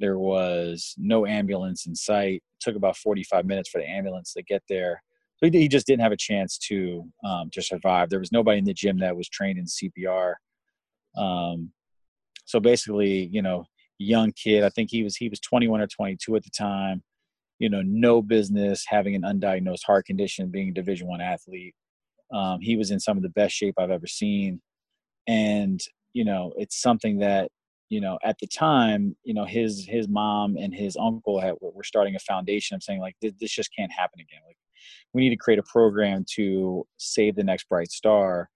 There 0.00 0.18
was 0.18 0.94
no 0.96 1.26
ambulance 1.26 1.86
in 1.86 1.94
sight. 1.94 2.36
It 2.36 2.42
took 2.60 2.76
about 2.76 2.96
45 2.96 3.44
minutes 3.44 3.68
for 3.68 3.80
the 3.80 3.88
ambulance 3.88 4.32
to 4.32 4.42
get 4.42 4.62
there. 4.68 5.02
So 5.38 5.50
he, 5.50 5.68
just 5.68 5.86
didn't 5.86 6.02
have 6.02 6.12
a 6.12 6.16
chance 6.16 6.56
to 6.68 7.04
um, 7.22 7.50
to 7.52 7.60
survive. 7.60 8.08
There 8.08 8.18
was 8.18 8.32
nobody 8.32 8.58
in 8.58 8.64
the 8.64 8.72
gym 8.72 8.98
that 9.00 9.16
was 9.16 9.28
trained 9.28 9.58
in 9.58 9.66
CPR. 9.66 10.34
Um, 11.16 11.72
so 12.44 12.60
basically, 12.60 13.28
you 13.32 13.42
know, 13.42 13.66
young 13.98 14.32
kid. 14.32 14.64
I 14.64 14.68
think 14.70 14.90
he 14.90 15.02
was 15.02 15.16
he 15.16 15.28
was 15.28 15.40
21 15.40 15.80
or 15.80 15.86
22 15.86 16.36
at 16.36 16.44
the 16.44 16.50
time. 16.50 17.02
You 17.58 17.70
know, 17.70 17.82
no 17.82 18.20
business 18.20 18.84
having 18.86 19.14
an 19.14 19.22
undiagnosed 19.22 19.84
heart 19.84 20.06
condition, 20.06 20.50
being 20.50 20.70
a 20.70 20.72
Division 20.72 21.08
One 21.08 21.20
athlete. 21.20 21.74
Um, 22.32 22.60
he 22.60 22.76
was 22.76 22.90
in 22.90 23.00
some 23.00 23.16
of 23.16 23.22
the 23.22 23.30
best 23.30 23.54
shape 23.54 23.74
I've 23.78 23.90
ever 23.90 24.06
seen, 24.06 24.60
and 25.26 25.80
you 26.12 26.24
know, 26.24 26.52
it's 26.56 26.80
something 26.80 27.18
that 27.20 27.50
you 27.88 28.00
know 28.00 28.18
at 28.24 28.38
the 28.40 28.46
time, 28.46 29.16
you 29.24 29.32
know, 29.32 29.44
his 29.44 29.86
his 29.88 30.08
mom 30.08 30.56
and 30.56 30.74
his 30.74 30.96
uncle 30.96 31.40
had, 31.40 31.54
were 31.60 31.84
starting 31.84 32.14
a 32.14 32.20
foundation 32.20 32.74
of 32.74 32.82
saying 32.82 33.00
like 33.00 33.16
this, 33.22 33.32
this 33.40 33.52
just 33.52 33.70
can't 33.76 33.92
happen 33.92 34.20
again. 34.20 34.40
Like 34.46 34.58
we 35.14 35.22
need 35.22 35.30
to 35.30 35.36
create 35.36 35.58
a 35.58 35.64
program 35.64 36.24
to 36.34 36.86
save 36.98 37.36
the 37.36 37.44
next 37.44 37.68
bright 37.68 37.90
star 37.90 38.50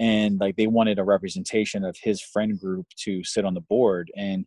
and 0.00 0.40
like 0.40 0.56
they 0.56 0.66
wanted 0.66 0.98
a 0.98 1.04
representation 1.04 1.84
of 1.84 1.96
his 2.02 2.20
friend 2.20 2.58
group 2.58 2.86
to 2.98 3.22
sit 3.24 3.44
on 3.44 3.54
the 3.54 3.60
board. 3.60 4.10
And 4.16 4.46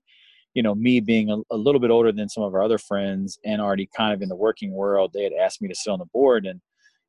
you 0.54 0.64
know 0.64 0.74
me 0.74 1.00
being 1.00 1.30
a, 1.30 1.38
a, 1.52 1.58
little 1.58 1.80
bit 1.80 1.92
older 1.92 2.12
than 2.12 2.30
some 2.30 2.44
of 2.44 2.54
our 2.56 2.64
other 2.64 2.80
friends 2.80 3.38
and 3.46 3.62
already 3.62 3.88
kind 3.96 4.14
of 4.14 4.22
in 4.22 4.30
the 4.30 4.36
working 4.36 4.72
world 4.72 5.12
they 5.14 5.24
had 5.24 5.34
asked 5.34 5.62
me 5.62 5.68
to 5.68 5.76
sit 5.76 5.92
on 5.92 6.00
the 6.00 6.06
board. 6.06 6.46
And 6.46 6.60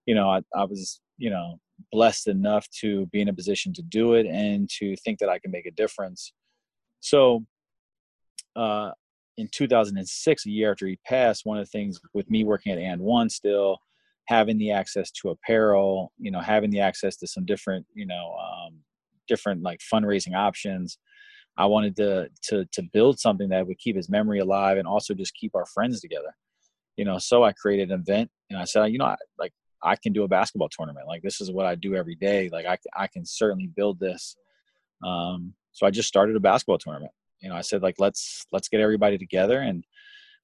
you 0.07 0.15
know 0.15 0.29
i, 0.29 0.43
I 0.55 0.65
was 0.65 1.01
you 1.17 1.31
know 1.31 1.59
blessed 1.93 2.29
enough 2.29 2.69
to 2.81 3.07
be 3.07 3.21
in 3.21 3.29
a 3.29 3.33
position 3.33 3.73
to 3.73 3.83
do 3.83 4.15
it 4.15 4.27
and 4.27 4.69
to 4.79 4.97
think 4.97 5.19
that 5.21 5.29
i 5.29 5.39
can 5.39 5.51
make 5.51 5.67
a 5.67 5.71
difference. 5.71 6.33
So 7.01 7.45
uh, 8.57 8.91
in 9.37 9.49
2006 9.53 10.47
a 10.47 10.51
year 10.51 10.73
after 10.73 10.87
he 10.87 10.99
passed 11.07 11.47
one 11.47 11.59
of 11.59 11.65
the 11.65 11.71
things 11.71 12.01
with 12.13 12.29
me 12.29 12.45
working 12.45 12.73
at 12.73 12.79
AND1 12.79 13.31
still 13.31 13.79
having 14.29 14.59
the 14.59 14.71
access 14.71 15.11
to 15.11 15.31
apparel, 15.31 16.13
you 16.19 16.31
know, 16.31 16.41
having 16.41 16.69
the 16.69 16.81
access 16.81 17.17
to 17.17 17.27
some 17.27 17.47
different, 17.47 17.87
you 17.95 18.05
know, 18.05 18.37
um, 18.37 18.75
different 19.27 19.63
like 19.63 19.81
fundraising 19.81 20.37
options. 20.37 20.99
I 21.57 21.65
wanted 21.65 21.97
to 21.97 22.29
to 22.49 22.67
to 22.73 22.83
build 22.93 23.19
something 23.19 23.49
that 23.49 23.67
would 23.67 23.79
keep 23.79 23.97
his 23.97 24.11
memory 24.11 24.39
alive 24.39 24.77
and 24.77 24.87
also 24.87 25.15
just 25.15 25.35
keep 25.35 25.55
our 25.55 25.65
friends 25.65 26.03
together. 26.03 26.37
You 26.99 27.07
know, 27.07 27.17
so 27.17 27.43
I 27.43 27.53
created 27.53 27.91
an 27.91 28.01
event 28.01 28.31
and 28.51 28.59
I 28.59 28.65
said, 28.65 28.87
you 28.87 28.99
know, 28.99 29.07
I, 29.07 29.17
like 29.39 29.53
I 29.83 29.97
can 29.97 30.13
do 30.13 30.25
a 30.25 30.29
basketball 30.29 30.69
tournament. 30.69 31.09
Like 31.09 31.23
this 31.23 31.41
is 31.41 31.51
what 31.51 31.65
I 31.65 31.75
do 31.75 31.95
every 31.95 32.15
day. 32.15 32.51
Like 32.53 32.67
I 32.67 32.77
I 32.95 33.07
can 33.07 33.25
certainly 33.25 33.67
build 33.67 33.99
this. 33.99 34.37
Um, 35.03 35.55
so 35.73 35.87
I 35.87 35.91
just 35.91 36.09
started 36.09 36.37
a 36.37 36.41
basketball 36.41 36.79
tournament. 36.79 37.13
You 37.41 37.49
know, 37.49 37.57
I 37.57 37.63
said 37.63 37.83
like 37.83 37.97
let's 37.99 38.45
let's 38.53 38.69
get 38.69 38.83
everybody 38.83 39.17
together 39.17 39.61
and 39.61 39.85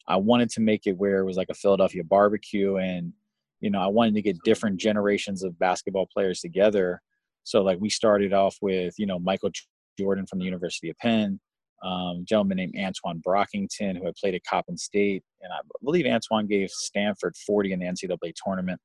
I 0.09 0.17
wanted 0.17 0.49
to 0.51 0.63
make 0.63 0.87
it 0.87 0.97
where 0.97 1.19
it 1.19 1.25
was 1.25 1.37
like 1.37 1.51
a 1.51 1.55
Philadelphia 1.55 2.03
barbecue 2.03 2.77
and 2.77 3.13
you 3.61 3.71
know, 3.71 3.81
I 3.81 3.87
wanted 3.87 4.15
to 4.15 4.23
get 4.23 4.43
different 4.45 4.79
generations 4.79 5.43
of 5.43 5.59
basketball 5.59 6.07
players 6.13 6.41
together. 6.41 7.01
So 7.45 7.63
like 7.63 7.79
we 7.81 7.91
started 7.91 8.33
off 8.33 8.57
with, 8.61 8.95
you 8.99 9.07
know, 9.07 9.19
Michael 9.19 9.51
Jordan 9.99 10.27
from 10.27 10.39
the 10.39 10.45
University 10.45 10.91
of 10.91 10.99
Penn, 10.99 11.41
um, 11.83 12.25
gentleman 12.27 12.57
named 12.57 12.75
Antoine 12.79 13.23
Brockington 13.27 13.99
who 13.99 14.07
had 14.07 14.15
played 14.17 14.35
at 14.35 14.45
Coppin 14.49 14.77
State, 14.77 15.23
and 15.43 15.53
I 15.53 15.59
believe 15.83 16.07
Antoine 16.07 16.47
gave 16.47 16.71
Stanford 16.71 17.35
40 17.47 17.73
in 17.73 17.81
the 17.81 17.87
NCAA 17.87 18.33
tournament. 18.45 18.81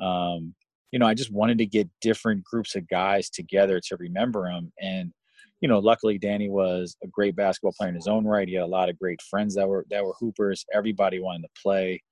Um, 0.00 0.54
you 0.92 0.98
know, 0.98 1.06
I 1.06 1.14
just 1.14 1.32
wanted 1.32 1.58
to 1.58 1.66
get 1.66 1.88
different 2.00 2.44
groups 2.44 2.74
of 2.74 2.88
guys 2.88 3.28
together 3.28 3.80
to 3.88 3.96
remember 3.96 4.50
them. 4.50 4.72
And, 4.80 5.12
you 5.60 5.68
know, 5.68 5.78
luckily 5.78 6.18
Danny 6.18 6.48
was 6.48 6.96
a 7.02 7.08
great 7.08 7.36
basketball 7.36 7.74
player 7.78 7.90
in 7.90 7.94
his 7.94 8.06
own 8.06 8.24
right. 8.24 8.48
He 8.48 8.54
had 8.54 8.64
a 8.64 8.66
lot 8.66 8.88
of 8.88 8.98
great 8.98 9.20
friends 9.22 9.54
that 9.56 9.68
were 9.68 9.84
that 9.90 10.04
were 10.04 10.14
hoopers. 10.18 10.64
Everybody 10.72 11.20
wanted 11.20 11.42
to 11.42 11.60
play 11.62 12.02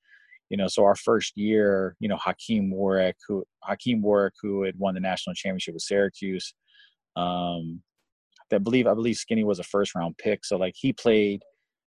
you 0.48 0.56
know, 0.56 0.68
so 0.68 0.84
our 0.84 0.94
first 0.94 1.36
year, 1.36 1.96
you 1.98 2.08
know, 2.08 2.16
Hakim 2.16 2.70
Warrick, 2.70 3.16
who 3.26 3.44
Hakim 3.62 4.00
Warrick, 4.00 4.34
who 4.40 4.62
had 4.62 4.78
won 4.78 4.94
the 4.94 5.00
national 5.00 5.34
championship 5.34 5.74
with 5.74 5.82
Syracuse, 5.82 6.54
um, 7.16 7.82
I 8.52 8.58
believe 8.58 8.86
I 8.86 8.94
believe 8.94 9.16
Skinny 9.16 9.44
was 9.44 9.58
a 9.58 9.64
first 9.64 9.94
round 9.94 10.16
pick. 10.18 10.44
So 10.44 10.56
like 10.56 10.74
he 10.76 10.92
played, 10.92 11.42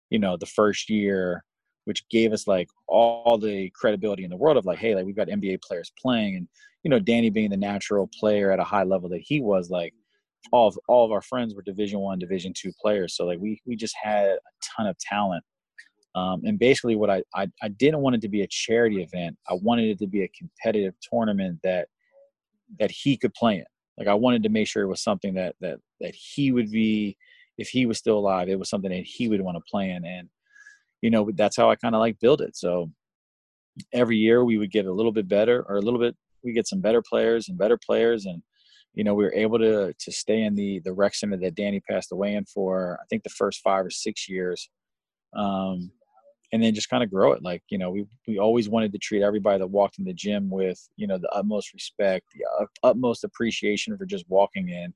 you 0.09 0.19
know, 0.19 0.37
the 0.37 0.45
first 0.45 0.89
year, 0.89 1.43
which 1.85 2.07
gave 2.09 2.31
us 2.31 2.47
like 2.47 2.67
all 2.87 3.37
the 3.37 3.71
credibility 3.73 4.23
in 4.23 4.29
the 4.29 4.37
world 4.37 4.57
of 4.57 4.65
like, 4.65 4.77
hey, 4.77 4.93
like 4.95 5.05
we've 5.05 5.15
got 5.15 5.29
NBA 5.29 5.61
players 5.63 5.91
playing, 5.99 6.35
and 6.35 6.47
you 6.83 6.89
know, 6.89 6.99
Danny 6.99 7.29
being 7.29 7.49
the 7.49 7.57
natural 7.57 8.09
player 8.19 8.51
at 8.51 8.59
a 8.59 8.63
high 8.63 8.83
level 8.83 9.09
that 9.09 9.21
he 9.21 9.41
was, 9.41 9.69
like 9.71 9.93
all 10.51 10.67
of 10.67 10.77
all 10.87 11.05
of 11.05 11.11
our 11.11 11.21
friends 11.21 11.55
were 11.55 11.63
Division 11.63 11.99
One, 11.99 12.19
Division 12.19 12.53
Two 12.55 12.71
players. 12.79 13.15
So 13.15 13.25
like 13.25 13.39
we 13.39 13.59
we 13.65 13.75
just 13.75 13.95
had 14.01 14.25
a 14.25 14.39
ton 14.77 14.87
of 14.87 14.97
talent 14.99 15.43
um, 16.15 16.41
and 16.45 16.59
basically, 16.59 16.95
what 16.95 17.09
I, 17.09 17.23
I 17.33 17.47
I 17.61 17.69
didn't 17.69 18.01
want 18.01 18.15
it 18.15 18.21
to 18.21 18.29
be 18.29 18.43
a 18.43 18.47
charity 18.47 19.01
event. 19.01 19.37
I 19.49 19.55
wanted 19.55 19.89
it 19.89 19.99
to 19.99 20.07
be 20.07 20.23
a 20.23 20.31
competitive 20.37 20.93
tournament 21.01 21.59
that 21.63 21.87
that 22.79 22.91
he 22.91 23.17
could 23.17 23.33
play 23.33 23.55
in. 23.55 23.65
Like 23.97 24.07
I 24.07 24.13
wanted 24.13 24.43
to 24.43 24.49
make 24.49 24.67
sure 24.67 24.83
it 24.83 24.87
was 24.87 25.01
something 25.01 25.33
that 25.35 25.55
that 25.61 25.79
that 26.01 26.13
he 26.15 26.51
would 26.51 26.71
be, 26.71 27.17
if 27.57 27.69
he 27.69 27.85
was 27.85 27.97
still 27.97 28.17
alive, 28.17 28.49
it 28.49 28.59
was 28.59 28.69
something 28.69 28.91
that 28.91 29.05
he 29.05 29.27
would 29.27 29.41
want 29.41 29.57
to 29.57 29.69
play 29.69 29.89
in. 29.89 30.05
And 30.05 30.29
you 31.01 31.09
know, 31.09 31.29
that's 31.33 31.57
how 31.57 31.69
I 31.69 31.75
kind 31.75 31.95
of 31.95 31.99
like 31.99 32.19
build 32.19 32.41
it. 32.41 32.55
So 32.55 32.91
every 33.91 34.17
year 34.17 34.45
we 34.45 34.57
would 34.57 34.71
get 34.71 34.85
a 34.85 34.93
little 34.93 35.11
bit 35.11 35.27
better, 35.27 35.65
or 35.67 35.77
a 35.77 35.81
little 35.81 35.99
bit 35.99 36.15
we 36.43 36.53
get 36.53 36.67
some 36.67 36.81
better 36.81 37.01
players 37.01 37.49
and 37.49 37.57
better 37.57 37.77
players, 37.77 38.25
and 38.25 38.43
you 38.93 39.03
know 39.03 39.15
we 39.15 39.23
were 39.23 39.33
able 39.33 39.57
to 39.59 39.93
to 39.97 40.11
stay 40.11 40.43
in 40.43 40.53
the 40.53 40.79
the 40.85 40.93
rec 40.93 41.15
center 41.15 41.37
that 41.37 41.55
Danny 41.55 41.79
passed 41.79 42.11
away 42.11 42.35
in 42.35 42.45
for 42.45 42.99
I 43.01 43.05
think 43.09 43.23
the 43.23 43.29
first 43.29 43.61
five 43.61 43.85
or 43.85 43.89
six 43.89 44.29
years. 44.29 44.69
Um, 45.35 45.91
and 46.53 46.61
then 46.61 46.75
just 46.75 46.89
kind 46.89 47.03
of 47.03 47.09
grow 47.09 47.33
it. 47.33 47.41
Like, 47.41 47.63
you 47.69 47.79
know, 47.79 47.89
we, 47.89 48.05
we 48.27 48.37
always 48.37 48.69
wanted 48.69 48.91
to 48.91 48.99
treat 48.99 49.23
everybody 49.23 49.57
that 49.57 49.67
walked 49.67 49.97
in 49.97 50.05
the 50.05 50.13
gym 50.13 50.51
with, 50.51 50.79
you 50.97 51.07
know, 51.07 51.17
the 51.17 51.29
utmost 51.29 51.73
respect, 51.73 52.27
the 52.35 52.67
utmost 52.83 53.23
appreciation 53.23 53.97
for 53.97 54.05
just 54.05 54.29
walking 54.29 54.69
in. 54.69 54.93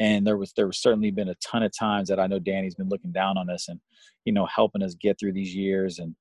And 0.00 0.26
there 0.26 0.38
was, 0.38 0.54
there 0.56 0.66
was 0.66 0.80
certainly 0.80 1.10
been 1.10 1.28
a 1.28 1.34
ton 1.46 1.62
of 1.62 1.72
times 1.78 2.08
that 2.08 2.18
I 2.18 2.26
know 2.26 2.38
Danny's 2.38 2.74
been 2.74 2.88
looking 2.88 3.12
down 3.12 3.36
on 3.36 3.50
us 3.50 3.68
and, 3.68 3.78
you 4.24 4.32
know, 4.32 4.46
helping 4.46 4.82
us 4.82 4.94
get 4.94 5.20
through 5.20 5.34
these 5.34 5.54
years 5.54 5.98
and, 5.98 6.16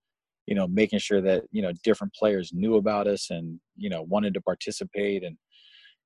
you 0.47 0.55
know, 0.55 0.67
making 0.67 0.99
sure 0.99 1.21
that, 1.21 1.45
you 1.51 1.61
know, 1.61 1.71
different 1.85 2.13
players 2.13 2.51
knew 2.53 2.75
about 2.75 3.07
us 3.07 3.29
and, 3.29 3.61
you 3.77 3.89
know, 3.89 4.01
wanted 4.01 4.33
to 4.33 4.41
participate. 4.41 5.23
And, 5.23 5.37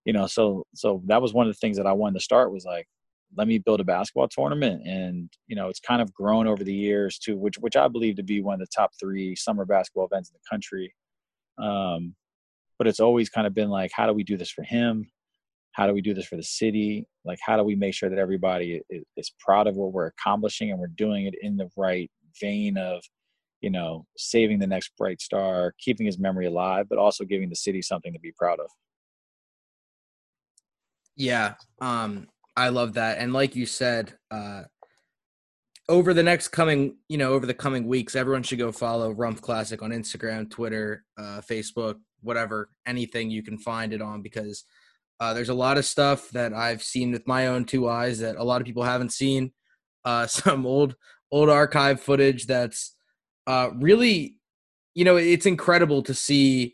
you 0.05 0.13
know, 0.13 0.27
so, 0.27 0.67
so 0.75 1.01
that 1.07 1.21
was 1.21 1.33
one 1.33 1.47
of 1.47 1.53
the 1.53 1.57
things 1.57 1.77
that 1.77 1.87
I 1.87 1.93
wanted 1.93 2.19
to 2.19 2.23
start 2.23 2.53
was 2.53 2.65
like, 2.65 2.87
let 3.35 3.47
me 3.47 3.57
build 3.57 3.79
a 3.79 3.83
basketball 3.83 4.27
tournament 4.27 4.85
and 4.85 5.29
you 5.47 5.55
know 5.55 5.69
it's 5.69 5.79
kind 5.79 6.01
of 6.01 6.13
grown 6.13 6.47
over 6.47 6.63
the 6.63 6.73
years 6.73 7.17
to 7.17 7.35
which 7.37 7.57
which 7.59 7.75
i 7.75 7.87
believe 7.87 8.15
to 8.15 8.23
be 8.23 8.41
one 8.41 8.55
of 8.55 8.59
the 8.59 8.71
top 8.75 8.91
three 8.99 9.35
summer 9.35 9.65
basketball 9.65 10.05
events 10.05 10.29
in 10.29 10.33
the 10.33 10.49
country. 10.49 10.93
Um, 11.57 12.15
but 12.77 12.87
it's 12.87 12.99
always 12.99 13.29
kind 13.29 13.45
of 13.45 13.53
been 13.53 13.69
like 13.69 13.91
how 13.93 14.07
do 14.07 14.13
we 14.13 14.23
do 14.23 14.37
this 14.37 14.51
for 14.51 14.63
him? 14.63 15.09
How 15.73 15.87
do 15.87 15.93
we 15.93 16.01
do 16.01 16.13
this 16.13 16.25
for 16.25 16.35
the 16.35 16.43
city? 16.43 17.07
Like 17.23 17.39
how 17.45 17.55
do 17.57 17.63
we 17.63 17.75
make 17.75 17.93
sure 17.93 18.09
that 18.09 18.17
everybody 18.19 18.81
is, 18.89 19.03
is 19.15 19.31
proud 19.39 19.67
of 19.67 19.75
what 19.75 19.93
we're 19.93 20.07
accomplishing 20.07 20.71
and 20.71 20.79
we're 20.79 20.87
doing 20.87 21.25
it 21.27 21.35
in 21.41 21.57
the 21.57 21.69
right 21.77 22.09
vein 22.39 22.77
of 22.77 23.03
you 23.61 23.69
know 23.69 24.05
saving 24.17 24.57
the 24.57 24.67
next 24.67 24.91
bright 24.97 25.21
star 25.21 25.73
keeping 25.79 26.05
his 26.05 26.17
memory 26.17 26.47
alive 26.47 26.87
but 26.89 26.97
also 26.97 27.23
giving 27.23 27.49
the 27.49 27.55
city 27.55 27.81
something 27.81 28.13
to 28.13 28.19
be 28.19 28.31
proud 28.37 28.59
of? 28.59 28.69
Yeah 31.15 31.53
um 31.79 32.27
I 32.55 32.69
love 32.69 32.93
that. 32.93 33.17
And 33.17 33.33
like 33.33 33.55
you 33.55 33.65
said, 33.65 34.13
uh, 34.29 34.63
over 35.89 36.13
the 36.13 36.23
next 36.23 36.49
coming, 36.49 36.97
you 37.09 37.17
know, 37.17 37.33
over 37.33 37.45
the 37.45 37.53
coming 37.53 37.87
weeks, 37.87 38.15
everyone 38.15 38.43
should 38.43 38.59
go 38.59 38.71
follow 38.71 39.13
Rumph 39.13 39.41
Classic 39.41 39.81
on 39.81 39.91
Instagram, 39.91 40.49
Twitter, 40.49 41.03
uh, 41.17 41.41
Facebook, 41.41 41.95
whatever, 42.21 42.69
anything 42.85 43.29
you 43.29 43.43
can 43.43 43.57
find 43.57 43.93
it 43.93 44.01
on 44.01 44.21
because 44.21 44.63
uh, 45.19 45.33
there's 45.33 45.49
a 45.49 45.53
lot 45.53 45.77
of 45.77 45.85
stuff 45.85 46.29
that 46.31 46.53
I've 46.53 46.81
seen 46.81 47.11
with 47.11 47.27
my 47.27 47.47
own 47.47 47.65
two 47.65 47.87
eyes 47.87 48.19
that 48.19 48.37
a 48.37 48.43
lot 48.43 48.61
of 48.61 48.67
people 48.67 48.83
haven't 48.83 49.13
seen. 49.13 49.51
Uh, 50.03 50.25
some 50.25 50.65
old 50.65 50.95
old 51.31 51.47
archive 51.47 52.01
footage 52.01 52.47
that's 52.47 52.95
uh, 53.45 53.69
really, 53.75 54.37
you 54.95 55.05
know, 55.05 55.15
it's 55.15 55.45
incredible 55.45 56.01
to 56.01 56.15
see 56.15 56.73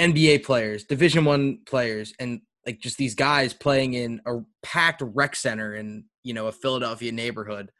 NBA 0.00 0.42
players, 0.42 0.84
Division 0.84 1.26
One 1.26 1.58
players, 1.66 2.14
and 2.18 2.40
like 2.66 2.80
just 2.80 2.98
these 2.98 3.14
guys 3.14 3.52
playing 3.52 3.94
in 3.94 4.20
a 4.26 4.38
packed 4.62 5.02
rec 5.04 5.36
center 5.36 5.74
in 5.74 6.04
you 6.22 6.34
know 6.34 6.46
a 6.46 6.52
Philadelphia 6.52 7.12
neighborhood. 7.12 7.70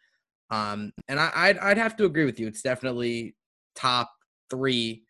Um, 0.50 0.92
and 1.08 1.18
I, 1.18 1.30
I'd 1.34 1.58
I'd 1.58 1.78
have 1.78 1.96
to 1.96 2.04
agree 2.04 2.24
with 2.24 2.38
you. 2.38 2.46
It's 2.46 2.62
definitely 2.62 3.36
top 3.74 4.12
three 4.50 5.04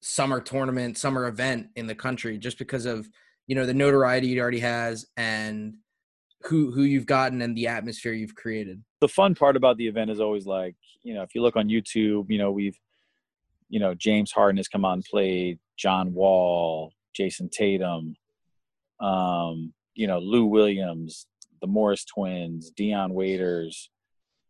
summer 0.00 0.40
tournament, 0.40 0.98
summer 0.98 1.26
event 1.26 1.68
in 1.76 1.86
the 1.86 1.94
country, 1.94 2.38
just 2.38 2.58
because 2.58 2.86
of 2.86 3.08
you 3.46 3.54
know 3.54 3.66
the 3.66 3.74
notoriety 3.74 4.36
it 4.36 4.40
already 4.40 4.60
has 4.60 5.06
and 5.16 5.74
who 6.42 6.72
who 6.72 6.82
you've 6.82 7.06
gotten 7.06 7.42
and 7.42 7.56
the 7.56 7.68
atmosphere 7.68 8.12
you've 8.12 8.34
created. 8.34 8.82
The 9.00 9.08
fun 9.08 9.34
part 9.34 9.56
about 9.56 9.76
the 9.76 9.86
event 9.86 10.10
is 10.10 10.20
always 10.20 10.46
like, 10.46 10.74
you 11.02 11.14
know, 11.14 11.22
if 11.22 11.34
you 11.34 11.42
look 11.42 11.56
on 11.56 11.68
YouTube, 11.68 12.30
you 12.30 12.38
know, 12.38 12.50
we've 12.50 12.78
you 13.68 13.80
know, 13.80 13.94
James 13.94 14.30
Harden 14.30 14.58
has 14.58 14.68
come 14.68 14.84
on 14.84 15.02
played, 15.02 15.58
John 15.78 16.12
Wall, 16.12 16.92
Jayson 17.14 17.48
Tatum, 17.48 18.14
um, 19.02 19.72
you 19.94 20.06
know, 20.06 20.18
Lou 20.18 20.46
Williams, 20.46 21.26
the 21.60 21.66
Morris 21.66 22.04
twins, 22.04 22.70
Dion 22.70 23.12
Waiters, 23.12 23.90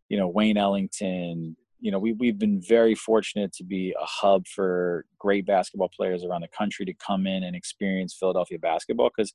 you 0.08 0.18
know, 0.18 0.28
Wayne 0.28 0.56
Ellington, 0.56 1.56
you 1.80 1.90
know, 1.90 1.98
we, 1.98 2.12
we've 2.12 2.38
been 2.38 2.62
very 2.62 2.94
fortunate 2.94 3.52
to 3.54 3.64
be 3.64 3.92
a 4.00 4.04
hub 4.04 4.46
for 4.46 5.04
great 5.18 5.44
basketball 5.44 5.90
players 5.94 6.24
around 6.24 6.42
the 6.42 6.56
country 6.56 6.86
to 6.86 6.94
come 6.94 7.26
in 7.26 7.42
and 7.42 7.56
experience 7.56 8.16
Philadelphia 8.18 8.58
basketball 8.58 9.10
because 9.14 9.32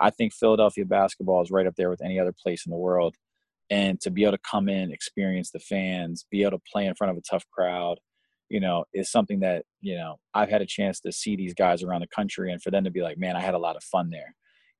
I 0.00 0.10
think 0.10 0.32
Philadelphia 0.32 0.84
basketball 0.84 1.40
is 1.42 1.52
right 1.52 1.68
up 1.68 1.76
there 1.76 1.90
with 1.90 2.02
any 2.02 2.18
other 2.18 2.32
place 2.32 2.66
in 2.66 2.70
the 2.70 2.76
world. 2.76 3.14
And 3.70 4.00
to 4.00 4.10
be 4.10 4.24
able 4.24 4.32
to 4.32 4.42
come 4.50 4.68
in, 4.68 4.92
experience 4.92 5.50
the 5.52 5.60
fans, 5.60 6.26
be 6.30 6.42
able 6.42 6.58
to 6.58 6.64
play 6.70 6.86
in 6.86 6.96
front 6.96 7.12
of 7.12 7.16
a 7.16 7.22
tough 7.22 7.44
crowd, 7.52 7.98
you 8.48 8.60
know, 8.60 8.84
is 8.92 9.10
something 9.10 9.40
that, 9.40 9.64
you 9.80 9.94
know, 9.94 10.16
I've 10.34 10.50
had 10.50 10.62
a 10.62 10.66
chance 10.66 11.00
to 11.00 11.12
see 11.12 11.36
these 11.36 11.54
guys 11.54 11.82
around 11.82 12.00
the 12.00 12.08
country 12.08 12.50
and 12.50 12.60
for 12.60 12.72
them 12.72 12.84
to 12.84 12.90
be 12.90 13.02
like, 13.02 13.18
man, 13.18 13.36
I 13.36 13.40
had 13.40 13.54
a 13.54 13.58
lot 13.58 13.76
of 13.76 13.84
fun 13.84 14.10
there. 14.10 14.34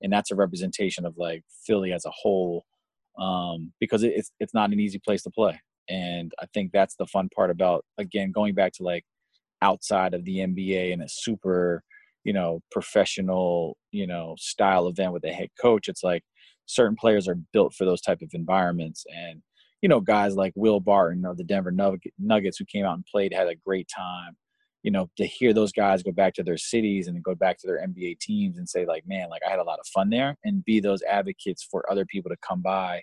And 0.04 0.12
that's 0.12 0.30
a 0.30 0.36
representation 0.36 1.04
of 1.04 1.14
like 1.16 1.42
Philly 1.66 1.92
as 1.92 2.04
a 2.04 2.12
whole 2.14 2.64
um, 3.18 3.72
because 3.80 4.04
it's, 4.04 4.30
it's 4.38 4.54
not 4.54 4.72
an 4.72 4.78
easy 4.78 5.00
place 5.04 5.22
to 5.24 5.30
play 5.30 5.58
and 5.88 6.32
I 6.40 6.46
think 6.54 6.72
that's 6.72 6.96
the 6.96 7.06
fun 7.06 7.28
part 7.34 7.50
about 7.50 7.84
again 7.98 8.32
going 8.32 8.54
back 8.54 8.72
to 8.74 8.82
like 8.82 9.04
outside 9.62 10.14
of 10.14 10.24
the 10.24 10.38
NBA 10.38 10.92
and 10.92 11.02
a 11.02 11.08
super, 11.08 11.82
you 12.22 12.32
know, 12.32 12.60
professional, 12.70 13.76
you 13.92 14.06
know, 14.06 14.34
style 14.38 14.88
event 14.88 15.12
with 15.12 15.24
a 15.24 15.32
head 15.32 15.48
coach. 15.60 15.88
It's 15.88 16.02
like 16.02 16.22
certain 16.66 16.96
players 16.96 17.28
are 17.28 17.38
built 17.52 17.74
for 17.74 17.84
those 17.84 18.00
type 18.00 18.22
of 18.22 18.30
environments 18.32 19.04
and 19.14 19.42
you 19.82 19.88
know 19.88 20.00
guys 20.00 20.34
like 20.34 20.52
Will 20.56 20.80
Barton 20.80 21.26
of 21.26 21.36
the 21.36 21.44
Denver 21.44 21.72
Nuggets 22.18 22.56
who 22.56 22.64
came 22.64 22.86
out 22.86 22.94
and 22.94 23.04
played 23.04 23.34
had 23.34 23.48
a 23.48 23.54
great 23.54 23.88
time. 23.94 24.36
You 24.84 24.92
know, 24.92 25.08
to 25.16 25.26
hear 25.26 25.52
those 25.52 25.72
guys 25.72 26.04
go 26.04 26.12
back 26.12 26.34
to 26.34 26.44
their 26.44 26.56
cities 26.56 27.08
and 27.08 27.24
go 27.24 27.34
back 27.34 27.58
to 27.58 27.66
their 27.66 27.84
NBA 27.84 28.20
teams 28.20 28.58
and 28.58 28.68
say 28.68 28.86
like, 28.86 29.04
man, 29.08 29.28
like 29.30 29.42
I 29.44 29.50
had 29.50 29.58
a 29.58 29.64
lot 29.64 29.80
of 29.80 29.86
fun 29.88 30.10
there 30.10 30.36
and 30.44 30.64
be 30.64 30.78
those 30.78 31.02
advocates 31.02 31.66
for 31.68 31.90
other 31.90 32.04
people 32.04 32.30
to 32.30 32.36
come 32.46 32.62
by 32.62 33.02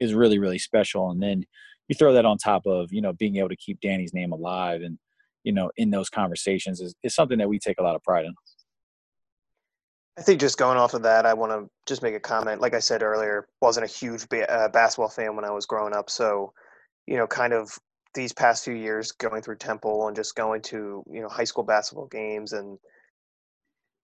is 0.00 0.12
really 0.12 0.38
really 0.38 0.58
special. 0.58 1.10
And 1.10 1.22
then 1.22 1.44
you 1.88 1.94
throw 1.94 2.12
that 2.12 2.24
on 2.24 2.38
top 2.38 2.66
of 2.66 2.92
you 2.92 3.00
know 3.00 3.12
being 3.12 3.36
able 3.36 3.48
to 3.48 3.56
keep 3.56 3.80
Danny's 3.80 4.14
name 4.14 4.32
alive 4.32 4.82
and 4.82 4.98
you 5.44 5.52
know 5.52 5.70
in 5.76 5.90
those 5.90 6.08
conversations 6.08 6.80
is, 6.80 6.94
is 7.02 7.14
something 7.14 7.38
that 7.38 7.48
we 7.48 7.58
take 7.58 7.78
a 7.78 7.82
lot 7.82 7.96
of 7.96 8.02
pride 8.02 8.26
in. 8.26 8.34
I 10.18 10.22
think 10.22 10.40
just 10.40 10.58
going 10.58 10.78
off 10.78 10.94
of 10.94 11.02
that, 11.02 11.26
I 11.26 11.34
want 11.34 11.50
to 11.50 11.68
just 11.86 12.00
make 12.00 12.14
a 12.14 12.20
comment. 12.20 12.60
Like 12.60 12.72
I 12.72 12.78
said 12.78 13.02
earlier, 13.02 13.48
wasn't 13.60 13.84
a 13.84 13.92
huge 13.92 14.28
ba- 14.28 14.48
uh, 14.48 14.68
basketball 14.68 15.08
fan 15.08 15.34
when 15.34 15.44
I 15.44 15.50
was 15.50 15.66
growing 15.66 15.92
up, 15.92 16.08
so 16.08 16.52
you 17.06 17.16
know, 17.16 17.26
kind 17.26 17.52
of 17.52 17.76
these 18.14 18.32
past 18.32 18.64
few 18.64 18.74
years 18.74 19.12
going 19.12 19.42
through 19.42 19.56
Temple 19.56 20.06
and 20.06 20.16
just 20.16 20.34
going 20.34 20.62
to 20.62 21.04
you 21.10 21.20
know 21.20 21.28
high 21.28 21.44
school 21.44 21.64
basketball 21.64 22.06
games 22.06 22.52
and 22.52 22.78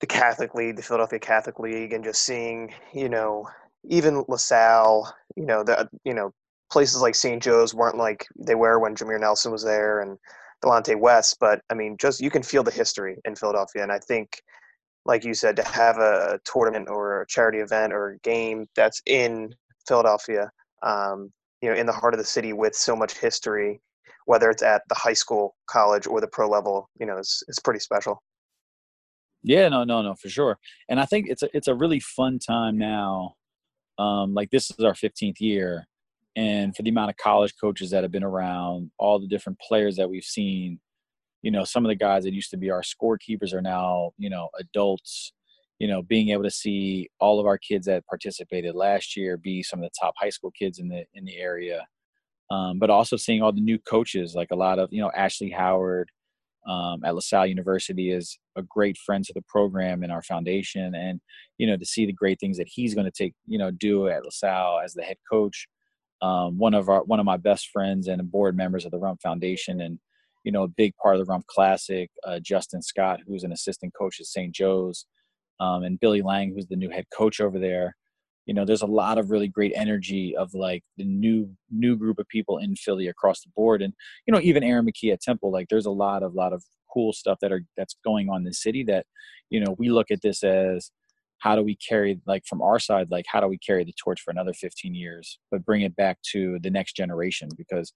the 0.01 0.07
Catholic 0.07 0.55
League, 0.55 0.77
the 0.77 0.83
Philadelphia 0.83 1.19
Catholic 1.19 1.59
League, 1.59 1.93
and 1.93 2.05
just 2.05 2.23
seeing 2.23 2.73
you 2.93 3.09
know 3.09 3.47
even 3.89 4.25
LaSalle, 4.29 5.13
you 5.37 5.47
know 5.47 5.63
the 5.63 5.89
you 6.05 6.15
know 6.15 6.33
places 6.71 7.03
like 7.03 7.15
St. 7.15 7.43
Joe's 7.43 7.75
weren't 7.75 7.99
like 7.99 8.27
they 8.39 8.55
were 8.55 8.79
when 8.79 8.95
Jameer 8.95 9.21
Nelson 9.21 9.53
was 9.53 9.65
there 9.65 10.01
and 10.01 10.19
Delonte 10.65 10.99
West, 10.99 11.39
but 11.41 11.63
I 11.71 11.75
mean, 11.75 11.97
just 11.99 12.21
you 12.21 12.31
can 12.31 12.43
feel 12.43 12.63
the 12.63 12.71
history 12.71 13.17
in 13.25 13.35
Philadelphia, 13.35 13.83
and 13.83 13.93
I 13.93 13.99
think, 13.99 14.43
like 15.05 15.25
you 15.25 15.35
said, 15.35 15.57
to 15.57 15.63
have 15.65 15.97
a 15.99 16.39
tournament 16.45 16.89
or 16.89 17.23
a 17.23 17.27
charity 17.27 17.59
event 17.59 17.93
or 17.93 18.11
a 18.11 18.19
game 18.19 18.67
that's 18.77 19.01
in 19.07 19.55
Philadelphia, 19.89 20.51
um, 20.83 21.33
you 21.63 21.71
know, 21.71 21.77
in 21.77 21.87
the 21.87 21.93
heart 21.93 22.15
of 22.15 22.19
the 22.19 22.25
city 22.25 22.53
with 22.53 22.75
so 22.75 22.95
much 22.95 23.19
history, 23.19 23.81
whether 24.27 24.51
it's 24.51 24.63
at 24.63 24.83
the 24.89 24.95
high 24.95 25.13
school, 25.13 25.57
college, 25.69 26.07
or 26.07 26.21
the 26.21 26.29
pro 26.29 26.49
level, 26.49 26.89
you 26.99 27.07
know, 27.07 27.17
it's 27.17 27.43
it's 27.49 27.59
pretty 27.59 27.81
special. 27.81 28.23
Yeah, 29.43 29.69
no, 29.69 29.85
no, 29.85 30.03
no, 30.03 30.15
for 30.15 30.29
sure. 30.29 30.59
And 30.89 31.01
I 31.01 31.07
think 31.07 31.27
it's 31.29 31.43
a 31.43 31.49
it's 31.55 31.69
a 31.69 31.75
really 31.75 32.01
fun 32.01 32.39
time 32.39 32.77
now. 32.79 33.35
Um, 33.99 34.35
like 34.35 34.51
this 34.51 34.71
is 34.71 34.85
our 34.85 34.95
15th 34.95 35.41
year, 35.41 35.87
and 36.37 36.75
for 36.75 36.83
the 36.83 36.91
amount 36.91 37.11
of 37.11 37.17
college 37.17 37.55
coaches 37.61 37.91
that 37.91 38.03
have 38.03 38.13
been 38.13 38.25
around, 38.25 38.91
all 38.99 39.19
the 39.19 39.29
different 39.29 39.59
players 39.59 39.97
that 39.97 40.09
we've 40.09 40.25
seen, 40.25 40.81
you 41.43 41.51
know, 41.51 41.65
some 41.65 41.85
of 41.85 41.89
the 41.89 41.97
guys 41.97 42.25
that 42.25 42.35
used 42.35 42.51
to 42.51 42.57
be 42.57 42.71
our 42.71 42.83
scorekeepers 42.83 43.53
are 43.53 43.63
now, 43.63 44.13
you 44.19 44.31
know, 44.31 44.49
adults. 44.59 45.33
You 45.79 45.89
know, 45.89 46.03
being 46.03 46.29
able 46.29 46.43
to 46.43 46.51
see 46.51 47.09
all 47.21 47.41
of 47.41 47.47
our 47.47 47.57
kids 47.57 47.87
that 47.87 48.05
participated 48.07 48.75
last 48.75 49.17
year 49.17 49.39
be 49.39 49.63
some 49.63 49.79
of 49.79 49.85
the 49.85 49.99
top 49.99 50.13
high 50.19 50.29
school 50.29 50.51
kids 50.51 50.79
in 50.79 50.89
the 50.89 51.05
in 51.15 51.25
the 51.25 51.39
area, 51.39 51.87
um, 52.51 52.79
but 52.79 52.91
also 52.91 53.17
seeing 53.17 53.43
all 53.43 53.53
the 53.53 53.61
new 53.61 53.79
coaches, 53.79 54.35
like 54.35 54.51
a 54.51 54.57
lot 54.57 54.79
of 54.79 54.89
you 54.93 55.01
know 55.01 55.11
Ashley 55.17 55.51
Howard 55.51 56.11
um, 56.69 57.03
at 57.05 57.15
LaSalle 57.15 57.47
University 57.47 58.11
is 58.11 58.39
a 58.57 58.63
great 58.63 58.99
friend 58.99 59.25
to 59.25 59.33
the 59.33 59.43
program 59.49 60.03
and 60.03 60.13
our 60.13 60.23
foundation, 60.23 60.95
and 60.95 61.21
you 61.59 61.67
know 61.67 61.77
to 61.77 61.87
see 61.87 62.07
the 62.07 62.13
great 62.13 62.41
things 62.41 62.59
that 62.59 62.69
he's 62.69 62.95
going 62.95 63.11
to 63.11 63.11
take 63.11 63.35
you 63.47 63.59
know 63.59 63.71
do 63.71 64.09
at 64.09 64.25
LaSalle 64.25 64.81
as 64.85 64.95
the 64.95 65.03
head 65.03 65.19
coach 65.31 65.67
um, 66.23 66.59
one 66.59 66.75
of 66.75 66.89
our 66.89 67.03
one 67.05 67.21
of 67.21 67.27
my 67.27 67.37
best 67.37 67.69
friends 67.69 68.09
and 68.09 68.31
board 68.31 68.57
members 68.57 68.85
of 68.85 68.91
the 68.91 68.99
Rumph 68.99 69.21
Foundation, 69.23 69.81
and 69.81 69.99
you 70.45 70.53
know 70.53 70.65
a 70.65 70.69
big 70.69 70.95
part 70.97 71.17
of 71.17 71.27
the 71.27 71.33
Rumph 71.33 71.47
Classic, 71.47 72.11
uh, 72.27 72.41
Justin 72.41 72.83
Scott, 72.83 73.21
who's 73.27 73.45
an 73.45 73.53
assistant 73.53 73.95
coach 73.95 74.21
at 74.21 74.27
St. 74.27 74.55
Joe's, 74.55 75.07
um, 75.61 75.83
and 75.83 75.99
Billy 75.99 76.23
Lange, 76.23 76.53
who's 76.55 76.67
the 76.67 76.77
new 76.77 76.91
head 76.91 77.07
coach 77.17 77.41
over 77.41 77.59
there. 77.59 77.97
You 78.51 78.55
know, 78.55 78.65
there's 78.65 78.83
a 78.83 78.87
lot 78.87 79.17
of 79.17 79.31
really 79.31 79.47
great 79.47 79.71
energy 79.77 80.35
of 80.37 80.55
like 80.55 80.83
the 80.97 81.05
new 81.05 81.49
new 81.71 81.95
group 81.95 82.19
of 82.19 82.27
people 82.27 82.59
in 82.59 82.75
Philly 82.75 83.07
across 83.07 83.43
the 83.43 83.51
board, 83.55 83.81
and 83.81 83.93
you 84.27 84.35
know 84.35 84.41
even 84.41 84.65
Aaron 84.65 84.85
McKie 84.85 85.13
at 85.13 85.21
Temple. 85.21 85.53
Like, 85.53 85.69
there's 85.69 85.87
a 85.87 85.93
lot 85.93 86.25
of 86.25 86.35
lot 86.35 86.53
of 86.53 86.65
cool 86.93 87.13
stuff 87.13 87.39
that 87.43 87.53
are 87.53 87.63
that's 87.77 87.95
going 88.05 88.29
on 88.29 88.39
in 88.39 88.45
the 88.47 88.53
city 88.53 88.83
that 88.89 89.07
you 89.51 89.61
know 89.61 89.77
we 89.79 89.89
look 89.89 90.11
at 90.11 90.21
this 90.23 90.43
as 90.43 90.91
how 91.39 91.55
do 91.55 91.63
we 91.63 91.77
carry 91.77 92.21
like 92.27 92.45
from 92.45 92.61
our 92.61 92.81
side 92.81 93.07
like 93.09 93.25
how 93.29 93.39
do 93.39 93.47
we 93.47 93.57
carry 93.57 93.85
the 93.85 93.95
torch 94.03 94.21
for 94.21 94.33
another 94.33 94.53
15 94.53 94.97
years 94.97 95.39
but 95.53 95.65
bring 95.65 95.83
it 95.83 95.95
back 95.95 96.19
to 96.33 96.59
the 96.65 96.71
next 96.71 96.97
generation 96.97 97.49
because 97.57 97.93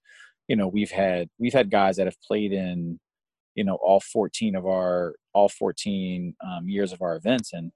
you 0.47 0.55
know 0.55 0.69
we've 0.69 0.91
had 0.91 1.27
we've 1.37 1.51
had 1.51 1.69
guys 1.69 1.97
that 1.97 2.07
have 2.07 2.21
played 2.25 2.53
in 2.53 2.97
you 3.55 3.65
know 3.65 3.77
all 3.83 3.99
14 3.99 4.55
of 4.55 4.65
our 4.65 5.15
all 5.33 5.49
14 5.49 6.33
um, 6.47 6.69
years 6.69 6.93
of 6.93 7.01
our 7.01 7.17
events 7.17 7.51
and 7.51 7.73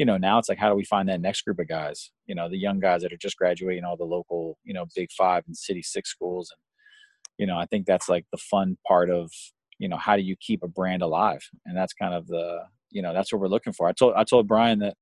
you 0.00 0.06
know 0.06 0.16
now 0.16 0.38
it's 0.38 0.48
like 0.48 0.58
how 0.58 0.68
do 0.68 0.74
we 0.74 0.84
find 0.84 1.08
that 1.08 1.20
next 1.20 1.42
group 1.42 1.60
of 1.60 1.68
guys 1.68 2.10
you 2.26 2.34
know 2.34 2.48
the 2.48 2.58
young 2.58 2.80
guys 2.80 3.02
that 3.02 3.12
are 3.12 3.18
just 3.18 3.36
graduating 3.36 3.84
all 3.84 3.96
the 3.96 4.04
local 4.04 4.58
you 4.64 4.74
know 4.74 4.86
big 4.96 5.08
five 5.16 5.44
and 5.46 5.56
city 5.56 5.82
six 5.82 6.10
schools 6.10 6.50
and 6.50 6.60
you 7.38 7.46
know 7.46 7.58
i 7.58 7.66
think 7.66 7.86
that's 7.86 8.08
like 8.08 8.24
the 8.32 8.38
fun 8.38 8.76
part 8.88 9.10
of 9.10 9.30
you 9.78 9.88
know 9.88 9.96
how 9.96 10.16
do 10.16 10.22
you 10.22 10.34
keep 10.40 10.62
a 10.62 10.68
brand 10.68 11.02
alive 11.02 11.42
and 11.66 11.76
that's 11.76 11.92
kind 11.92 12.14
of 12.14 12.26
the 12.26 12.60
you 12.90 13.02
know 13.02 13.12
that's 13.12 13.32
what 13.32 13.40
we're 13.40 13.48
looking 13.48 13.72
for. 13.72 13.88
I 13.88 13.92
told 13.92 14.14
I 14.16 14.24
told 14.24 14.48
Brian 14.48 14.80
that 14.80 14.96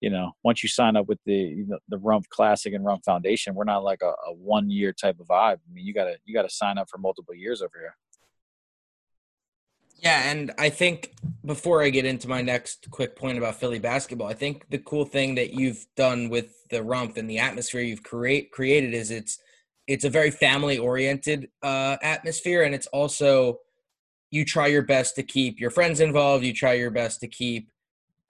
you 0.00 0.10
know 0.10 0.32
once 0.44 0.62
you 0.62 0.68
sign 0.68 0.96
up 0.96 1.08
with 1.08 1.18
the 1.24 1.64
the 1.88 1.98
Rumph 1.98 2.28
Classic 2.28 2.72
and 2.74 2.84
Rumph 2.84 3.04
Foundation, 3.04 3.54
we're 3.54 3.64
not 3.64 3.84
like 3.84 4.02
a, 4.02 4.12
a 4.28 4.34
one 4.34 4.70
year 4.70 4.92
type 4.92 5.18
of 5.20 5.26
vibe. 5.26 5.56
I 5.56 5.72
mean, 5.72 5.86
you 5.86 5.94
gotta 5.94 6.16
you 6.24 6.34
gotta 6.34 6.50
sign 6.50 6.78
up 6.78 6.88
for 6.90 6.98
multiple 6.98 7.34
years 7.34 7.62
over 7.62 7.78
here. 7.78 7.96
Yeah, 10.02 10.30
and 10.30 10.50
I 10.58 10.70
think 10.70 11.12
before 11.44 11.82
I 11.82 11.90
get 11.90 12.06
into 12.06 12.26
my 12.26 12.40
next 12.40 12.90
quick 12.90 13.16
point 13.16 13.36
about 13.36 13.56
Philly 13.60 13.78
basketball, 13.78 14.28
I 14.28 14.34
think 14.34 14.64
the 14.70 14.78
cool 14.78 15.04
thing 15.04 15.34
that 15.34 15.52
you've 15.52 15.84
done 15.94 16.30
with 16.30 16.66
the 16.70 16.78
Rumph 16.78 17.18
and 17.18 17.28
the 17.28 17.38
atmosphere 17.38 17.82
you've 17.82 18.02
create 18.02 18.50
created 18.50 18.94
is 18.94 19.10
it's 19.10 19.38
it's 19.86 20.04
a 20.04 20.10
very 20.10 20.30
family 20.30 20.78
oriented 20.78 21.48
uh, 21.62 21.96
atmosphere, 22.02 22.62
and 22.62 22.74
it's 22.74 22.86
also 22.88 23.58
you 24.30 24.44
try 24.44 24.68
your 24.68 24.82
best 24.82 25.16
to 25.16 25.22
keep 25.22 25.60
your 25.60 25.70
friends 25.70 26.00
involved 26.00 26.44
you 26.44 26.52
try 26.54 26.74
your 26.74 26.90
best 26.90 27.20
to 27.20 27.28
keep 27.28 27.70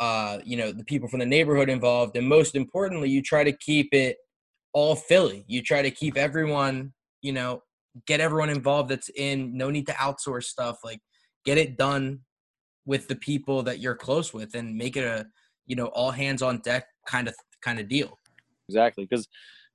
uh, 0.01 0.39
you 0.45 0.57
know 0.57 0.73
the 0.73 0.85
people 0.85 1.09
from 1.09 1.21
the 1.21 1.27
neighborhood 1.27 1.69
involved 1.69 2.17
and 2.17 2.27
most 2.27 2.55
importantly 2.57 3.11
you 3.11 3.23
try 3.23 3.45
to 3.45 3.53
keep 3.53 3.93
it 3.93 4.17
all 4.73 4.97
philly. 4.97 5.45
You 5.47 5.63
try 5.63 5.83
to 5.83 5.91
keep 5.91 6.17
everyone 6.17 6.93
you 7.23 7.33
know 7.33 7.63
get 8.07 8.21
everyone 8.21 8.51
involved 8.51 8.89
that's 8.91 9.11
in 9.11 9.57
no 9.57 9.71
need 9.71 9.87
to 9.87 9.93
outsource 9.95 10.45
stuff 10.45 10.79
like 10.85 11.01
get 11.45 11.59
it 11.59 11.77
done 11.77 12.21
with 12.87 13.09
the 13.09 13.17
people 13.17 13.63
that 13.63 13.79
you're 13.79 13.95
close 13.95 14.33
with 14.33 14.55
and 14.55 14.77
make 14.77 14.97
it 14.97 15.05
a 15.05 15.27
you 15.67 15.77
know 15.77 15.87
all 15.87 16.11
hands 16.11 16.43
on 16.43 16.59
deck 16.59 16.87
kind 17.07 17.29
of 17.29 17.35
kind 17.63 17.79
of 17.79 17.89
deal 17.89 18.19
exactly 18.69 19.05
because 19.05 19.29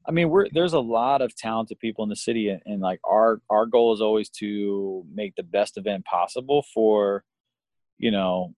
I 0.07 0.11
mean, 0.11 0.30
we're 0.30 0.47
there's 0.51 0.74
a 0.74 0.80
lot 0.80 1.22
of 1.22 1.36
talented 1.36 1.80
people 1.80 2.03
in 2.03 2.09
the 2.09 2.16
city, 2.16 2.49
and, 2.49 2.61
and, 2.66 2.82
like 2.82 2.99
our 3.03 3.41
our 3.49 3.66
goal 3.66 3.93
is 3.93 4.01
always 4.01 4.30
to 4.32 5.03
make 5.11 5.36
the 5.36 5.43
best 5.43 5.78
event 5.78 6.05
possible 6.05 6.63
for, 6.74 7.24
you 7.97 8.11
know, 8.11 8.53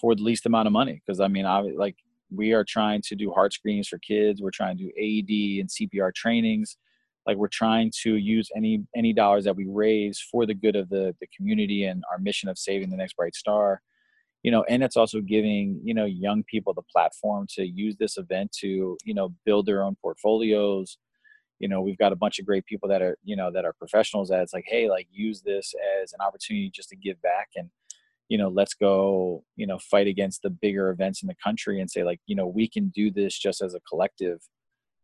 for 0.00 0.14
the 0.14 0.22
least 0.22 0.46
amount 0.46 0.66
of 0.66 0.72
money. 0.72 1.00
Because 1.04 1.20
I 1.20 1.28
mean, 1.28 1.46
I 1.46 1.60
like 1.60 1.96
we 2.30 2.52
are 2.52 2.64
trying 2.64 3.02
to 3.02 3.14
do 3.14 3.30
heart 3.30 3.52
screenings 3.52 3.88
for 3.88 3.98
kids. 3.98 4.42
We're 4.42 4.50
trying 4.50 4.76
to 4.78 4.84
do 4.84 4.90
AED 4.90 5.60
and 5.60 5.68
CPR 5.68 6.12
trainings. 6.14 6.76
Like 7.28 7.36
we're 7.36 7.48
trying 7.48 7.92
to 8.02 8.16
use 8.16 8.50
any 8.56 8.82
any 8.96 9.12
dollars 9.12 9.44
that 9.44 9.54
we 9.54 9.66
raise 9.68 10.18
for 10.18 10.46
the 10.46 10.54
good 10.54 10.76
of 10.76 10.88
the 10.88 11.14
the 11.20 11.28
community 11.36 11.84
and 11.84 12.02
our 12.10 12.18
mission 12.18 12.48
of 12.48 12.58
saving 12.58 12.90
the 12.90 12.96
next 12.96 13.16
bright 13.16 13.36
star. 13.36 13.82
you 14.42 14.50
know 14.50 14.64
and 14.64 14.82
it's 14.82 14.96
also 14.96 15.20
giving 15.20 15.80
you 15.84 15.94
know 15.94 16.04
young 16.06 16.42
people 16.44 16.72
the 16.74 16.82
platform 16.94 17.46
to 17.56 17.64
use 17.66 17.96
this 17.98 18.16
event 18.16 18.50
to 18.60 18.96
you 19.04 19.14
know 19.14 19.34
build 19.44 19.66
their 19.66 19.82
own 19.82 19.96
portfolios 20.02 20.98
you 21.58 21.68
know 21.68 21.80
we've 21.80 21.98
got 21.98 22.12
a 22.12 22.16
bunch 22.16 22.38
of 22.38 22.46
great 22.46 22.64
people 22.66 22.88
that 22.88 23.02
are 23.02 23.18
you 23.24 23.36
know 23.36 23.50
that 23.52 23.64
are 23.64 23.72
professionals 23.72 24.28
that 24.28 24.40
it's 24.42 24.54
like 24.54 24.64
hey 24.66 24.88
like 24.88 25.06
use 25.10 25.42
this 25.42 25.74
as 26.02 26.12
an 26.12 26.20
opportunity 26.26 26.70
just 26.72 26.88
to 26.88 26.96
give 26.96 27.20
back 27.22 27.48
and 27.56 27.68
you 28.28 28.38
know 28.38 28.48
let's 28.48 28.74
go 28.74 29.42
you 29.56 29.66
know 29.66 29.78
fight 29.78 30.06
against 30.06 30.42
the 30.42 30.50
bigger 30.50 30.90
events 30.90 31.22
in 31.22 31.26
the 31.26 31.36
country 31.42 31.80
and 31.80 31.90
say 31.90 32.04
like 32.04 32.20
you 32.26 32.36
know 32.36 32.46
we 32.46 32.68
can 32.68 32.88
do 32.90 33.10
this 33.10 33.38
just 33.38 33.60
as 33.60 33.74
a 33.74 33.80
collective 33.80 34.38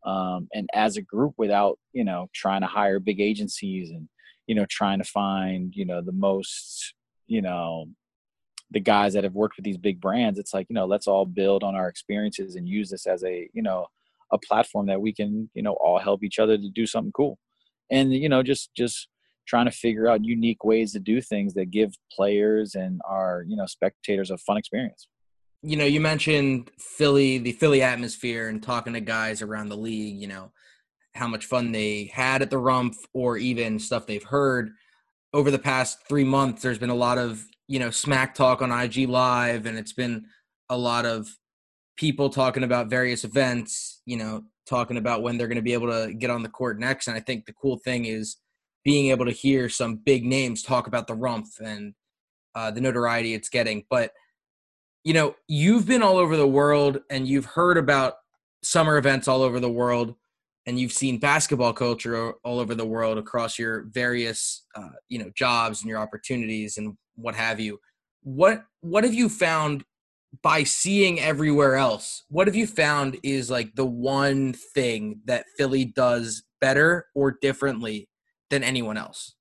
um, 0.04 0.48
and 0.52 0.68
as 0.74 0.96
a 0.96 1.02
group 1.02 1.34
without 1.36 1.78
you 1.92 2.04
know 2.04 2.28
trying 2.34 2.60
to 2.60 2.66
hire 2.66 2.98
big 3.00 3.20
agencies 3.20 3.90
and 3.90 4.08
you 4.46 4.54
know 4.54 4.66
trying 4.68 4.98
to 4.98 5.04
find 5.04 5.74
you 5.74 5.84
know 5.84 6.00
the 6.00 6.12
most 6.12 6.94
you 7.26 7.42
know 7.42 7.86
the 8.70 8.80
guys 8.80 9.12
that 9.12 9.24
have 9.24 9.34
worked 9.34 9.56
with 9.56 9.64
these 9.64 9.78
big 9.78 10.00
brands 10.00 10.38
it's 10.38 10.52
like 10.52 10.66
you 10.68 10.74
know 10.74 10.86
let's 10.86 11.06
all 11.06 11.24
build 11.24 11.62
on 11.62 11.74
our 11.74 11.88
experiences 11.88 12.56
and 12.56 12.68
use 12.68 12.90
this 12.90 13.06
as 13.06 13.24
a 13.24 13.48
you 13.52 13.62
know 13.62 13.86
a 14.32 14.38
platform 14.38 14.86
that 14.86 15.00
we 15.00 15.12
can 15.12 15.48
you 15.54 15.62
know 15.62 15.74
all 15.74 15.98
help 15.98 16.22
each 16.22 16.38
other 16.38 16.58
to 16.58 16.68
do 16.68 16.86
something 16.86 17.12
cool. 17.12 17.38
And 17.90 18.12
you 18.12 18.28
know 18.28 18.42
just 18.42 18.70
just 18.76 19.08
trying 19.46 19.66
to 19.66 19.70
figure 19.70 20.08
out 20.08 20.24
unique 20.24 20.64
ways 20.64 20.92
to 20.92 21.00
do 21.00 21.20
things 21.20 21.54
that 21.54 21.70
give 21.70 21.94
players 22.12 22.74
and 22.74 23.00
our 23.08 23.44
you 23.46 23.56
know 23.56 23.66
spectators 23.66 24.30
a 24.30 24.38
fun 24.38 24.56
experience 24.56 25.08
you 25.64 25.76
know 25.76 25.84
you 25.84 26.00
mentioned 26.00 26.70
philly 26.78 27.38
the 27.38 27.52
philly 27.52 27.80
atmosphere 27.80 28.48
and 28.48 28.62
talking 28.62 28.92
to 28.92 29.00
guys 29.00 29.40
around 29.40 29.68
the 29.68 29.76
league 29.76 30.20
you 30.20 30.28
know 30.28 30.52
how 31.14 31.26
much 31.28 31.46
fun 31.46 31.72
they 31.72 32.10
had 32.12 32.42
at 32.42 32.50
the 32.50 32.56
Rumph 32.56 32.96
or 33.12 33.36
even 33.36 33.78
stuff 33.78 34.04
they've 34.04 34.24
heard. 34.24 34.72
Over 35.32 35.50
the 35.50 35.58
past 35.58 36.06
three 36.08 36.24
months 36.24 36.62
there's 36.62 36.78
been 36.78 36.90
a 36.90 36.94
lot 36.94 37.18
of 37.18 37.44
you 37.66 37.78
know 37.78 37.90
smack 37.90 38.34
talk 38.34 38.62
on 38.62 38.70
ig 38.70 39.08
live 39.08 39.66
and 39.66 39.78
it's 39.78 39.92
been 39.92 40.26
a 40.68 40.76
lot 40.76 41.06
of 41.06 41.28
people 41.96 42.28
talking 42.28 42.64
about 42.64 42.90
various 42.90 43.24
events 43.24 44.02
you 44.06 44.16
know 44.16 44.42
talking 44.66 44.96
about 44.96 45.22
when 45.22 45.36
they're 45.36 45.48
going 45.48 45.56
to 45.56 45.62
be 45.62 45.72
able 45.72 45.88
to 45.88 46.12
get 46.14 46.30
on 46.30 46.42
the 46.42 46.48
court 46.48 46.78
next. 46.78 47.08
And 47.08 47.16
i 47.16 47.20
think 47.20 47.46
the 47.46 47.52
cool 47.52 47.78
thing 47.78 48.04
is 48.04 48.36
being 48.84 49.10
able 49.10 49.24
to 49.24 49.32
hear 49.32 49.68
some 49.68 49.96
big 49.96 50.24
names 50.24 50.62
talk 50.62 50.86
about 50.86 51.06
the 51.06 51.16
Rumph 51.16 51.58
and 51.60 51.94
uh, 52.54 52.70
the 52.70 52.80
notoriety 52.80 53.34
it's 53.34 53.48
getting. 53.48 53.84
But 53.88 54.12
you 55.04 55.12
know 55.12 55.36
you've 55.46 55.86
been 55.86 56.02
all 56.02 56.16
over 56.16 56.36
the 56.36 56.48
world 56.48 57.00
and 57.10 57.28
you've 57.28 57.44
heard 57.44 57.78
about 57.78 58.14
summer 58.62 58.96
events 58.96 59.28
all 59.28 59.42
over 59.42 59.60
the 59.60 59.70
world 59.70 60.14
and 60.66 60.78
you've 60.78 60.92
seen 60.92 61.18
basketball 61.18 61.72
culture 61.72 62.32
all 62.42 62.58
over 62.58 62.74
the 62.74 62.86
world 62.86 63.18
across 63.18 63.58
your 63.58 63.84
various 63.90 64.64
uh, 64.74 64.88
you 65.08 65.18
know 65.18 65.30
jobs 65.34 65.82
and 65.82 65.88
your 65.88 65.98
opportunities 65.98 66.78
and 66.78 66.96
what 67.16 67.34
have 67.34 67.60
you. 67.60 67.78
What 68.22 68.64
what 68.80 69.04
have 69.04 69.14
you 69.14 69.28
found 69.28 69.84
by 70.42 70.64
seeing 70.64 71.20
everywhere 71.20 71.76
else? 71.76 72.24
What 72.28 72.48
have 72.48 72.56
you 72.56 72.66
found 72.66 73.18
is 73.22 73.50
like 73.50 73.74
the 73.74 73.84
one 73.84 74.54
thing 74.74 75.20
that 75.26 75.46
philly 75.56 75.84
does 75.84 76.42
better 76.60 77.06
or 77.14 77.36
differently 77.40 78.08
than 78.50 78.64
anyone 78.64 78.96
else 78.96 79.34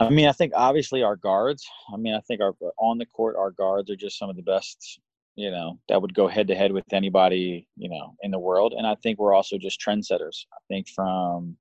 i 0.00 0.10
mean 0.10 0.26
i 0.26 0.32
think 0.32 0.52
obviously 0.56 1.02
our 1.02 1.16
guards 1.16 1.64
i 1.92 1.96
mean 1.96 2.14
i 2.14 2.20
think 2.20 2.40
our 2.40 2.54
on 2.78 2.98
the 2.98 3.06
court 3.06 3.36
our 3.36 3.50
guards 3.50 3.90
are 3.90 3.96
just 3.96 4.18
some 4.18 4.30
of 4.30 4.36
the 4.36 4.42
best 4.42 5.00
you 5.36 5.50
know 5.50 5.78
that 5.88 6.00
would 6.00 6.14
go 6.14 6.28
head 6.28 6.48
to 6.48 6.54
head 6.54 6.72
with 6.72 6.84
anybody 6.92 7.66
you 7.76 7.88
know 7.88 8.14
in 8.22 8.30
the 8.30 8.38
world. 8.38 8.74
And 8.76 8.86
i 8.86 8.94
think 8.96 9.18
we're 9.18 9.34
also 9.34 9.56
just 9.58 9.80
trendsetters. 9.80 10.44
I 10.52 10.58
think 10.68 10.86
from 10.94 11.56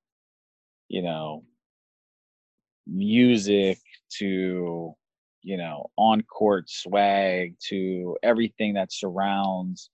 you 0.90 1.02
know 1.02 1.44
music 2.88 3.80
to 4.18 4.94
you 5.44 5.58
know 5.58 5.90
on 5.98 6.22
court 6.24 6.70
swag 6.70 7.56
to 7.70 8.18
everything 8.24 8.74
that 8.74 8.92
surrounds 8.92 9.92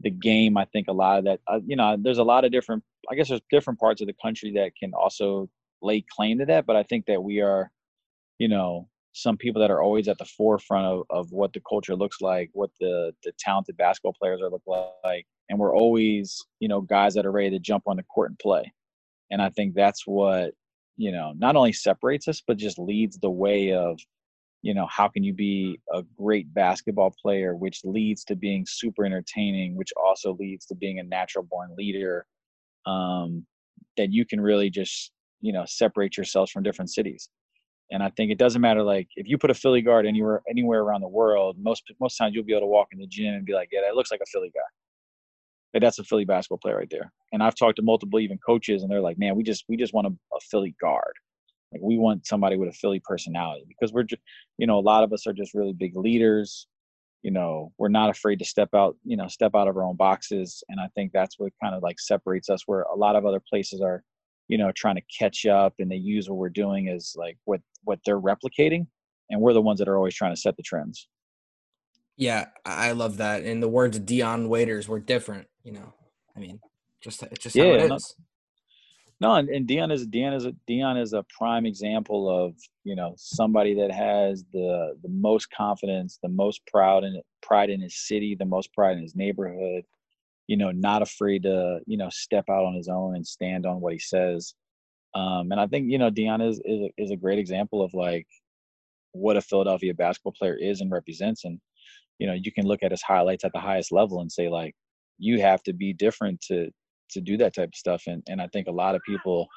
the 0.00 0.10
game 0.10 0.56
i 0.56 0.64
think 0.72 0.88
a 0.88 0.92
lot 0.92 1.18
of 1.18 1.24
that 1.24 1.40
uh, 1.46 1.60
you 1.64 1.76
know 1.76 1.96
there's 2.00 2.18
a 2.18 2.24
lot 2.24 2.44
of 2.44 2.50
different 2.50 2.82
i 3.10 3.14
guess 3.14 3.28
there's 3.28 3.42
different 3.50 3.78
parts 3.78 4.00
of 4.00 4.06
the 4.06 4.16
country 4.20 4.50
that 4.50 4.72
can 4.74 4.92
also 4.94 5.48
lay 5.82 6.04
claim 6.14 6.38
to 6.38 6.46
that 6.46 6.66
but 6.66 6.76
i 6.76 6.82
think 6.82 7.04
that 7.06 7.22
we 7.22 7.40
are 7.40 7.70
you 8.38 8.48
know 8.48 8.88
some 9.12 9.36
people 9.36 9.60
that 9.60 9.70
are 9.70 9.82
always 9.82 10.08
at 10.08 10.18
the 10.18 10.24
forefront 10.24 10.86
of, 10.86 11.04
of 11.10 11.30
what 11.32 11.52
the 11.52 11.60
culture 11.68 11.94
looks 11.94 12.20
like, 12.20 12.50
what 12.52 12.70
the 12.80 13.12
the 13.22 13.32
talented 13.38 13.76
basketball 13.76 14.14
players 14.18 14.40
are 14.40 14.50
look 14.50 14.62
like, 14.66 15.26
and 15.48 15.58
we're 15.58 15.76
always 15.76 16.44
you 16.60 16.68
know 16.68 16.80
guys 16.80 17.14
that 17.14 17.26
are 17.26 17.32
ready 17.32 17.50
to 17.50 17.58
jump 17.58 17.84
on 17.86 17.96
the 17.96 18.02
court 18.04 18.30
and 18.30 18.38
play. 18.38 18.72
And 19.30 19.40
I 19.40 19.50
think 19.50 19.74
that's 19.74 20.06
what 20.06 20.54
you 20.96 21.12
know 21.12 21.32
not 21.36 21.56
only 21.56 21.72
separates 21.72 22.26
us, 22.28 22.42
but 22.46 22.56
just 22.56 22.78
leads 22.78 23.18
the 23.18 23.30
way 23.30 23.72
of 23.72 23.98
you 24.62 24.74
know 24.74 24.86
how 24.86 25.08
can 25.08 25.22
you 25.22 25.34
be 25.34 25.78
a 25.92 26.02
great 26.18 26.52
basketball 26.54 27.14
player, 27.20 27.54
which 27.54 27.84
leads 27.84 28.24
to 28.24 28.36
being 28.36 28.64
super 28.66 29.04
entertaining, 29.04 29.76
which 29.76 29.92
also 30.02 30.36
leads 30.40 30.64
to 30.66 30.74
being 30.74 30.98
a 30.98 31.04
natural 31.04 31.44
born 31.44 31.74
leader. 31.76 32.26
Um, 32.86 33.46
that 33.96 34.10
you 34.10 34.24
can 34.24 34.40
really 34.40 34.70
just 34.70 35.12
you 35.42 35.52
know 35.52 35.64
separate 35.66 36.16
yourselves 36.16 36.50
from 36.50 36.62
different 36.62 36.90
cities 36.90 37.28
and 37.92 38.02
I 38.02 38.10
think 38.16 38.32
it 38.32 38.38
doesn't 38.38 38.62
matter 38.62 38.82
like 38.82 39.08
if 39.16 39.28
you 39.28 39.36
put 39.36 39.50
a 39.50 39.54
Philly 39.54 39.82
guard 39.82 40.06
anywhere 40.06 40.42
anywhere 40.48 40.80
around 40.80 41.02
the 41.02 41.08
world, 41.08 41.56
most 41.60 41.82
most 42.00 42.16
times 42.16 42.34
you'll 42.34 42.44
be 42.44 42.52
able 42.52 42.62
to 42.62 42.66
walk 42.66 42.88
in 42.90 42.98
the 42.98 43.06
gym 43.06 43.34
and 43.34 43.44
be 43.44 43.52
like, 43.52 43.68
yeah, 43.70 43.80
that 43.84 43.94
looks 43.94 44.10
like 44.10 44.20
a 44.22 44.30
Philly 44.32 44.50
guy. 44.54 45.78
That's 45.78 45.98
a 45.98 46.04
Philly 46.04 46.24
basketball 46.24 46.58
player 46.58 46.76
right 46.76 46.90
there. 46.90 47.12
And 47.32 47.42
I've 47.42 47.54
talked 47.54 47.76
to 47.76 47.82
multiple 47.82 48.18
even 48.20 48.38
coaches, 48.38 48.82
and 48.82 48.90
they're 48.90 49.02
like, 49.02 49.18
man, 49.18 49.36
we 49.36 49.42
just 49.42 49.64
we 49.68 49.76
just 49.76 49.92
want 49.92 50.06
a, 50.06 50.10
a 50.10 50.40
Philly 50.50 50.74
guard. 50.80 51.12
Like 51.70 51.82
we 51.82 51.98
want 51.98 52.26
somebody 52.26 52.56
with 52.56 52.70
a 52.70 52.72
Philly 52.72 53.00
personality 53.04 53.64
because 53.68 53.92
we're 53.92 54.02
just, 54.04 54.22
you 54.58 54.66
know, 54.66 54.78
a 54.78 54.80
lot 54.80 55.04
of 55.04 55.12
us 55.12 55.26
are 55.26 55.32
just 55.32 55.54
really 55.54 55.72
big 55.72 55.96
leaders. 55.96 56.66
You 57.22 57.30
know, 57.30 57.72
we're 57.78 57.88
not 57.88 58.10
afraid 58.10 58.38
to 58.40 58.44
step 58.44 58.70
out, 58.74 58.96
you 59.04 59.16
know, 59.16 59.28
step 59.28 59.52
out 59.54 59.68
of 59.68 59.76
our 59.76 59.84
own 59.84 59.96
boxes. 59.96 60.62
And 60.68 60.80
I 60.80 60.88
think 60.94 61.12
that's 61.12 61.38
what 61.38 61.52
kind 61.62 61.74
of 61.74 61.82
like 61.82 62.00
separates 62.00 62.50
us 62.50 62.62
where 62.66 62.82
a 62.82 62.96
lot 62.96 63.16
of 63.16 63.24
other 63.24 63.40
places 63.48 63.80
are, 63.80 64.02
you 64.52 64.58
know, 64.58 64.70
trying 64.76 64.96
to 64.96 65.02
catch 65.18 65.46
up 65.46 65.72
and 65.78 65.90
they 65.90 65.96
use 65.96 66.28
what 66.28 66.36
we're 66.36 66.50
doing 66.50 66.90
as 66.90 67.14
like 67.16 67.38
what 67.44 67.62
what 67.84 68.00
they're 68.04 68.20
replicating, 68.20 68.86
and 69.30 69.40
we're 69.40 69.54
the 69.54 69.62
ones 69.62 69.78
that 69.78 69.88
are 69.88 69.96
always 69.96 70.14
trying 70.14 70.34
to 70.34 70.38
set 70.38 70.58
the 70.58 70.62
trends. 70.62 71.08
Yeah, 72.18 72.48
I 72.66 72.92
love 72.92 73.16
that. 73.16 73.44
In 73.44 73.60
the 73.60 73.68
words 73.68 73.96
of 73.96 74.04
Dion 74.04 74.50
Waiters, 74.50 74.90
we're 74.90 75.00
different. 75.00 75.48
You 75.64 75.72
know, 75.72 75.94
I 76.36 76.40
mean, 76.40 76.60
just 77.00 77.22
it's 77.22 77.42
just 77.42 77.56
yeah, 77.56 77.64
how 77.64 77.70
it 77.70 77.88
no, 77.88 77.94
is. 77.94 78.14
No, 79.20 79.34
and, 79.36 79.48
and 79.48 79.66
Dion 79.66 79.90
is 79.90 80.06
Dion 80.06 80.34
is 80.34 80.44
a 80.44 80.52
Dion 80.66 80.98
is 80.98 81.14
a 81.14 81.24
prime 81.38 81.64
example 81.64 82.28
of 82.28 82.54
you 82.84 82.94
know 82.94 83.14
somebody 83.16 83.72
that 83.76 83.90
has 83.90 84.44
the 84.52 84.98
the 85.02 85.08
most 85.08 85.50
confidence, 85.50 86.18
the 86.22 86.28
most 86.28 86.60
proud 86.66 87.04
in 87.04 87.22
pride 87.40 87.70
in 87.70 87.80
his 87.80 87.96
city, 88.06 88.36
the 88.38 88.44
most 88.44 88.70
pride 88.74 88.98
in 88.98 89.02
his 89.02 89.16
neighborhood. 89.16 89.84
You 90.48 90.56
know, 90.56 90.70
not 90.70 91.02
afraid 91.02 91.44
to 91.44 91.80
you 91.86 91.96
know 91.96 92.08
step 92.10 92.44
out 92.50 92.64
on 92.64 92.74
his 92.74 92.88
own 92.88 93.16
and 93.16 93.26
stand 93.26 93.66
on 93.66 93.80
what 93.80 93.92
he 93.92 93.98
says. 93.98 94.54
Um, 95.14 95.52
and 95.52 95.60
I 95.60 95.66
think 95.66 95.90
you 95.90 95.98
know 95.98 96.10
Dion 96.10 96.40
is 96.40 96.60
is 96.64 96.82
a, 96.82 96.90
is 96.98 97.10
a 97.10 97.16
great 97.16 97.38
example 97.38 97.82
of 97.82 97.94
like 97.94 98.26
what 99.12 99.36
a 99.36 99.42
Philadelphia 99.42 99.94
basketball 99.94 100.32
player 100.32 100.56
is 100.56 100.80
and 100.80 100.90
represents. 100.90 101.44
And 101.44 101.60
you 102.18 102.26
know, 102.26 102.34
you 102.34 102.52
can 102.52 102.66
look 102.66 102.82
at 102.82 102.90
his 102.90 103.02
highlights 103.02 103.44
at 103.44 103.52
the 103.52 103.60
highest 103.60 103.92
level 103.92 104.20
and 104.20 104.30
say 104.30 104.48
like, 104.48 104.74
you 105.18 105.40
have 105.40 105.62
to 105.64 105.72
be 105.72 105.92
different 105.92 106.40
to 106.42 106.70
to 107.10 107.20
do 107.20 107.36
that 107.36 107.54
type 107.54 107.68
of 107.68 107.74
stuff. 107.74 108.04
And 108.06 108.22
and 108.28 108.40
I 108.40 108.48
think 108.48 108.68
a 108.68 108.72
lot 108.72 108.94
of 108.94 109.02
people, 109.06 109.48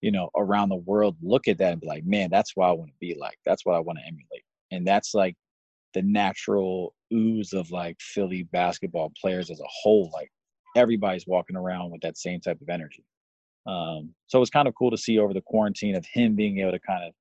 you 0.00 0.10
know, 0.10 0.30
around 0.36 0.68
the 0.68 0.76
world 0.76 1.16
look 1.22 1.48
at 1.48 1.58
that 1.58 1.72
and 1.72 1.80
be 1.80 1.86
like, 1.86 2.04
man, 2.04 2.28
that's 2.30 2.56
what 2.56 2.68
I 2.68 2.72
want 2.72 2.90
to 2.90 2.96
be 3.00 3.16
like. 3.18 3.38
That's 3.46 3.64
what 3.64 3.76
I 3.76 3.80
want 3.80 3.98
to 3.98 4.06
emulate. 4.06 4.44
And 4.70 4.86
that's 4.86 5.14
like 5.14 5.36
the 5.94 6.02
natural 6.02 6.94
ooze 7.12 7.52
of 7.52 7.70
like 7.70 7.96
Philly 8.00 8.44
basketball 8.44 9.12
players 9.20 9.50
as 9.50 9.60
a 9.60 9.66
whole. 9.68 10.10
Like 10.12 10.30
everybody's 10.76 11.26
walking 11.26 11.56
around 11.56 11.90
with 11.90 12.00
that 12.02 12.18
same 12.18 12.40
type 12.40 12.60
of 12.60 12.68
energy. 12.68 13.04
Um, 13.66 14.14
so 14.26 14.38
it 14.38 14.40
was 14.40 14.50
kind 14.50 14.68
of 14.68 14.74
cool 14.74 14.90
to 14.90 14.96
see 14.96 15.18
over 15.18 15.34
the 15.34 15.42
quarantine 15.42 15.96
of 15.96 16.06
him 16.06 16.34
being 16.34 16.58
able 16.58 16.72
to 16.72 16.80
kind 16.80 17.04
of, 17.04 17.12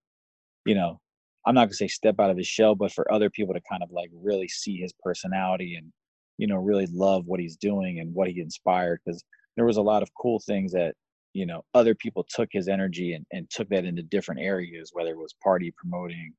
you 0.66 0.76
know, 0.76 1.00
I'm 1.46 1.56
not 1.56 1.66
gonna 1.66 1.74
say 1.76 1.88
step 1.88 2.20
out 2.20 2.30
of 2.30 2.38
his 2.38 2.48
shell, 2.48 2.76
but 2.76 2.92
for 2.92 3.12
other 3.12 3.30
people 3.30 3.54
to 3.54 3.62
kind 3.70 3.84
of 3.84 3.92
like 3.92 4.10
really 4.14 4.48
see 4.48 4.78
his 4.78 4.94
personality 5.04 5.76
and, 5.76 5.92
you 6.38 6.48
know, 6.48 6.58
really 6.58 6.88
love 6.92 7.26
what 7.26 7.40
he's 7.40 7.58
doing 7.58 8.00
and 8.00 8.14
what 8.14 8.30
he 8.30 8.40
inspired. 8.40 9.00
Because 9.06 9.24
there 9.56 9.66
was 9.66 9.78
a 9.78 9.82
lot 9.82 10.04
of 10.04 10.10
cool 10.22 10.40
things 10.46 10.72
that, 10.74 10.94
you 11.34 11.46
know, 11.46 11.64
other 11.74 11.96
people 11.96 12.26
took 12.30 12.50
his 12.52 12.68
energy 12.68 13.14
and, 13.14 13.26
and 13.32 13.50
took 13.50 13.70
that 13.70 13.86
into 13.86 14.04
different 14.04 14.42
areas, 14.42 14.92
whether 14.94 15.12
it 15.12 15.18
was 15.18 15.36
party 15.44 15.74
promoting, 15.78 16.34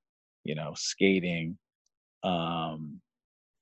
you 0.44 0.54
know, 0.54 0.72
skating, 0.76 1.58
um, 2.22 3.00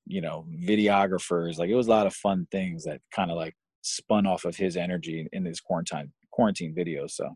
you 0.05 0.21
know, 0.21 0.45
videographers. 0.65 1.57
Like 1.57 1.69
it 1.69 1.75
was 1.75 1.87
a 1.87 1.91
lot 1.91 2.07
of 2.07 2.13
fun 2.13 2.47
things 2.51 2.85
that 2.85 3.01
kind 3.11 3.31
of 3.31 3.37
like 3.37 3.55
spun 3.81 4.25
off 4.25 4.45
of 4.45 4.55
his 4.55 4.77
energy 4.77 5.27
in 5.31 5.45
his 5.45 5.59
quarantine 5.59 6.11
quarantine 6.31 6.75
videos. 6.75 7.11
So. 7.11 7.35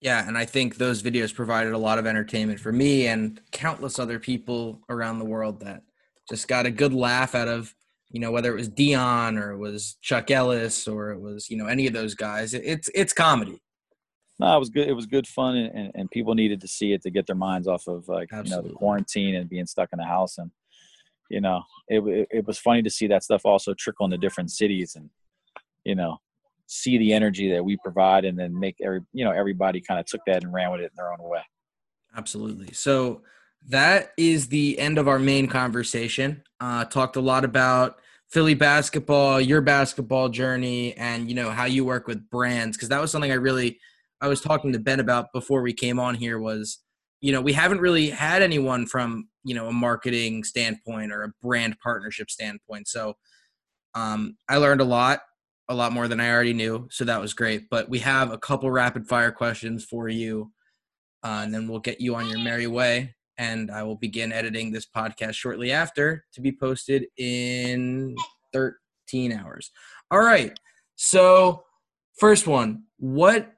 Yeah, 0.00 0.26
and 0.26 0.38
I 0.38 0.46
think 0.46 0.76
those 0.76 1.02
videos 1.02 1.34
provided 1.34 1.74
a 1.74 1.78
lot 1.78 1.98
of 1.98 2.06
entertainment 2.06 2.58
for 2.58 2.72
me 2.72 3.06
and 3.06 3.38
countless 3.52 3.98
other 3.98 4.18
people 4.18 4.80
around 4.88 5.18
the 5.18 5.26
world 5.26 5.60
that 5.60 5.82
just 6.30 6.48
got 6.48 6.64
a 6.64 6.70
good 6.70 6.94
laugh 6.94 7.34
out 7.34 7.48
of, 7.48 7.74
you 8.08 8.18
know, 8.18 8.30
whether 8.30 8.50
it 8.50 8.56
was 8.56 8.68
Dion 8.68 9.36
or 9.36 9.52
it 9.52 9.58
was 9.58 9.98
Chuck 10.00 10.30
Ellis 10.30 10.88
or 10.88 11.10
it 11.10 11.20
was, 11.20 11.50
you 11.50 11.58
know, 11.58 11.66
any 11.66 11.86
of 11.86 11.92
those 11.92 12.14
guys. 12.14 12.54
It's 12.54 12.88
it's 12.94 13.12
comedy. 13.12 13.60
No, 14.40 14.56
it 14.56 14.58
was 14.58 14.70
good. 14.70 14.88
It 14.88 14.94
was 14.94 15.04
good 15.04 15.26
fun, 15.26 15.54
and, 15.56 15.92
and, 15.94 16.10
people 16.10 16.34
needed 16.34 16.62
to 16.62 16.68
see 16.68 16.94
it 16.94 17.02
to 17.02 17.10
get 17.10 17.26
their 17.26 17.36
minds 17.36 17.68
off 17.68 17.86
of 17.86 18.08
like 18.08 18.30
Absolutely. 18.32 18.50
you 18.50 18.56
know 18.56 18.68
the 18.68 18.74
quarantine 18.74 19.34
and 19.34 19.50
being 19.50 19.66
stuck 19.66 19.90
in 19.92 19.98
the 19.98 20.04
house, 20.04 20.38
and 20.38 20.50
you 21.28 21.42
know 21.42 21.62
it, 21.88 22.00
it 22.00 22.28
it 22.30 22.46
was 22.46 22.58
funny 22.58 22.82
to 22.82 22.88
see 22.88 23.06
that 23.08 23.22
stuff 23.22 23.42
also 23.44 23.74
trickle 23.74 24.06
into 24.06 24.16
different 24.16 24.50
cities, 24.50 24.96
and 24.96 25.10
you 25.84 25.94
know 25.94 26.16
see 26.66 26.96
the 26.96 27.12
energy 27.12 27.50
that 27.52 27.62
we 27.62 27.76
provide, 27.84 28.24
and 28.24 28.38
then 28.38 28.58
make 28.58 28.76
every 28.82 29.02
you 29.12 29.26
know 29.26 29.30
everybody 29.30 29.78
kind 29.78 30.00
of 30.00 30.06
took 30.06 30.22
that 30.26 30.42
and 30.42 30.54
ran 30.54 30.72
with 30.72 30.80
it 30.80 30.84
in 30.84 30.96
their 30.96 31.12
own 31.12 31.18
way. 31.20 31.42
Absolutely. 32.16 32.72
So 32.72 33.20
that 33.68 34.12
is 34.16 34.48
the 34.48 34.78
end 34.78 34.96
of 34.96 35.06
our 35.06 35.18
main 35.18 35.48
conversation. 35.48 36.42
Uh, 36.60 36.86
talked 36.86 37.16
a 37.16 37.20
lot 37.20 37.44
about 37.44 38.00
Philly 38.30 38.54
basketball, 38.54 39.38
your 39.38 39.60
basketball 39.60 40.30
journey, 40.30 40.96
and 40.96 41.28
you 41.28 41.34
know 41.34 41.50
how 41.50 41.66
you 41.66 41.84
work 41.84 42.06
with 42.06 42.30
brands 42.30 42.78
because 42.78 42.88
that 42.88 43.02
was 43.02 43.10
something 43.10 43.30
I 43.30 43.34
really 43.34 43.78
I 44.20 44.28
was 44.28 44.40
talking 44.40 44.72
to 44.72 44.78
Ben 44.78 45.00
about 45.00 45.32
before 45.32 45.62
we 45.62 45.72
came 45.72 45.98
on 45.98 46.14
here 46.14 46.38
was 46.38 46.78
you 47.20 47.32
know 47.32 47.40
we 47.40 47.52
haven't 47.52 47.80
really 47.80 48.10
had 48.10 48.42
anyone 48.42 48.86
from 48.86 49.28
you 49.44 49.54
know 49.54 49.68
a 49.68 49.72
marketing 49.72 50.44
standpoint 50.44 51.12
or 51.12 51.22
a 51.22 51.32
brand 51.42 51.76
partnership 51.82 52.30
standpoint. 52.30 52.88
So 52.88 53.16
um, 53.94 54.36
I 54.48 54.56
learned 54.56 54.80
a 54.80 54.84
lot, 54.84 55.20
a 55.68 55.74
lot 55.74 55.92
more 55.92 56.08
than 56.08 56.20
I 56.20 56.30
already 56.30 56.52
knew. 56.52 56.88
So 56.90 57.04
that 57.04 57.20
was 57.20 57.34
great. 57.34 57.68
But 57.70 57.88
we 57.88 57.98
have 58.00 58.32
a 58.32 58.38
couple 58.38 58.70
rapid 58.70 59.08
fire 59.08 59.32
questions 59.32 59.84
for 59.84 60.08
you, 60.08 60.52
uh, 61.24 61.40
and 61.42 61.52
then 61.52 61.68
we'll 61.68 61.80
get 61.80 62.00
you 62.00 62.14
on 62.14 62.28
your 62.28 62.38
merry 62.38 62.66
way 62.66 63.14
and 63.40 63.70
I 63.70 63.82
will 63.82 63.96
begin 63.96 64.32
editing 64.32 64.70
this 64.70 64.86
podcast 64.86 65.32
shortly 65.32 65.72
after 65.72 66.26
to 66.34 66.42
be 66.42 66.52
posted 66.52 67.06
in 67.16 68.14
13 68.52 69.32
hours. 69.32 69.70
All 70.10 70.20
right. 70.20 70.52
So, 70.96 71.64
first 72.18 72.46
one, 72.46 72.84
what 72.98 73.50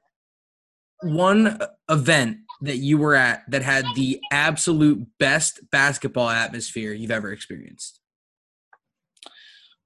one 1.03 1.59
event 1.89 2.37
that 2.61 2.77
you 2.77 2.97
were 2.97 3.15
at 3.15 3.43
that 3.49 3.61
had 3.61 3.85
the 3.95 4.19
absolute 4.31 5.05
best 5.19 5.59
basketball 5.71 6.29
atmosphere 6.29 6.93
you've 6.93 7.11
ever 7.11 7.31
experienced? 7.31 7.99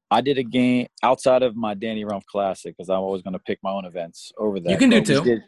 I 0.09 0.21
did 0.21 0.37
a 0.37 0.43
game 0.43 0.87
outside 1.03 1.43
of 1.43 1.55
my 1.55 1.73
Danny 1.73 2.05
Rumph 2.05 2.25
Classic 2.25 2.73
because 2.77 2.89
I'm 2.89 2.99
always 2.99 3.21
going 3.21 3.33
to 3.33 3.39
pick 3.39 3.59
my 3.61 3.71
own 3.71 3.85
events 3.85 4.31
over 4.37 4.59
that. 4.59 4.69
You 4.69 4.77
can 4.77 4.89
do 4.89 4.99
But 4.99 5.23
did- 5.23 5.43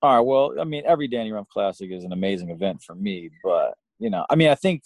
all 0.00 0.16
right. 0.16 0.20
Well, 0.20 0.54
I 0.60 0.64
mean, 0.64 0.84
every 0.86 1.08
Danny 1.08 1.30
Rumph 1.30 1.48
Classic 1.48 1.90
is 1.90 2.04
an 2.04 2.12
amazing 2.12 2.50
event 2.50 2.82
for 2.82 2.94
me, 2.94 3.30
but 3.42 3.74
you 3.98 4.10
know, 4.10 4.24
I 4.30 4.36
mean, 4.36 4.48
I 4.48 4.54
think 4.54 4.82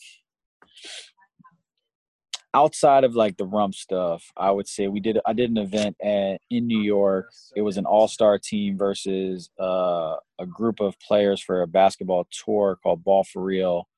outside 2.55 3.05
of 3.05 3.15
like 3.15 3.37
the 3.37 3.47
Rumph 3.47 3.75
stuff, 3.75 4.25
I 4.37 4.51
would 4.51 4.69
say 4.69 4.89
we 4.89 5.01
did. 5.01 5.19
I 5.27 5.33
did 5.33 5.51
an 5.51 5.59
event 5.59 5.97
at 6.03 6.41
in 6.51 6.67
New 6.67 6.81
York. 6.81 7.31
It 7.57 7.63
was 7.63 7.77
an 7.77 7.87
All 7.87 8.09
Star 8.09 8.39
team 8.39 8.77
versus 8.77 9.51
uh, 9.61 10.17
a 10.39 10.47
group 10.47 10.81
of 10.81 10.99
players 11.01 11.41
for 11.41 11.63
a 11.63 11.67
basketball 11.67 12.27
tour 12.31 12.79
called 12.83 13.05
Ball 13.05 13.25
for 13.25 13.43
Real. 13.43 13.89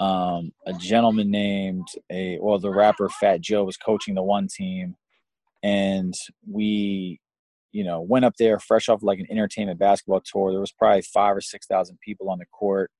Um, 0.00 0.52
a 0.66 0.72
gentleman 0.72 1.30
named 1.30 1.88
a 2.10 2.38
well, 2.40 2.58
the 2.58 2.70
rapper 2.70 3.08
Fat 3.08 3.40
Joe 3.40 3.64
was 3.64 3.76
coaching 3.76 4.14
the 4.14 4.22
one 4.22 4.48
team, 4.48 4.96
and 5.62 6.14
we 6.48 7.20
you 7.72 7.84
know, 7.84 8.00
went 8.00 8.24
up 8.24 8.34
there 8.38 8.58
fresh 8.58 8.88
off 8.88 9.02
like 9.02 9.18
an 9.18 9.26
entertainment 9.30 9.78
basketball 9.78 10.20
tour. 10.20 10.50
There 10.50 10.60
was 10.60 10.72
probably 10.72 11.02
five 11.02 11.36
or 11.36 11.40
six 11.40 11.66
thousand 11.66 11.98
people 12.00 12.30
on 12.30 12.38
the 12.38 12.46
court. 12.46 12.90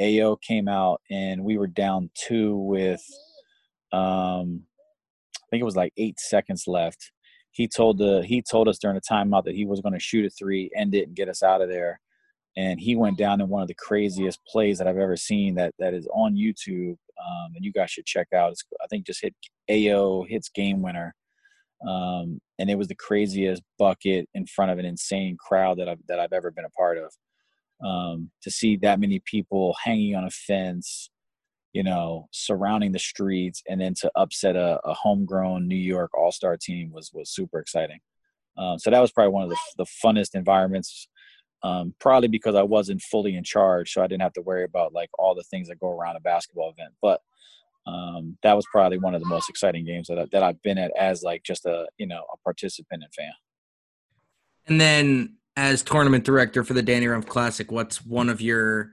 AO 0.00 0.36
came 0.36 0.68
out 0.68 1.00
and 1.10 1.42
we 1.42 1.56
were 1.56 1.66
down 1.66 2.10
two 2.14 2.56
with 2.56 3.02
um 3.96 4.62
I 5.34 5.46
think 5.50 5.60
it 5.60 5.64
was 5.64 5.76
like 5.76 5.92
eight 5.96 6.18
seconds 6.18 6.64
left. 6.66 7.12
He 7.52 7.68
told 7.68 7.98
the 7.98 8.24
he 8.26 8.42
told 8.42 8.68
us 8.68 8.78
during 8.78 8.96
the 8.96 9.00
timeout 9.00 9.44
that 9.44 9.54
he 9.54 9.64
was 9.64 9.80
going 9.80 9.94
to 9.94 10.00
shoot 10.00 10.26
a 10.26 10.30
three, 10.30 10.70
end 10.76 10.94
it, 10.94 11.06
and 11.06 11.16
get 11.16 11.28
us 11.28 11.42
out 11.42 11.62
of 11.62 11.68
there. 11.68 12.00
And 12.56 12.80
he 12.80 12.96
went 12.96 13.18
down 13.18 13.40
in 13.40 13.48
one 13.48 13.62
of 13.62 13.68
the 13.68 13.74
craziest 13.74 14.40
plays 14.46 14.78
that 14.78 14.88
I've 14.88 14.98
ever 14.98 15.16
seen. 15.16 15.54
That 15.54 15.74
that 15.78 15.94
is 15.94 16.08
on 16.12 16.34
YouTube, 16.34 16.92
um, 16.92 17.52
and 17.54 17.64
you 17.64 17.72
guys 17.72 17.90
should 17.90 18.06
check 18.06 18.28
out. 18.34 18.52
It's, 18.52 18.64
I 18.82 18.86
think 18.88 19.06
just 19.06 19.22
hit 19.22 19.34
AO 19.70 20.24
hits 20.28 20.48
game 20.48 20.82
winner 20.82 21.14
um, 21.84 22.40
and 22.58 22.70
it 22.70 22.78
was 22.78 22.88
the 22.88 22.94
craziest 22.94 23.62
bucket 23.78 24.28
in 24.34 24.46
front 24.46 24.70
of 24.70 24.78
an 24.78 24.84
insane 24.84 25.36
crowd 25.38 25.78
that 25.78 25.88
I've 25.88 26.04
that 26.08 26.18
I've 26.18 26.32
ever 26.32 26.50
been 26.50 26.64
a 26.64 26.70
part 26.70 26.98
of. 26.98 27.12
Um, 27.84 28.30
to 28.42 28.50
see 28.50 28.76
that 28.78 29.00
many 29.00 29.20
people 29.26 29.76
hanging 29.84 30.16
on 30.16 30.24
a 30.24 30.30
fence, 30.30 31.10
you 31.76 31.82
know, 31.82 32.26
surrounding 32.30 32.90
the 32.90 32.98
streets, 32.98 33.62
and 33.68 33.78
then 33.78 33.92
to 33.92 34.10
upset 34.16 34.56
a, 34.56 34.80
a 34.82 34.94
homegrown 34.94 35.68
New 35.68 35.76
York 35.76 36.10
All 36.16 36.32
Star 36.32 36.56
team 36.56 36.90
was 36.90 37.10
was 37.12 37.28
super 37.28 37.58
exciting. 37.58 37.98
Um, 38.56 38.78
so 38.78 38.90
that 38.90 39.00
was 39.00 39.12
probably 39.12 39.34
one 39.34 39.42
of 39.42 39.50
the 39.50 39.58
the 39.76 39.84
funnest 39.84 40.34
environments. 40.34 41.06
Um, 41.62 41.94
probably 42.00 42.28
because 42.28 42.54
I 42.54 42.62
wasn't 42.62 43.02
fully 43.02 43.36
in 43.36 43.44
charge, 43.44 43.92
so 43.92 44.02
I 44.02 44.06
didn't 44.06 44.22
have 44.22 44.32
to 44.34 44.40
worry 44.40 44.64
about 44.64 44.94
like 44.94 45.10
all 45.18 45.34
the 45.34 45.42
things 45.42 45.68
that 45.68 45.78
go 45.78 45.90
around 45.90 46.16
a 46.16 46.20
basketball 46.20 46.70
event. 46.70 46.94
But 47.02 47.20
um, 47.86 48.38
that 48.42 48.56
was 48.56 48.64
probably 48.72 48.96
one 48.96 49.14
of 49.14 49.20
the 49.20 49.28
most 49.28 49.50
exciting 49.50 49.84
games 49.84 50.08
that, 50.08 50.18
I, 50.18 50.26
that 50.32 50.42
I've 50.42 50.62
been 50.62 50.78
at 50.78 50.92
as 50.98 51.22
like 51.22 51.42
just 51.42 51.66
a 51.66 51.86
you 51.98 52.06
know 52.06 52.24
a 52.32 52.38
participant 52.38 53.02
and 53.02 53.12
fan. 53.12 53.32
And 54.66 54.80
then, 54.80 55.36
as 55.58 55.82
tournament 55.82 56.24
director 56.24 56.64
for 56.64 56.72
the 56.72 56.82
Danny 56.82 57.04
Rumph 57.04 57.26
Classic, 57.26 57.70
what's 57.70 58.02
one 58.02 58.30
of 58.30 58.40
your? 58.40 58.92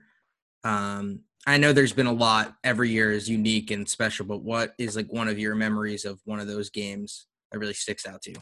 Um, 0.64 1.20
I 1.46 1.58
know 1.58 1.72
there's 1.72 1.92
been 1.92 2.06
a 2.06 2.12
lot. 2.12 2.54
Every 2.64 2.90
year 2.90 3.12
is 3.12 3.28
unique 3.28 3.70
and 3.70 3.88
special, 3.88 4.24
but 4.24 4.42
what 4.42 4.74
is 4.78 4.96
like 4.96 5.12
one 5.12 5.28
of 5.28 5.38
your 5.38 5.54
memories 5.54 6.04
of 6.04 6.20
one 6.24 6.40
of 6.40 6.46
those 6.46 6.70
games 6.70 7.26
that 7.52 7.58
really 7.58 7.74
sticks 7.74 8.06
out 8.06 8.22
to 8.22 8.30
you? 8.30 8.36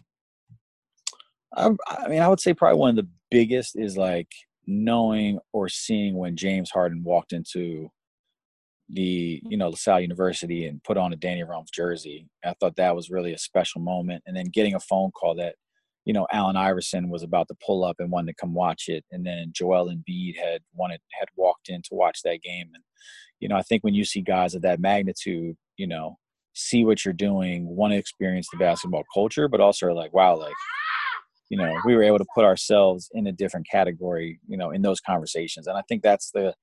I, 1.54 1.70
I 1.88 2.08
mean, 2.08 2.22
I 2.22 2.28
would 2.28 2.40
say 2.40 2.54
probably 2.54 2.78
one 2.78 2.90
of 2.90 2.96
the 2.96 3.08
biggest 3.30 3.76
is 3.76 3.96
like 3.96 4.28
knowing 4.66 5.38
or 5.52 5.68
seeing 5.68 6.16
when 6.16 6.36
James 6.36 6.70
Harden 6.70 7.02
walked 7.02 7.32
into 7.32 7.90
the 8.88 9.40
you 9.48 9.56
know 9.56 9.70
LaSalle 9.70 10.00
University 10.00 10.66
and 10.66 10.82
put 10.84 10.96
on 10.96 11.12
a 11.12 11.16
Danny 11.16 11.42
Rumph 11.42 11.70
jersey. 11.72 12.28
I 12.44 12.54
thought 12.54 12.76
that 12.76 12.94
was 12.94 13.10
really 13.10 13.32
a 13.32 13.38
special 13.38 13.80
moment, 13.80 14.22
and 14.26 14.36
then 14.36 14.46
getting 14.46 14.74
a 14.74 14.80
phone 14.80 15.10
call 15.10 15.34
that 15.36 15.56
you 16.04 16.12
know 16.12 16.26
Allen 16.32 16.56
Iverson 16.56 17.08
was 17.08 17.22
about 17.22 17.48
to 17.48 17.56
pull 17.64 17.84
up 17.84 17.96
and 17.98 18.10
wanted 18.10 18.32
to 18.32 18.40
come 18.40 18.54
watch 18.54 18.88
it, 18.88 19.04
and 19.10 19.24
then 19.24 19.52
Joel 19.52 19.88
Embiid 19.88 20.36
had 20.36 20.62
wanted 20.74 21.00
had 21.18 21.28
walked 21.36 21.68
in 21.68 21.82
to 21.82 21.94
watch 21.94 22.22
that 22.24 22.42
game, 22.42 22.70
and 22.74 22.82
you 23.40 23.48
know 23.48 23.56
I 23.56 23.62
think 23.62 23.84
when 23.84 23.94
you 23.94 24.04
see 24.04 24.20
guys 24.20 24.54
of 24.54 24.62
that 24.62 24.80
magnitude, 24.80 25.56
you 25.76 25.86
know 25.86 26.18
see 26.54 26.84
what 26.84 27.02
you're 27.04 27.14
doing, 27.14 27.66
want 27.66 27.92
to 27.92 27.96
experience 27.98 28.46
the 28.52 28.58
basketball 28.58 29.04
culture, 29.14 29.48
but 29.48 29.60
also 29.60 29.92
like 29.92 30.12
wow, 30.12 30.36
like 30.36 30.54
you 31.50 31.56
know 31.56 31.72
we 31.86 31.94
were 31.94 32.02
able 32.02 32.18
to 32.18 32.26
put 32.34 32.44
ourselves 32.44 33.08
in 33.12 33.26
a 33.26 33.32
different 33.32 33.68
category, 33.70 34.40
you 34.48 34.56
know, 34.56 34.70
in 34.70 34.82
those 34.82 35.00
conversations, 35.00 35.66
and 35.66 35.78
I 35.78 35.82
think 35.88 36.02
that's 36.02 36.30
the 36.32 36.54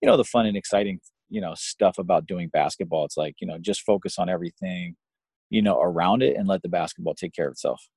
you 0.00 0.08
know 0.08 0.16
the 0.16 0.24
fun 0.24 0.46
and 0.46 0.56
exciting 0.56 1.00
you 1.28 1.40
know 1.40 1.54
stuff 1.56 1.98
about 1.98 2.26
doing 2.26 2.48
basketball. 2.48 3.04
It's 3.04 3.16
like 3.16 3.36
you 3.40 3.46
know 3.46 3.58
just 3.60 3.82
focus 3.82 4.18
on 4.18 4.28
everything 4.28 4.96
you 5.50 5.62
know 5.62 5.80
around 5.80 6.22
it 6.22 6.36
and 6.36 6.48
let 6.48 6.62
the 6.62 6.68
basketball 6.68 7.14
take 7.14 7.34
care 7.34 7.46
of 7.46 7.52
itself 7.52 7.88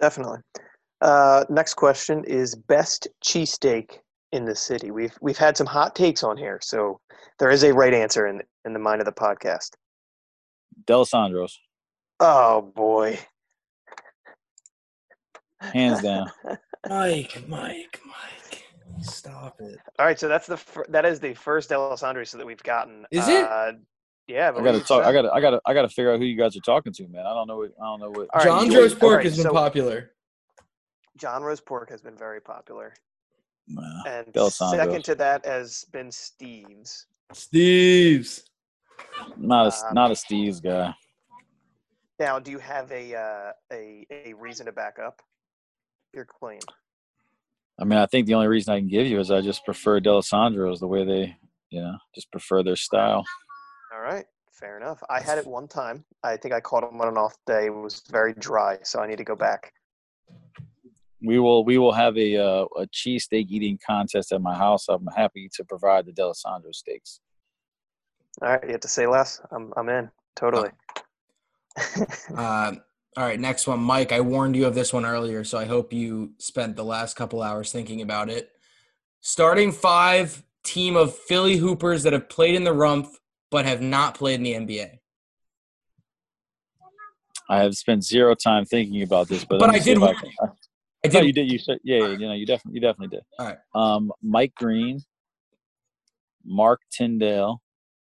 Definitely. 0.00 0.38
Uh, 1.00 1.44
next 1.48 1.74
question 1.74 2.24
is 2.24 2.54
best 2.54 3.06
cheesesteak 3.24 3.98
in 4.32 4.44
the 4.44 4.54
city. 4.54 4.90
We've 4.90 5.16
we've 5.20 5.38
had 5.38 5.56
some 5.56 5.66
hot 5.66 5.94
takes 5.94 6.22
on 6.22 6.36
here, 6.36 6.58
so 6.62 7.00
there 7.38 7.50
is 7.50 7.62
a 7.64 7.72
right 7.72 7.94
answer 7.94 8.26
in 8.26 8.42
in 8.64 8.72
the 8.72 8.78
mind 8.78 9.00
of 9.00 9.06
the 9.06 9.12
podcast. 9.12 9.70
Dalessandro's 10.86 11.58
Oh 12.20 12.62
boy. 12.74 13.18
hands 15.60 16.02
down 16.02 16.30
Mike, 16.88 17.42
Mike, 17.48 18.00
Mike, 18.06 18.64
stop 19.00 19.60
it. 19.60 19.78
All 19.98 20.06
right, 20.06 20.18
so 20.18 20.28
that's 20.28 20.46
the 20.46 20.56
fir- 20.56 20.86
that 20.88 21.04
is 21.04 21.18
the 21.20 21.34
first 21.34 21.70
Dalessandro 21.70 22.28
that 22.36 22.46
we've 22.46 22.62
gotten. 22.62 23.04
Is 23.10 23.26
it? 23.28 23.44
Uh, 23.44 23.72
yeah, 24.28 24.52
i 24.54 24.62
gotta 24.62 24.80
talk 24.80 25.04
i 25.04 25.12
gotta 25.12 25.30
i 25.32 25.40
gotta 25.40 25.60
i 25.66 25.72
gotta 25.74 25.88
figure 25.88 26.12
out 26.12 26.18
who 26.20 26.24
you 26.26 26.36
guys 26.36 26.56
are 26.56 26.60
talking 26.60 26.92
to 26.92 27.08
man 27.08 27.26
i 27.26 27.32
don't 27.34 27.46
know 27.48 27.56
what 27.56 27.72
i 27.80 27.84
don't 27.84 28.00
know 28.00 28.10
what 28.10 28.28
All 28.32 28.38
right, 28.38 28.44
John 28.44 28.66
you- 28.66 28.72
Joe's 28.72 28.92
all 28.94 28.98
pork 29.00 29.16
right, 29.16 29.24
has 29.24 29.36
been 29.36 29.44
so 29.44 29.52
popular. 29.52 30.10
John's 31.16 31.42
Roast 31.44 31.66
Pork 31.66 31.90
has 31.90 32.00
been 32.00 32.16
very 32.16 32.40
popular, 32.40 32.94
Nah. 33.66 34.02
and 34.06 34.26
Dalessandro's. 34.28 34.70
second 34.76 35.04
to 35.06 35.14
that 35.16 35.44
has 35.44 35.84
been 35.92 36.12
Steve's. 36.12 37.06
Steve's. 37.32 38.44
not 39.36 39.66
a 39.66 39.86
Um, 39.88 39.94
not 39.94 40.10
a 40.12 40.16
steve's 40.16 40.60
guy 40.60 40.94
Now, 42.20 42.38
do 42.38 42.50
you 42.52 42.58
have 42.58 42.90
a 42.92 43.14
uh, 43.16 43.52
a 43.72 44.06
a 44.10 44.32
reason 44.34 44.66
to 44.66 44.72
back 44.72 44.98
up 45.04 45.20
your 46.14 46.24
claim? 46.24 46.60
i 47.80 47.84
mean 47.84 47.98
i 47.98 48.06
think 48.06 48.26
the 48.26 48.34
only 48.34 48.46
reason 48.48 48.72
i 48.74 48.78
can 48.78 48.88
give 48.88 49.06
you 49.06 49.18
is 49.20 49.30
i 49.30 49.40
just 49.40 49.64
prefer 49.64 50.00
Dalessandro's 50.00 50.80
the 50.80 50.86
way 50.86 51.04
they 51.04 51.36
you 51.70 51.80
know 51.82 51.96
just 52.14 52.30
prefer 52.30 52.62
their 52.62 52.76
style 52.76 53.24
All 53.98 54.04
right, 54.04 54.26
fair 54.52 54.76
enough. 54.76 55.02
I 55.10 55.20
had 55.20 55.38
it 55.38 55.46
one 55.46 55.66
time. 55.66 56.04
I 56.22 56.36
think 56.36 56.54
I 56.54 56.60
caught 56.60 56.84
him 56.84 57.00
on 57.00 57.08
an 57.08 57.16
off 57.16 57.36
day. 57.48 57.66
It 57.66 57.74
was 57.74 58.04
very 58.08 58.32
dry, 58.32 58.78
so 58.84 59.00
I 59.00 59.08
need 59.08 59.18
to 59.18 59.24
go 59.24 59.34
back. 59.34 59.72
we 61.20 61.40
will 61.40 61.64
we 61.64 61.78
will 61.78 61.90
have 61.90 62.16
a 62.16 62.36
uh, 62.36 62.64
a 62.76 62.86
cheesesteak 62.86 63.48
eating 63.48 63.76
contest 63.84 64.30
at 64.30 64.40
my 64.40 64.54
house 64.54 64.88
i'm 64.88 65.08
happy 65.16 65.48
to 65.52 65.64
provide 65.64 66.06
the 66.06 66.12
Dalessandro 66.12 66.72
steaks 66.72 67.18
All 68.40 68.50
right, 68.50 68.62
you 68.62 68.70
have 68.70 68.80
to 68.82 68.88
say 68.88 69.08
less. 69.08 69.40
I'm 69.50 69.72
I'm 69.76 69.88
in 69.88 70.10
totally. 70.36 70.70
Uh, 72.36 72.74
All 73.16 73.24
right, 73.24 73.40
next 73.40 73.66
one, 73.66 73.80
Mike. 73.80 74.12
I 74.12 74.20
warned 74.20 74.54
you 74.54 74.66
of 74.66 74.76
this 74.76 74.92
one 74.92 75.04
earlier, 75.04 75.42
so 75.42 75.58
I 75.58 75.64
hope 75.64 75.92
you 75.92 76.34
spent 76.38 76.76
the 76.76 76.84
last 76.84 77.16
couple 77.16 77.42
hours 77.42 77.72
thinking 77.72 78.00
about 78.02 78.30
it. 78.30 78.50
Starting 79.20 79.72
five 79.72 80.44
team 80.62 80.94
of 80.94 81.16
Philly 81.16 81.56
Hoopers 81.56 82.04
that 82.04 82.12
have 82.12 82.28
played 82.28 82.54
in 82.54 82.62
the 82.62 82.74
Rumph 82.74 83.08
but 83.50 83.64
have 83.66 83.80
not 83.80 84.14
played 84.14 84.34
in 84.36 84.42
the 84.42 84.54
NBA. 84.54 84.98
I 87.50 87.58
have 87.62 87.74
spent 87.76 88.04
zero 88.04 88.34
time 88.34 88.64
thinking 88.66 89.02
about 89.02 89.28
this, 89.28 89.44
but 89.44 89.58
But 89.58 89.70
I 89.70 89.78
did 89.78 89.98
warn 89.98 90.14
can-. 90.16 90.30
I 91.04 91.08
No, 91.08 91.20
did. 91.20 91.26
you 91.26 91.32
did. 91.32 91.50
You 91.52 91.58
said, 91.58 91.78
yeah, 91.82 91.98
yeah, 91.98 92.08
you 92.08 92.18
know, 92.26 92.32
you 92.34 92.44
definitely, 92.44 92.74
you 92.74 92.80
definitely 92.80 93.16
did. 93.16 93.24
All 93.38 93.46
right. 93.46 93.58
Um, 93.74 94.12
Mike 94.22 94.52
Green, 94.56 95.00
Mark 96.44 96.80
Tyndale, 96.92 97.62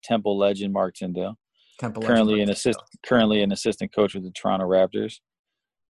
Temple 0.04 0.38
legend 0.38 0.74
Mark 0.74 0.96
Tyndale, 0.96 1.36
Temple 1.80 2.02
currently 2.04 2.36
Legend. 2.36 2.50
an 2.50 2.54
assist, 2.56 2.80
currently 3.06 3.44
an 3.44 3.52
assistant 3.52 3.94
coach 3.94 4.16
with 4.16 4.24
the 4.24 4.32
Toronto 4.32 4.66
Raptors. 4.68 5.20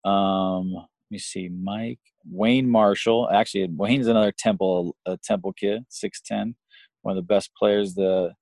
Um, 0.08 0.74
let 0.74 0.86
me 1.10 1.18
see, 1.20 1.50
Mike 1.50 2.00
Wayne 2.30 2.70
Marshall. 2.70 3.30
Actually, 3.32 3.70
Wayne's 3.72 4.08
another 4.08 4.34
Temple, 4.38 4.96
a 5.08 5.18
Temple 5.18 5.54
kid, 5.54 5.84
six 5.90 6.22
ten, 6.22 6.56
one 7.02 7.18
of 7.18 7.24
the 7.24 7.28
best 7.34 7.52
players. 7.58 7.96
The 7.96 8.34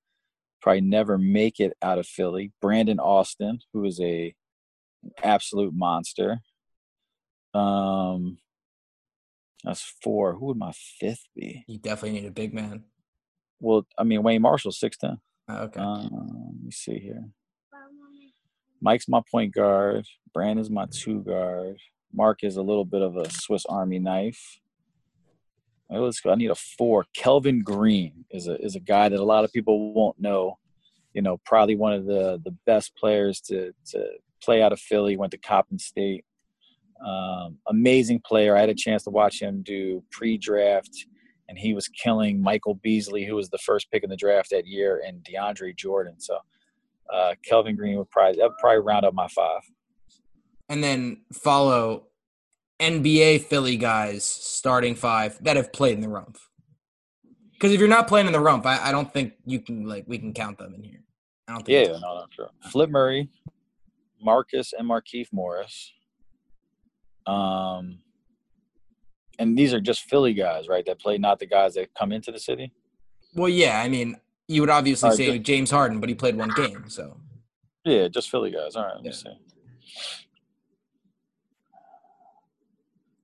probably 0.62 0.80
never 0.80 1.18
make 1.18 1.60
it 1.60 1.76
out 1.82 1.98
of 1.98 2.06
Philly. 2.06 2.52
Brandon 2.60 2.98
Austin, 2.98 3.58
who 3.72 3.84
is 3.84 4.00
a 4.00 4.34
absolute 5.22 5.74
monster. 5.74 6.38
Um, 7.52 8.38
that's 9.64 9.82
four. 10.02 10.34
Who 10.34 10.46
would 10.46 10.56
my 10.56 10.72
fifth 11.00 11.26
be? 11.36 11.64
You 11.66 11.78
definitely 11.78 12.20
need 12.20 12.28
a 12.28 12.32
big 12.32 12.54
man. 12.54 12.84
Well, 13.60 13.86
I 13.98 14.04
mean 14.04 14.22
Wayne 14.22 14.42
Marshall, 14.42 14.72
six 14.72 14.96
ten. 14.96 15.18
Uh, 15.48 15.62
okay. 15.64 15.80
Um, 15.80 16.54
let 16.56 16.64
me 16.64 16.70
see 16.70 16.98
here. 16.98 17.24
Mike's 18.80 19.08
my 19.08 19.20
point 19.30 19.54
guard. 19.54 20.06
Brandon's 20.34 20.70
my 20.70 20.86
two 20.90 21.20
guard. 21.20 21.76
Mark 22.12 22.40
is 22.42 22.56
a 22.56 22.62
little 22.62 22.84
bit 22.84 23.02
of 23.02 23.16
a 23.16 23.30
Swiss 23.30 23.64
Army 23.66 23.98
knife. 23.98 24.58
Let's 26.00 26.20
go. 26.20 26.30
I 26.30 26.34
need 26.36 26.50
a 26.50 26.54
four. 26.54 27.06
Kelvin 27.14 27.62
Green 27.62 28.24
is 28.30 28.48
a 28.48 28.56
is 28.64 28.76
a 28.76 28.80
guy 28.80 29.08
that 29.08 29.20
a 29.20 29.24
lot 29.24 29.44
of 29.44 29.52
people 29.52 29.92
won't 29.92 30.18
know. 30.20 30.58
You 31.12 31.22
know, 31.22 31.38
probably 31.44 31.76
one 31.76 31.92
of 31.92 32.06
the 32.06 32.40
the 32.44 32.54
best 32.66 32.96
players 32.96 33.40
to 33.42 33.72
to 33.90 34.06
play 34.42 34.62
out 34.62 34.72
of 34.72 34.80
Philly. 34.80 35.16
Went 35.16 35.32
to 35.32 35.38
Coppin 35.38 35.78
State. 35.78 36.24
Um, 37.04 37.58
amazing 37.68 38.20
player. 38.24 38.56
I 38.56 38.60
had 38.60 38.68
a 38.68 38.74
chance 38.74 39.02
to 39.04 39.10
watch 39.10 39.42
him 39.42 39.62
do 39.62 40.04
pre-draft, 40.12 41.06
and 41.48 41.58
he 41.58 41.74
was 41.74 41.88
killing 41.88 42.40
Michael 42.40 42.74
Beasley, 42.74 43.24
who 43.24 43.34
was 43.34 43.50
the 43.50 43.58
first 43.58 43.90
pick 43.90 44.04
in 44.04 44.10
the 44.10 44.16
draft 44.16 44.50
that 44.50 44.66
year, 44.68 45.02
and 45.04 45.24
DeAndre 45.24 45.76
Jordan. 45.76 46.20
So 46.20 46.38
uh, 47.12 47.34
Kelvin 47.44 47.76
Green 47.76 47.98
would 47.98 48.10
probably 48.10 48.40
would 48.40 48.52
probably 48.60 48.80
round 48.80 49.04
up 49.04 49.14
my 49.14 49.28
five. 49.28 49.62
and 50.68 50.82
then 50.82 51.22
follow 51.32 52.06
NBA 52.80 53.44
Philly 53.44 53.76
guys 53.76 54.24
starting 54.24 54.94
five 54.94 55.42
that 55.44 55.56
have 55.56 55.72
played 55.72 55.94
in 55.94 56.00
the 56.00 56.08
Rumph. 56.08 56.38
Because 57.52 57.72
if 57.72 57.80
you're 57.80 57.88
not 57.88 58.08
playing 58.08 58.26
in 58.26 58.32
the 58.32 58.40
Rumph, 58.40 58.66
I, 58.66 58.88
I 58.88 58.92
don't 58.92 59.12
think 59.12 59.34
you 59.46 59.60
can 59.60 59.86
like 59.86 60.04
we 60.06 60.18
can 60.18 60.32
count 60.32 60.58
them 60.58 60.74
in 60.74 60.82
here. 60.82 61.04
I 61.48 61.52
don't 61.52 61.64
think 61.64 61.88
Yeah, 61.88 61.98
no. 61.98 62.26
Flip 62.70 62.90
Murray, 62.90 63.28
Marcus 64.20 64.72
and 64.76 64.88
Markieff 64.88 65.28
Morris. 65.32 65.92
Um, 67.26 67.98
and 69.38 69.56
these 69.56 69.72
are 69.72 69.80
just 69.80 70.02
Philly 70.02 70.34
guys, 70.34 70.68
right? 70.68 70.84
That 70.86 71.00
play, 71.00 71.18
not 71.18 71.38
the 71.38 71.46
guys 71.46 71.74
that 71.74 71.94
come 71.94 72.12
into 72.12 72.32
the 72.32 72.38
city. 72.38 72.72
Well, 73.34 73.48
yeah, 73.48 73.80
I 73.80 73.88
mean, 73.88 74.16
you 74.48 74.60
would 74.60 74.70
obviously 74.70 75.08
right, 75.08 75.16
say 75.16 75.32
good. 75.32 75.44
James 75.44 75.70
Harden, 75.70 76.00
but 76.00 76.08
he 76.08 76.14
played 76.14 76.36
one 76.36 76.50
game, 76.50 76.88
so 76.88 77.16
Yeah, 77.84 78.08
just 78.08 78.30
Philly 78.30 78.50
guys. 78.50 78.76
All 78.76 78.84
right, 78.84 78.94
let 78.96 79.04
me 79.04 79.12
see. 79.12 79.30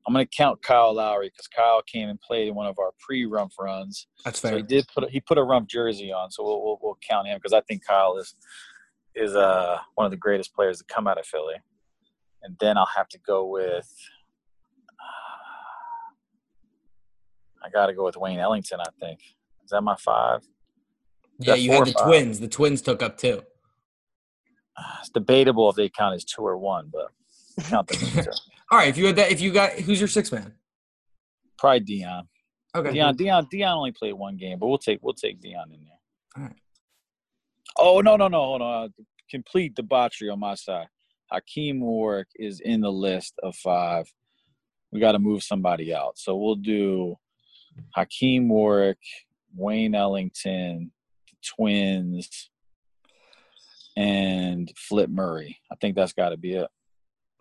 I'm 0.09 0.14
gonna 0.14 0.24
count 0.24 0.62
Kyle 0.62 0.94
Lowry 0.94 1.26
because 1.28 1.46
Kyle 1.48 1.82
came 1.82 2.09
and 2.09 2.18
played 2.18 2.48
in 2.48 2.54
one 2.54 2.66
of 2.66 2.78
our 2.78 2.92
pre-Rumph 2.98 3.52
runs. 3.61 4.06
that's 4.24 4.40
So 4.40 4.48
fair. 4.48 4.56
he 4.56 4.62
did 4.62 4.86
put 4.94 5.04
a, 5.04 5.09
he 5.11 5.20
put 5.20 5.36
a 5.36 5.42
Rumph 5.42 5.66
jersey 5.68 6.11
on, 6.11 6.30
so 6.30 6.42
we'll 6.42 6.62
we'll, 6.64 6.78
we'll 6.82 6.98
count 7.06 7.26
him 7.28 7.36
because 7.36 7.52
I 7.52 7.61
think 7.68 7.84
Kyle 7.86 8.16
is 8.16 8.34
is 9.14 9.36
uh 9.36 9.76
one 9.96 10.06
of 10.06 10.11
the 10.11 10.16
greatest 10.16 10.54
players 10.54 10.78
to 10.78 10.84
come 10.84 11.06
out 11.06 11.18
of 11.18 11.26
Philly. 11.26 11.56
And 12.42 12.56
then 12.59 12.78
I'll 12.78 12.88
have 12.96 13.09
to 13.11 13.18
go 13.18 13.44
with 13.46 13.86
I 17.62 17.68
got 17.68 17.86
to 17.86 17.92
go 17.94 18.04
with 18.04 18.16
Wayne 18.16 18.38
Ellington. 18.38 18.80
I 18.80 18.88
think 19.00 19.20
is 19.62 19.70
that 19.72 19.82
my 19.82 19.96
five. 19.96 20.40
yeah, 21.38 21.54
you 21.54 21.70
had 21.72 21.84
the 21.86 21.92
twins. 21.92 22.40
The 22.40 22.48
twins 22.48 22.80
took 22.80 23.02
up 23.02 23.18
two. 23.18 23.42
It's 25.00 25.11
debatable 25.11 25.68
if 25.68 25.76
they 25.76 25.88
count 25.90 26.14
as 26.14 26.24
two 26.24 26.42
or 26.42 26.56
one, 26.56 26.88
but 26.90 27.09
count 27.64 27.88
them 27.88 28.18
as. 28.18 28.28
All 28.70 28.78
right, 28.78 28.88
if 28.88 28.96
you 28.96 29.06
had 29.06 29.16
that, 29.16 29.30
if 29.30 29.40
you 29.40 29.52
got 29.52 29.72
who's 29.72 29.98
your 29.98 30.09
six 30.09 30.30
man? 30.30 30.52
Probably 31.59 31.80
Dion. 31.80 32.28
Okay. 32.76 32.92
Dion, 32.92 33.16
Dion, 33.16 33.46
Dion 33.50 33.78
only 33.78 33.92
played 33.92 34.12
one 34.12 34.36
game, 34.36 34.59
but 34.59 34.66
we'll 34.68 34.78
take 34.78 35.00
we'll 35.02 35.14
take 35.14 35.40
Dion 35.40 35.72
in 35.72 35.80
there. 35.84 36.36
All 36.36 36.42
right. 36.44 36.56
Oh 37.78 38.00
no 38.00 38.16
no 38.16 38.28
no 38.28 38.38
hold 38.38 38.62
on! 38.62 38.84
Uh, 38.84 38.88
complete 39.30 39.74
debauchery 39.74 40.28
on 40.28 40.40
my 40.40 40.54
side. 40.54 40.88
Hakim 41.30 41.80
Warrick 41.80 42.28
is 42.36 42.61
in 42.61 42.80
the 42.80 42.92
list 42.92 43.34
of 43.42 43.54
five. 43.56 44.06
We 44.92 45.00
got 45.00 45.12
to 45.12 45.18
move 45.18 45.42
somebody 45.42 45.94
out, 45.94 46.18
so 46.18 46.36
we'll 46.36 46.54
do 46.54 47.16
Hakim 47.94 48.48
Warrick, 48.48 48.98
Wayne 49.54 49.94
Ellington, 49.94 50.92
the 51.28 51.36
Twins, 51.56 52.50
and 53.96 54.70
Flip 54.76 55.11
Murray. 55.11 55.59
I 55.70 55.76
think 55.76 55.96
that's 55.96 56.12
got 56.12 56.30
to 56.30 56.36
be 56.36 56.54
it. 56.54 56.68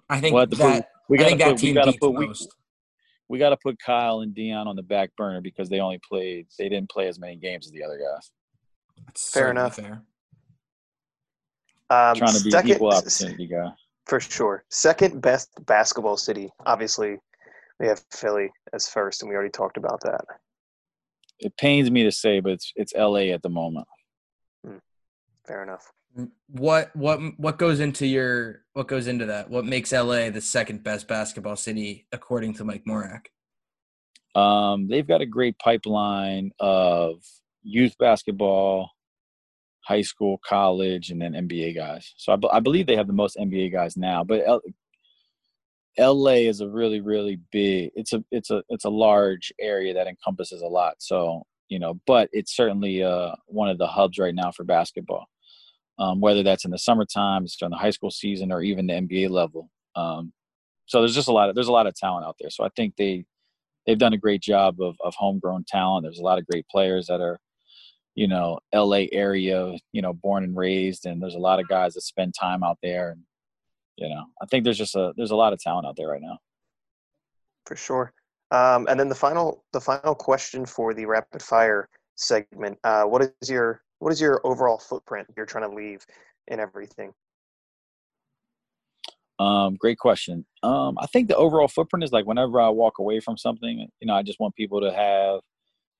I 0.09 0.19
think 0.19 0.33
We'll 0.33 0.41
have 0.41 0.49
put- 0.51 0.59
that 0.59 0.89
We 1.09 1.17
I 1.19 1.21
got 1.21 1.23
to 1.23 1.29
think 1.29 1.41
put 1.41 1.51
we 1.53 1.57
team 1.57 1.75
got 1.75 1.81
to 1.85 1.91
beats 1.91 1.99
put 1.99 2.13
we, 2.15 2.27
most. 2.27 2.55
we 3.29 3.39
got 3.39 3.49
to 3.49 3.57
put 3.57 3.77
Kyle 3.79 4.21
and 4.21 4.33
Dion 4.33 4.67
on 4.67 4.75
the 4.75 4.83
back 4.83 5.11
burner 5.17 5.41
because 5.41 5.69
they 5.69 5.79
only 5.79 5.99
played 6.07 6.47
they 6.57 6.69
didn't 6.69 6.89
play 6.89 7.07
as 7.07 7.19
many 7.19 7.35
games 7.35 7.65
as 7.67 7.71
the 7.71 7.83
other 7.83 7.97
guys. 7.97 8.31
That's 9.05 9.31
Fair 9.31 9.51
enough. 9.51 9.75
Fair. 9.75 10.03
Um, 11.89 12.15
Trying 12.15 12.33
to 12.37 12.43
be 12.43 12.51
second, 12.51 12.71
an 12.71 12.75
equal 12.77 12.91
opportunity 12.93 13.47
guy. 13.47 13.69
for 14.07 14.19
sure. 14.19 14.65
Second 14.69 15.21
best 15.21 15.49
basketball 15.65 16.17
city. 16.17 16.49
Obviously, 16.65 17.17
we 17.79 17.87
have 17.87 18.01
Philly 18.11 18.49
as 18.73 18.87
first, 18.89 19.21
and 19.21 19.29
we 19.29 19.35
already 19.35 19.51
talked 19.51 19.77
about 19.77 20.01
that. 20.01 20.21
It 21.39 21.55
pains 21.57 21.89
me 21.91 22.03
to 22.03 22.11
say, 22.11 22.39
but 22.41 22.51
it's 22.53 22.73
it's 22.75 22.93
LA 22.95 23.31
at 23.33 23.41
the 23.43 23.49
moment. 23.49 23.87
Fair 25.45 25.63
enough. 25.63 25.93
What 26.47 26.95
what 26.95 27.19
what 27.37 27.57
goes 27.57 27.79
into 27.79 28.05
your 28.07 28.61
what 28.73 28.87
goes 28.87 29.07
into 29.07 29.25
that? 29.27 29.49
What 29.49 29.65
makes 29.65 29.91
LA 29.91 30.29
the 30.29 30.41
second 30.41 30.83
best 30.83 31.07
basketball 31.07 31.55
city 31.55 32.07
according 32.11 32.53
to 32.55 32.63
Mike 32.63 32.85
Morak? 32.85 33.27
Um, 34.39 34.87
they've 34.87 35.07
got 35.07 35.21
a 35.21 35.25
great 35.25 35.57
pipeline 35.59 36.51
of 36.59 37.23
youth 37.63 37.97
basketball, 37.97 38.91
high 39.81 40.01
school, 40.01 40.39
college, 40.47 41.11
and 41.11 41.21
then 41.21 41.33
NBA 41.33 41.75
guys. 41.75 42.13
So 42.17 42.33
I, 42.33 42.57
I 42.57 42.59
believe 42.59 42.87
they 42.87 42.95
have 42.95 43.07
the 43.07 43.13
most 43.13 43.37
NBA 43.37 43.71
guys 43.71 43.97
now. 43.97 44.23
But 44.23 44.43
L- 44.45 44.61
LA 45.99 46.47
is 46.47 46.61
a 46.61 46.69
really, 46.69 47.01
really 47.01 47.39
big. 47.51 47.91
It's 47.95 48.13
a 48.13 48.23
it's 48.31 48.51
a 48.51 48.63
it's 48.69 48.85
a 48.85 48.89
large 48.89 49.51
area 49.59 49.93
that 49.93 50.07
encompasses 50.07 50.61
a 50.61 50.67
lot. 50.67 50.95
So 50.99 51.43
you 51.69 51.79
know, 51.79 51.99
but 52.05 52.29
it's 52.31 52.55
certainly 52.55 53.03
uh, 53.03 53.31
one 53.47 53.69
of 53.69 53.77
the 53.77 53.87
hubs 53.87 54.17
right 54.17 54.35
now 54.35 54.51
for 54.51 54.63
basketball. 54.63 55.27
Um, 55.99 56.21
whether 56.21 56.43
that's 56.43 56.65
in 56.65 56.71
the 56.71 56.77
summertime, 56.77 57.43
it's 57.43 57.55
during 57.55 57.71
the 57.71 57.77
high 57.77 57.89
school 57.89 58.11
season, 58.11 58.51
or 58.51 58.61
even 58.61 58.87
the 58.87 58.93
NBA 58.93 59.29
level. 59.29 59.69
Um, 59.95 60.31
so 60.85 61.01
there's 61.01 61.15
just 61.15 61.27
a 61.27 61.33
lot 61.33 61.49
of 61.49 61.55
there's 61.55 61.67
a 61.67 61.71
lot 61.71 61.87
of 61.87 61.95
talent 61.95 62.25
out 62.25 62.35
there. 62.39 62.49
So 62.49 62.63
I 62.63 62.69
think 62.75 62.95
they 62.95 63.25
they've 63.85 63.97
done 63.97 64.13
a 64.13 64.17
great 64.17 64.41
job 64.41 64.81
of 64.81 64.95
of 65.03 65.15
homegrown 65.15 65.65
talent. 65.67 66.03
There's 66.03 66.19
a 66.19 66.23
lot 66.23 66.39
of 66.39 66.47
great 66.47 66.67
players 66.69 67.07
that 67.07 67.21
are, 67.21 67.39
you 68.15 68.27
know, 68.27 68.59
LA 68.73 69.05
area, 69.11 69.73
you 69.91 70.01
know, 70.01 70.13
born 70.13 70.43
and 70.43 70.55
raised, 70.55 71.05
and 71.05 71.21
there's 71.21 71.35
a 71.35 71.39
lot 71.39 71.59
of 71.59 71.67
guys 71.67 71.93
that 71.93 72.01
spend 72.01 72.33
time 72.39 72.63
out 72.63 72.77
there. 72.83 73.11
And 73.11 73.23
you 73.97 74.09
know, 74.09 74.25
I 74.41 74.45
think 74.45 74.63
there's 74.63 74.77
just 74.77 74.95
a 74.95 75.13
there's 75.17 75.31
a 75.31 75.35
lot 75.35 75.53
of 75.53 75.59
talent 75.59 75.87
out 75.87 75.95
there 75.97 76.09
right 76.09 76.21
now. 76.21 76.37
for 77.65 77.75
sure. 77.75 78.13
Um, 78.51 78.87
and 78.89 78.99
then 78.99 79.09
the 79.09 79.15
final 79.15 79.65
the 79.73 79.81
final 79.81 80.15
question 80.15 80.65
for 80.65 80.93
the 80.93 81.05
rapid 81.05 81.41
fire 81.41 81.89
segment. 82.15 82.79
Uh, 82.83 83.03
what 83.03 83.23
is 83.41 83.49
your 83.49 83.81
what 83.99 84.11
is 84.11 84.21
your 84.21 84.41
overall 84.43 84.77
footprint 84.77 85.27
you're 85.35 85.45
trying 85.45 85.69
to 85.69 85.75
leave 85.75 86.05
in 86.47 86.59
everything? 86.59 87.13
Um, 89.39 89.75
great 89.75 89.99
question. 89.99 90.45
Um, 90.63 90.97
I 90.99 91.05
think 91.05 91.27
the 91.27 91.35
overall 91.35 91.67
footprint 91.67 92.03
is 92.03 92.11
like 92.11 92.25
whenever 92.25 92.59
I 92.59 92.69
walk 92.69 92.99
away 92.99 93.19
from 93.19 93.37
something, 93.37 93.87
you 93.99 94.07
know, 94.07 94.15
I 94.15 94.23
just 94.23 94.39
want 94.39 94.55
people 94.55 94.81
to 94.81 94.91
have, 94.91 95.41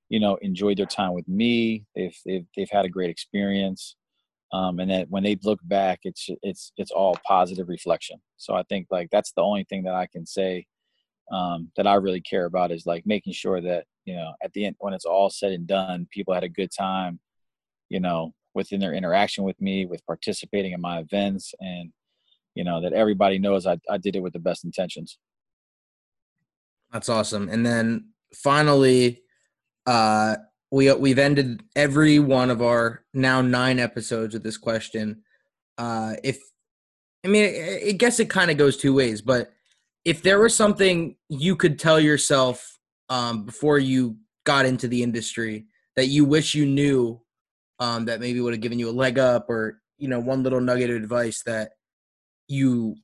you 0.10 0.20
know, 0.20 0.38
enjoyed 0.42 0.78
their 0.78 0.88
time 0.88 1.14
with 1.14 1.28
me. 1.28 1.86
They've 1.96 2.18
they've 2.26 2.46
they've 2.56 2.70
had 2.72 2.86
a 2.86 2.90
great 2.90 3.12
experience, 3.12 3.96
um, 4.54 4.80
and 4.80 4.90
that 4.90 5.10
when 5.10 5.24
they 5.24 5.38
look 5.44 5.60
back, 5.64 6.00
it's 6.04 6.30
it's 6.42 6.72
it's 6.78 6.92
all 6.92 7.18
positive 7.28 7.70
reflection. 7.70 8.18
So 8.38 8.56
I 8.56 8.64
think 8.64 8.88
like 8.90 9.10
that's 9.12 9.34
the 9.34 9.44
only 9.44 9.66
thing 9.66 9.84
that 9.84 9.94
I 9.94 10.08
can 10.08 10.26
say 10.26 10.66
um, 11.32 11.72
that 11.78 11.86
I 11.86 11.96
really 11.96 12.22
care 12.22 12.46
about 12.46 12.72
is 12.72 12.86
like 12.88 13.06
making 13.06 13.34
sure 13.34 13.62
that 13.62 13.86
you 14.06 14.16
know 14.16 14.34
at 14.44 14.54
the 14.54 14.66
end 14.66 14.78
when 14.80 14.94
it's 14.94 15.06
all 15.06 15.30
said 15.30 15.52
and 15.52 15.68
done, 15.68 16.08
people 16.12 16.34
had 16.34 16.44
a 16.44 16.50
good 16.50 16.72
time, 16.76 17.20
you 17.90 18.00
know, 18.00 18.34
within 18.54 18.80
their 18.80 18.94
interaction 18.94 19.44
with 19.44 19.60
me, 19.62 19.86
with 19.86 20.06
participating 20.06 20.74
in 20.74 20.82
my 20.82 21.00
events, 21.00 21.54
and 21.60 21.92
you 22.56 22.64
know 22.64 22.82
that 22.82 22.94
everybody 22.94 23.40
knows 23.40 23.66
I, 23.68 23.78
I 23.90 23.98
did 23.98 24.16
it 24.16 24.22
with 24.22 24.34
the 24.34 24.40
best 24.40 24.64
intentions. 24.64 25.18
That's 26.92 27.10
awesome. 27.10 27.50
And 27.50 27.66
then 27.66 28.10
finally 28.34 29.22
uh 29.86 30.36
we 30.72 30.92
we've 30.94 31.20
ended 31.20 31.64
every 31.76 32.20
one 32.20 32.50
of 32.50 32.62
our 32.62 33.06
now 33.14 33.42
nine 33.42 33.80
episodes 33.80 34.34
with 34.34 34.44
this 34.44 34.58
question. 34.58 35.22
Uh 35.78 36.16
if 36.24 36.40
i 37.26 37.28
mean 37.30 37.46
i, 37.88 37.92
guess 37.92 38.20
it 38.20 38.30
kind 38.30 38.52
of 38.52 38.58
goes 38.58 38.78
two 38.78 38.94
ways 38.94 39.22
but 39.22 39.52
if 40.06 40.22
there 40.22 40.40
was 40.40 40.56
something 40.56 41.16
you 41.30 41.56
could 41.56 41.80
tell 41.80 42.00
yourself 42.00 42.78
um 43.10 43.44
before 43.44 43.80
you 43.80 44.18
got 44.44 44.66
into 44.66 44.88
the 44.88 45.02
industry 45.02 45.66
that 45.96 46.08
you 46.08 46.26
wish 46.26 46.54
you 46.54 46.66
knew 46.66 47.20
um 47.80 48.06
that 48.06 48.20
maybe 48.20 48.40
would 48.40 48.54
have 48.54 48.62
given 48.62 48.80
you 48.80 48.90
a 48.90 48.92
leg 48.92 49.20
up 49.20 49.50
or 49.50 49.82
you 49.98 50.08
know 50.08 50.20
one 50.20 50.44
little 50.44 50.62
nugget 50.62 50.90
of 50.90 50.96
advice 50.96 51.44
that 51.46 51.72
you 52.48 52.96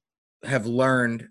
have 0.44 0.66
learned 0.66 1.28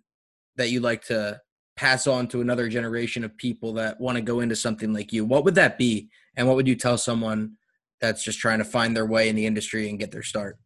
that 0.56 0.70
you 0.70 0.80
like 0.80 1.02
to 1.04 1.40
pass 1.76 2.06
on 2.06 2.28
to 2.28 2.40
another 2.40 2.68
generation 2.68 3.24
of 3.24 3.36
people 3.36 3.72
that 3.74 3.98
want 4.00 4.16
to 4.16 4.22
go 4.22 4.40
into 4.40 4.56
something 4.56 4.92
like 4.92 5.12
you 5.12 5.24
what 5.24 5.44
would 5.44 5.54
that 5.54 5.78
be 5.78 6.08
and 6.36 6.46
what 6.46 6.56
would 6.56 6.68
you 6.68 6.76
tell 6.76 6.98
someone 6.98 7.52
that's 8.00 8.24
just 8.24 8.38
trying 8.38 8.58
to 8.58 8.64
find 8.64 8.96
their 8.96 9.06
way 9.06 9.28
in 9.28 9.36
the 9.36 9.46
industry 9.46 9.88
and 9.88 9.98
get 9.98 10.10
their 10.10 10.22
start 10.22 10.58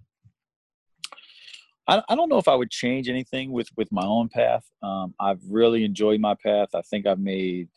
I, 1.89 2.03
I 2.09 2.15
don't 2.15 2.29
know 2.29 2.39
if 2.39 2.49
I 2.49 2.55
would 2.55 2.71
change 2.71 3.09
anything 3.09 3.53
with 3.53 3.69
with 3.77 3.93
my 3.93 4.05
own 4.05 4.29
path. 4.29 4.65
Um, 4.83 5.15
I've 5.21 5.41
really 5.49 5.85
enjoyed 5.85 6.21
my 6.21 6.35
path. 6.35 6.71
I 6.75 6.83
think 6.83 7.07
I've 7.07 7.21
made 7.21 7.69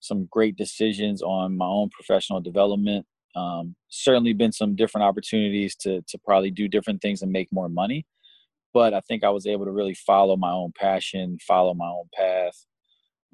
some 0.00 0.26
great 0.30 0.56
decisions 0.56 1.22
on 1.22 1.56
my 1.56 1.66
own 1.66 1.90
professional 1.90 2.40
development. 2.40 3.06
Um, 3.36 3.76
certainly 3.90 4.32
been 4.32 4.52
some 4.52 4.74
different 4.74 5.04
opportunities 5.04 5.76
to 5.76 6.02
to 6.08 6.18
probably 6.24 6.50
do 6.50 6.68
different 6.68 7.02
things 7.02 7.22
and 7.22 7.30
make 7.30 7.52
more 7.52 7.68
money 7.68 8.06
but 8.76 8.92
I 8.92 9.00
think 9.00 9.24
I 9.24 9.30
was 9.30 9.46
able 9.46 9.64
to 9.64 9.70
really 9.70 9.94
follow 9.94 10.36
my 10.36 10.52
own 10.52 10.70
passion, 10.78 11.38
follow 11.40 11.72
my 11.72 11.86
own 11.88 12.10
path. 12.14 12.66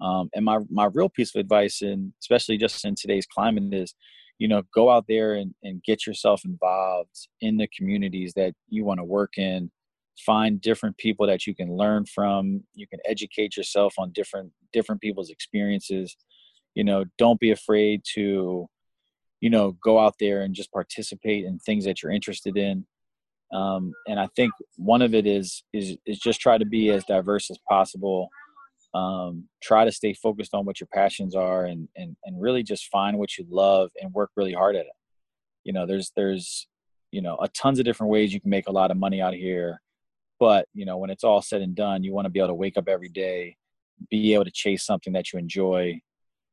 Um, 0.01 0.31
and 0.37 0.45
my 0.45 0.61
my 0.71 0.89
real 0.95 1.09
piece 1.09 1.35
of 1.35 1.41
advice, 1.41 1.83
and 1.83 2.13
especially 2.21 2.59
just 2.59 2.85
in 2.85 2.95
today's 2.95 3.27
climate, 3.27 3.75
is 3.75 3.93
you 4.39 4.47
know 4.47 4.63
go 4.73 4.89
out 4.89 5.07
there 5.09 5.35
and, 5.35 5.53
and 5.65 5.83
get 5.83 6.07
yourself 6.07 6.45
involved 6.45 7.27
in 7.41 7.57
the 7.57 7.69
communities 7.77 8.35
that 8.37 8.55
you 8.69 8.85
want 8.85 9.01
to 9.01 9.05
work 9.05 9.37
in. 9.37 9.73
Find 10.25 10.61
different 10.61 10.97
people 10.97 11.27
that 11.27 11.45
you 11.45 11.57
can 11.57 11.77
learn 11.77 12.07
from. 12.07 12.63
You 12.75 12.87
can 12.87 13.01
educate 13.05 13.57
yourself 13.57 13.95
on 13.99 14.13
different 14.13 14.53
different 14.73 15.01
people's 15.01 15.31
experiences. 15.31 16.17
You 16.77 16.85
know, 16.85 17.05
don't 17.19 17.41
be 17.41 17.51
afraid 17.51 18.03
to, 18.15 18.69
you 19.43 19.51
know, 19.51 19.72
go 19.84 19.99
out 19.99 20.14
there 20.18 20.40
and 20.40 20.55
just 20.55 20.72
participate 20.72 21.45
in 21.45 21.59
things 21.59 21.84
that 21.84 22.03
you're 22.03 22.12
interested 22.12 22.57
in 22.57 22.86
um, 23.53 23.93
and 24.07 24.18
I 24.18 24.28
think 24.34 24.53
one 24.76 25.03
of 25.03 25.14
it 25.14 25.26
is 25.26 25.62
is 25.72 25.97
is 26.07 26.18
just 26.18 26.40
try 26.40 26.57
to 26.59 26.64
be 26.64 26.90
as 26.90 27.05
diverse 27.05 27.51
as 27.51 27.59
possible. 27.68 28.28
Um, 28.95 29.49
try 29.62 29.84
to 29.84 29.93
stay 29.93 30.14
focused 30.14 30.55
on 30.55 30.64
what 30.64 30.80
your 30.80 30.88
passions 30.93 31.34
are, 31.34 31.66
and 31.66 31.88
and 31.97 32.16
and 32.24 32.40
really 32.40 32.62
just 32.62 32.88
find 32.88 33.18
what 33.18 33.36
you 33.36 33.45
love 33.51 33.90
and 34.01 34.12
work 34.14 34.30
really 34.36 34.55
hard 34.55 34.76
at 34.76 34.86
it. 34.86 34.93
You 35.64 35.72
know, 35.72 35.86
there's 35.86 36.12
there's 36.16 36.66
you 37.11 37.20
know 37.20 37.36
a 37.43 37.49
tons 37.49 37.78
of 37.78 37.84
different 37.84 38.11
ways 38.11 38.32
you 38.32 38.40
can 38.40 38.51
make 38.51 38.68
a 38.68 38.72
lot 38.72 38.90
of 38.90 38.97
money 38.97 39.20
out 39.20 39.34
here, 39.34 39.82
but 40.40 40.66
you 40.72 40.86
know 40.86 40.97
when 40.97 41.11
it's 41.11 41.24
all 41.24 41.43
said 41.43 41.61
and 41.61 41.74
done, 41.74 42.03
you 42.03 42.14
want 42.14 42.24
to 42.24 42.30
be 42.30 42.40
able 42.40 42.49
to 42.49 42.55
wake 42.55 42.78
up 42.78 42.88
every 42.88 43.11
day, 43.11 43.57
be 44.11 44.32
able 44.32 44.45
to 44.45 44.51
chase 44.51 44.84
something 44.84 45.12
that 45.12 45.32
you 45.32 45.38
enjoy, 45.38 46.01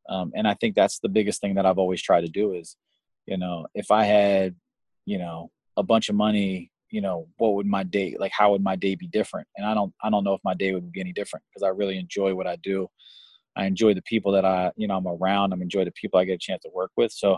um, 0.10 0.32
and 0.36 0.48
I 0.48 0.56
think 0.56 0.76
that's 0.76 1.00
the 1.00 1.10
biggest 1.10 1.40
thing 1.40 1.56
that 1.56 1.66
I've 1.66 1.78
always 1.78 2.02
tried 2.02 2.22
to 2.22 2.28
do 2.28 2.54
is, 2.54 2.76
you 3.26 3.38
know, 3.38 3.68
if 3.74 3.92
I 3.92 4.04
had, 4.06 4.56
you 5.06 5.18
know, 5.20 5.52
a 5.78 5.84
bunch 5.84 6.10
of 6.10 6.16
money 6.16 6.72
you 6.92 7.02
know 7.02 7.28
what 7.38 7.54
would 7.54 7.68
my 7.68 7.84
day 7.84 8.16
like 8.20 8.32
how 8.32 8.52
would 8.52 8.64
my 8.64 8.76
day 8.76 8.96
be 8.96 9.08
different? 9.08 9.48
And 9.56 9.66
i 9.66 9.74
don't 9.74 9.94
i 10.04 10.10
don't 10.10 10.24
know 10.24 10.34
if 10.34 10.42
my 10.44 10.54
day 10.54 10.74
would 10.74 10.92
be 10.92 11.00
any 11.02 11.14
different 11.14 11.46
because 11.50 11.64
i 11.64 11.70
really 11.70 11.98
enjoy 11.98 12.34
what 12.36 12.48
i 12.48 12.56
do. 12.58 12.88
I 13.56 13.66
enjoy 13.66 13.94
the 13.94 14.02
people 14.04 14.32
that 14.34 14.46
i 14.46 14.72
you 14.76 14.88
know 14.88 14.98
i'm 14.98 15.08
around. 15.08 15.54
I'm 15.54 15.62
enjoy 15.62 15.86
the 15.86 15.92
people 15.92 16.20
i 16.20 16.26
get 16.26 16.34
a 16.34 16.38
chance 16.40 16.64
to 16.64 16.72
work 16.74 16.92
with. 16.98 17.12
So 17.12 17.38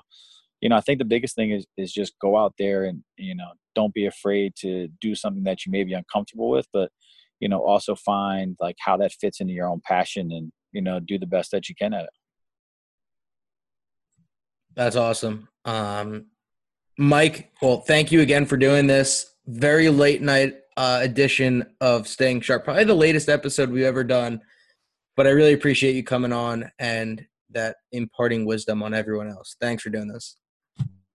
you 0.62 0.70
know 0.70 0.78
i 0.78 0.82
think 0.82 1.00
the 1.00 1.06
biggest 1.06 1.36
thing 1.36 1.52
is 1.52 1.66
is 1.78 1.92
just 1.92 2.18
go 2.20 2.38
out 2.38 2.54
there 2.58 2.86
and 2.86 3.04
you 3.18 3.36
know 3.36 3.52
don't 3.76 3.94
be 3.94 4.06
afraid 4.06 4.54
to 4.58 4.88
do 5.00 5.16
something 5.16 5.44
that 5.44 5.66
you 5.66 5.72
may 5.72 5.84
be 5.84 5.94
uncomfortable 5.94 6.50
with 6.50 6.68
but 6.72 6.92
you 7.40 7.50
know 7.50 7.66
also 7.66 7.96
find 7.96 8.56
like 8.60 8.76
how 8.80 8.96
that 8.98 9.12
fits 9.12 9.42
into 9.42 9.54
your 9.54 9.68
own 9.68 9.82
passion 9.86 10.32
and 10.32 10.52
you 10.72 10.82
know 10.82 11.00
do 11.00 11.18
the 11.18 11.26
best 11.26 11.52
that 11.52 11.68
you 11.68 11.76
can 11.76 11.94
at 11.94 12.04
it 12.04 12.21
that's 14.76 14.96
awesome 14.96 15.48
um 15.66 16.26
mike 16.98 17.52
well 17.62 17.82
thank 17.82 18.12
you 18.12 18.22
again 18.22 18.46
for 18.46 18.58
doing 18.58 18.88
this 18.88 19.32
very 19.48 19.90
late 19.90 20.22
night 20.22 20.56
uh, 20.78 21.00
edition 21.02 21.66
of 21.82 22.08
Staying 22.08 22.42
Sharp. 22.42 22.64
Probably 22.64 22.84
the 22.84 22.94
latest 22.94 23.30
episode 23.30 23.70
we've 23.70 23.84
ever 23.84 24.04
done. 24.04 24.42
But 25.18 25.28
I 25.28 25.32
really 25.32 25.54
appreciate 25.54 25.96
you 25.96 26.04
coming 26.04 26.32
on 26.32 26.72
and 26.80 27.26
that 27.52 27.78
imparting 27.92 28.46
wisdom 28.46 28.82
on 28.82 28.94
everyone 28.94 29.30
else. 29.30 29.56
Thanks 29.60 29.84
for 29.84 29.90
doing 29.90 30.08
this. 30.08 30.38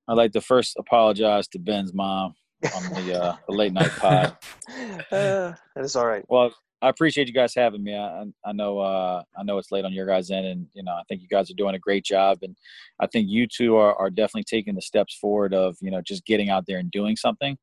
I'd 0.09 0.15
like 0.15 0.33
to 0.33 0.41
first 0.41 0.77
apologize 0.79 1.49
to 1.49 1.59
Ben's 1.59 1.95
mom 1.95 2.35
on 2.75 3.07
the, 3.07 3.21
uh, 3.21 3.37
the 3.49 3.55
late 3.55 3.73
night 3.73 3.91
pod. 3.97 4.37
uh, 5.11 5.53
that 5.75 5.85
is 5.85 5.97
all 5.97 6.07
right. 6.07 6.25
Well, 6.29 6.53
I 6.87 6.91
appreciate 6.91 7.29
you 7.29 7.35
guys 7.35 7.55
having 7.55 7.83
me. 7.83 7.97
I, 7.97 8.25
I 8.45 8.53
know 8.53 8.79
uh, 8.79 9.23
I 9.39 9.43
know 9.43 9.59
it's 9.59 9.73
late 9.73 9.85
on 9.85 9.93
your 9.93 10.07
guys' 10.07 10.31
end, 10.31 10.47
and 10.47 10.67
you 10.75 10.83
know 10.83 10.93
I 10.93 11.03
think 11.09 11.23
you 11.23 11.29
guys 11.29 11.51
are 11.51 11.55
doing 11.55 11.75
a 11.75 11.79
great 11.79 12.05
job, 12.05 12.39
and 12.43 12.57
I 13.01 13.07
think 13.07 13.29
you 13.29 13.47
two 13.47 13.77
are, 13.77 13.95
are 13.97 14.11
definitely 14.11 14.45
taking 14.45 14.75
the 14.75 14.83
steps 14.83 15.17
forward 15.17 15.55
of 15.55 15.77
you 15.81 15.91
know 15.91 16.01
just 16.03 16.25
getting 16.27 16.51
out 16.51 16.65
there 16.67 16.79
and 16.79 16.91
doing 16.91 17.17
something 17.17 17.57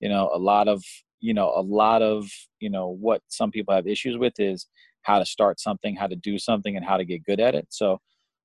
you 0.00 0.08
know 0.08 0.30
a 0.32 0.38
lot 0.38 0.68
of 0.68 0.82
you 1.20 1.34
know 1.34 1.52
a 1.54 1.62
lot 1.62 2.02
of 2.02 2.30
you 2.60 2.70
know 2.70 2.88
what 2.88 3.22
some 3.28 3.50
people 3.50 3.74
have 3.74 3.86
issues 3.86 4.16
with 4.16 4.34
is 4.38 4.66
how 5.02 5.18
to 5.18 5.26
start 5.26 5.60
something 5.60 5.96
how 5.96 6.06
to 6.06 6.16
do 6.16 6.38
something 6.38 6.76
and 6.76 6.84
how 6.84 6.96
to 6.96 7.04
get 7.04 7.24
good 7.24 7.40
at 7.40 7.54
it 7.54 7.66
so 7.70 7.98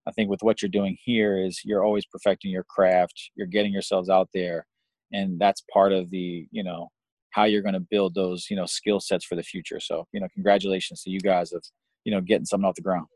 i 0.08 0.12
think 0.12 0.30
with 0.30 0.42
what 0.42 0.62
you're 0.62 0.70
doing 0.70 0.98
here 1.04 1.38
is 1.38 1.62
you're 1.64 1.84
always 1.84 2.06
perfecting 2.06 2.52
your 2.52 2.64
craft 2.64 3.32
you're 3.36 3.48
getting 3.48 3.74
yourselves 3.74 4.10
out 4.10 4.30
there 4.34 4.66
and 5.12 5.40
that's 5.40 5.64
part 5.72 5.92
of 5.92 6.10
the 6.10 6.48
you 6.52 6.64
know 6.64 6.90
how 7.34 7.44
you're 7.44 7.62
going 7.62 7.74
to 7.74 7.80
build 7.80 8.16
those 8.16 8.48
you 8.50 8.56
know 8.56 8.66
skill 8.66 9.00
sets 9.00 9.26
for 9.26 9.36
the 9.36 9.44
future. 9.44 9.80
So 9.80 10.06
you 10.14 10.20
know 10.20 10.28
congratulations 10.34 11.04
to 11.04 11.10
you 11.10 11.20
guys 11.20 11.52
of 11.52 11.64
you 12.06 12.12
know 12.12 12.22
getting 12.22 12.46
something 12.46 12.68
off 12.68 12.76
the 12.76 12.82
ground. 12.82 13.08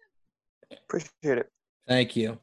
Appreciate 0.72 1.38
it. 1.40 1.50
Thank 1.88 2.16
you 2.16 2.40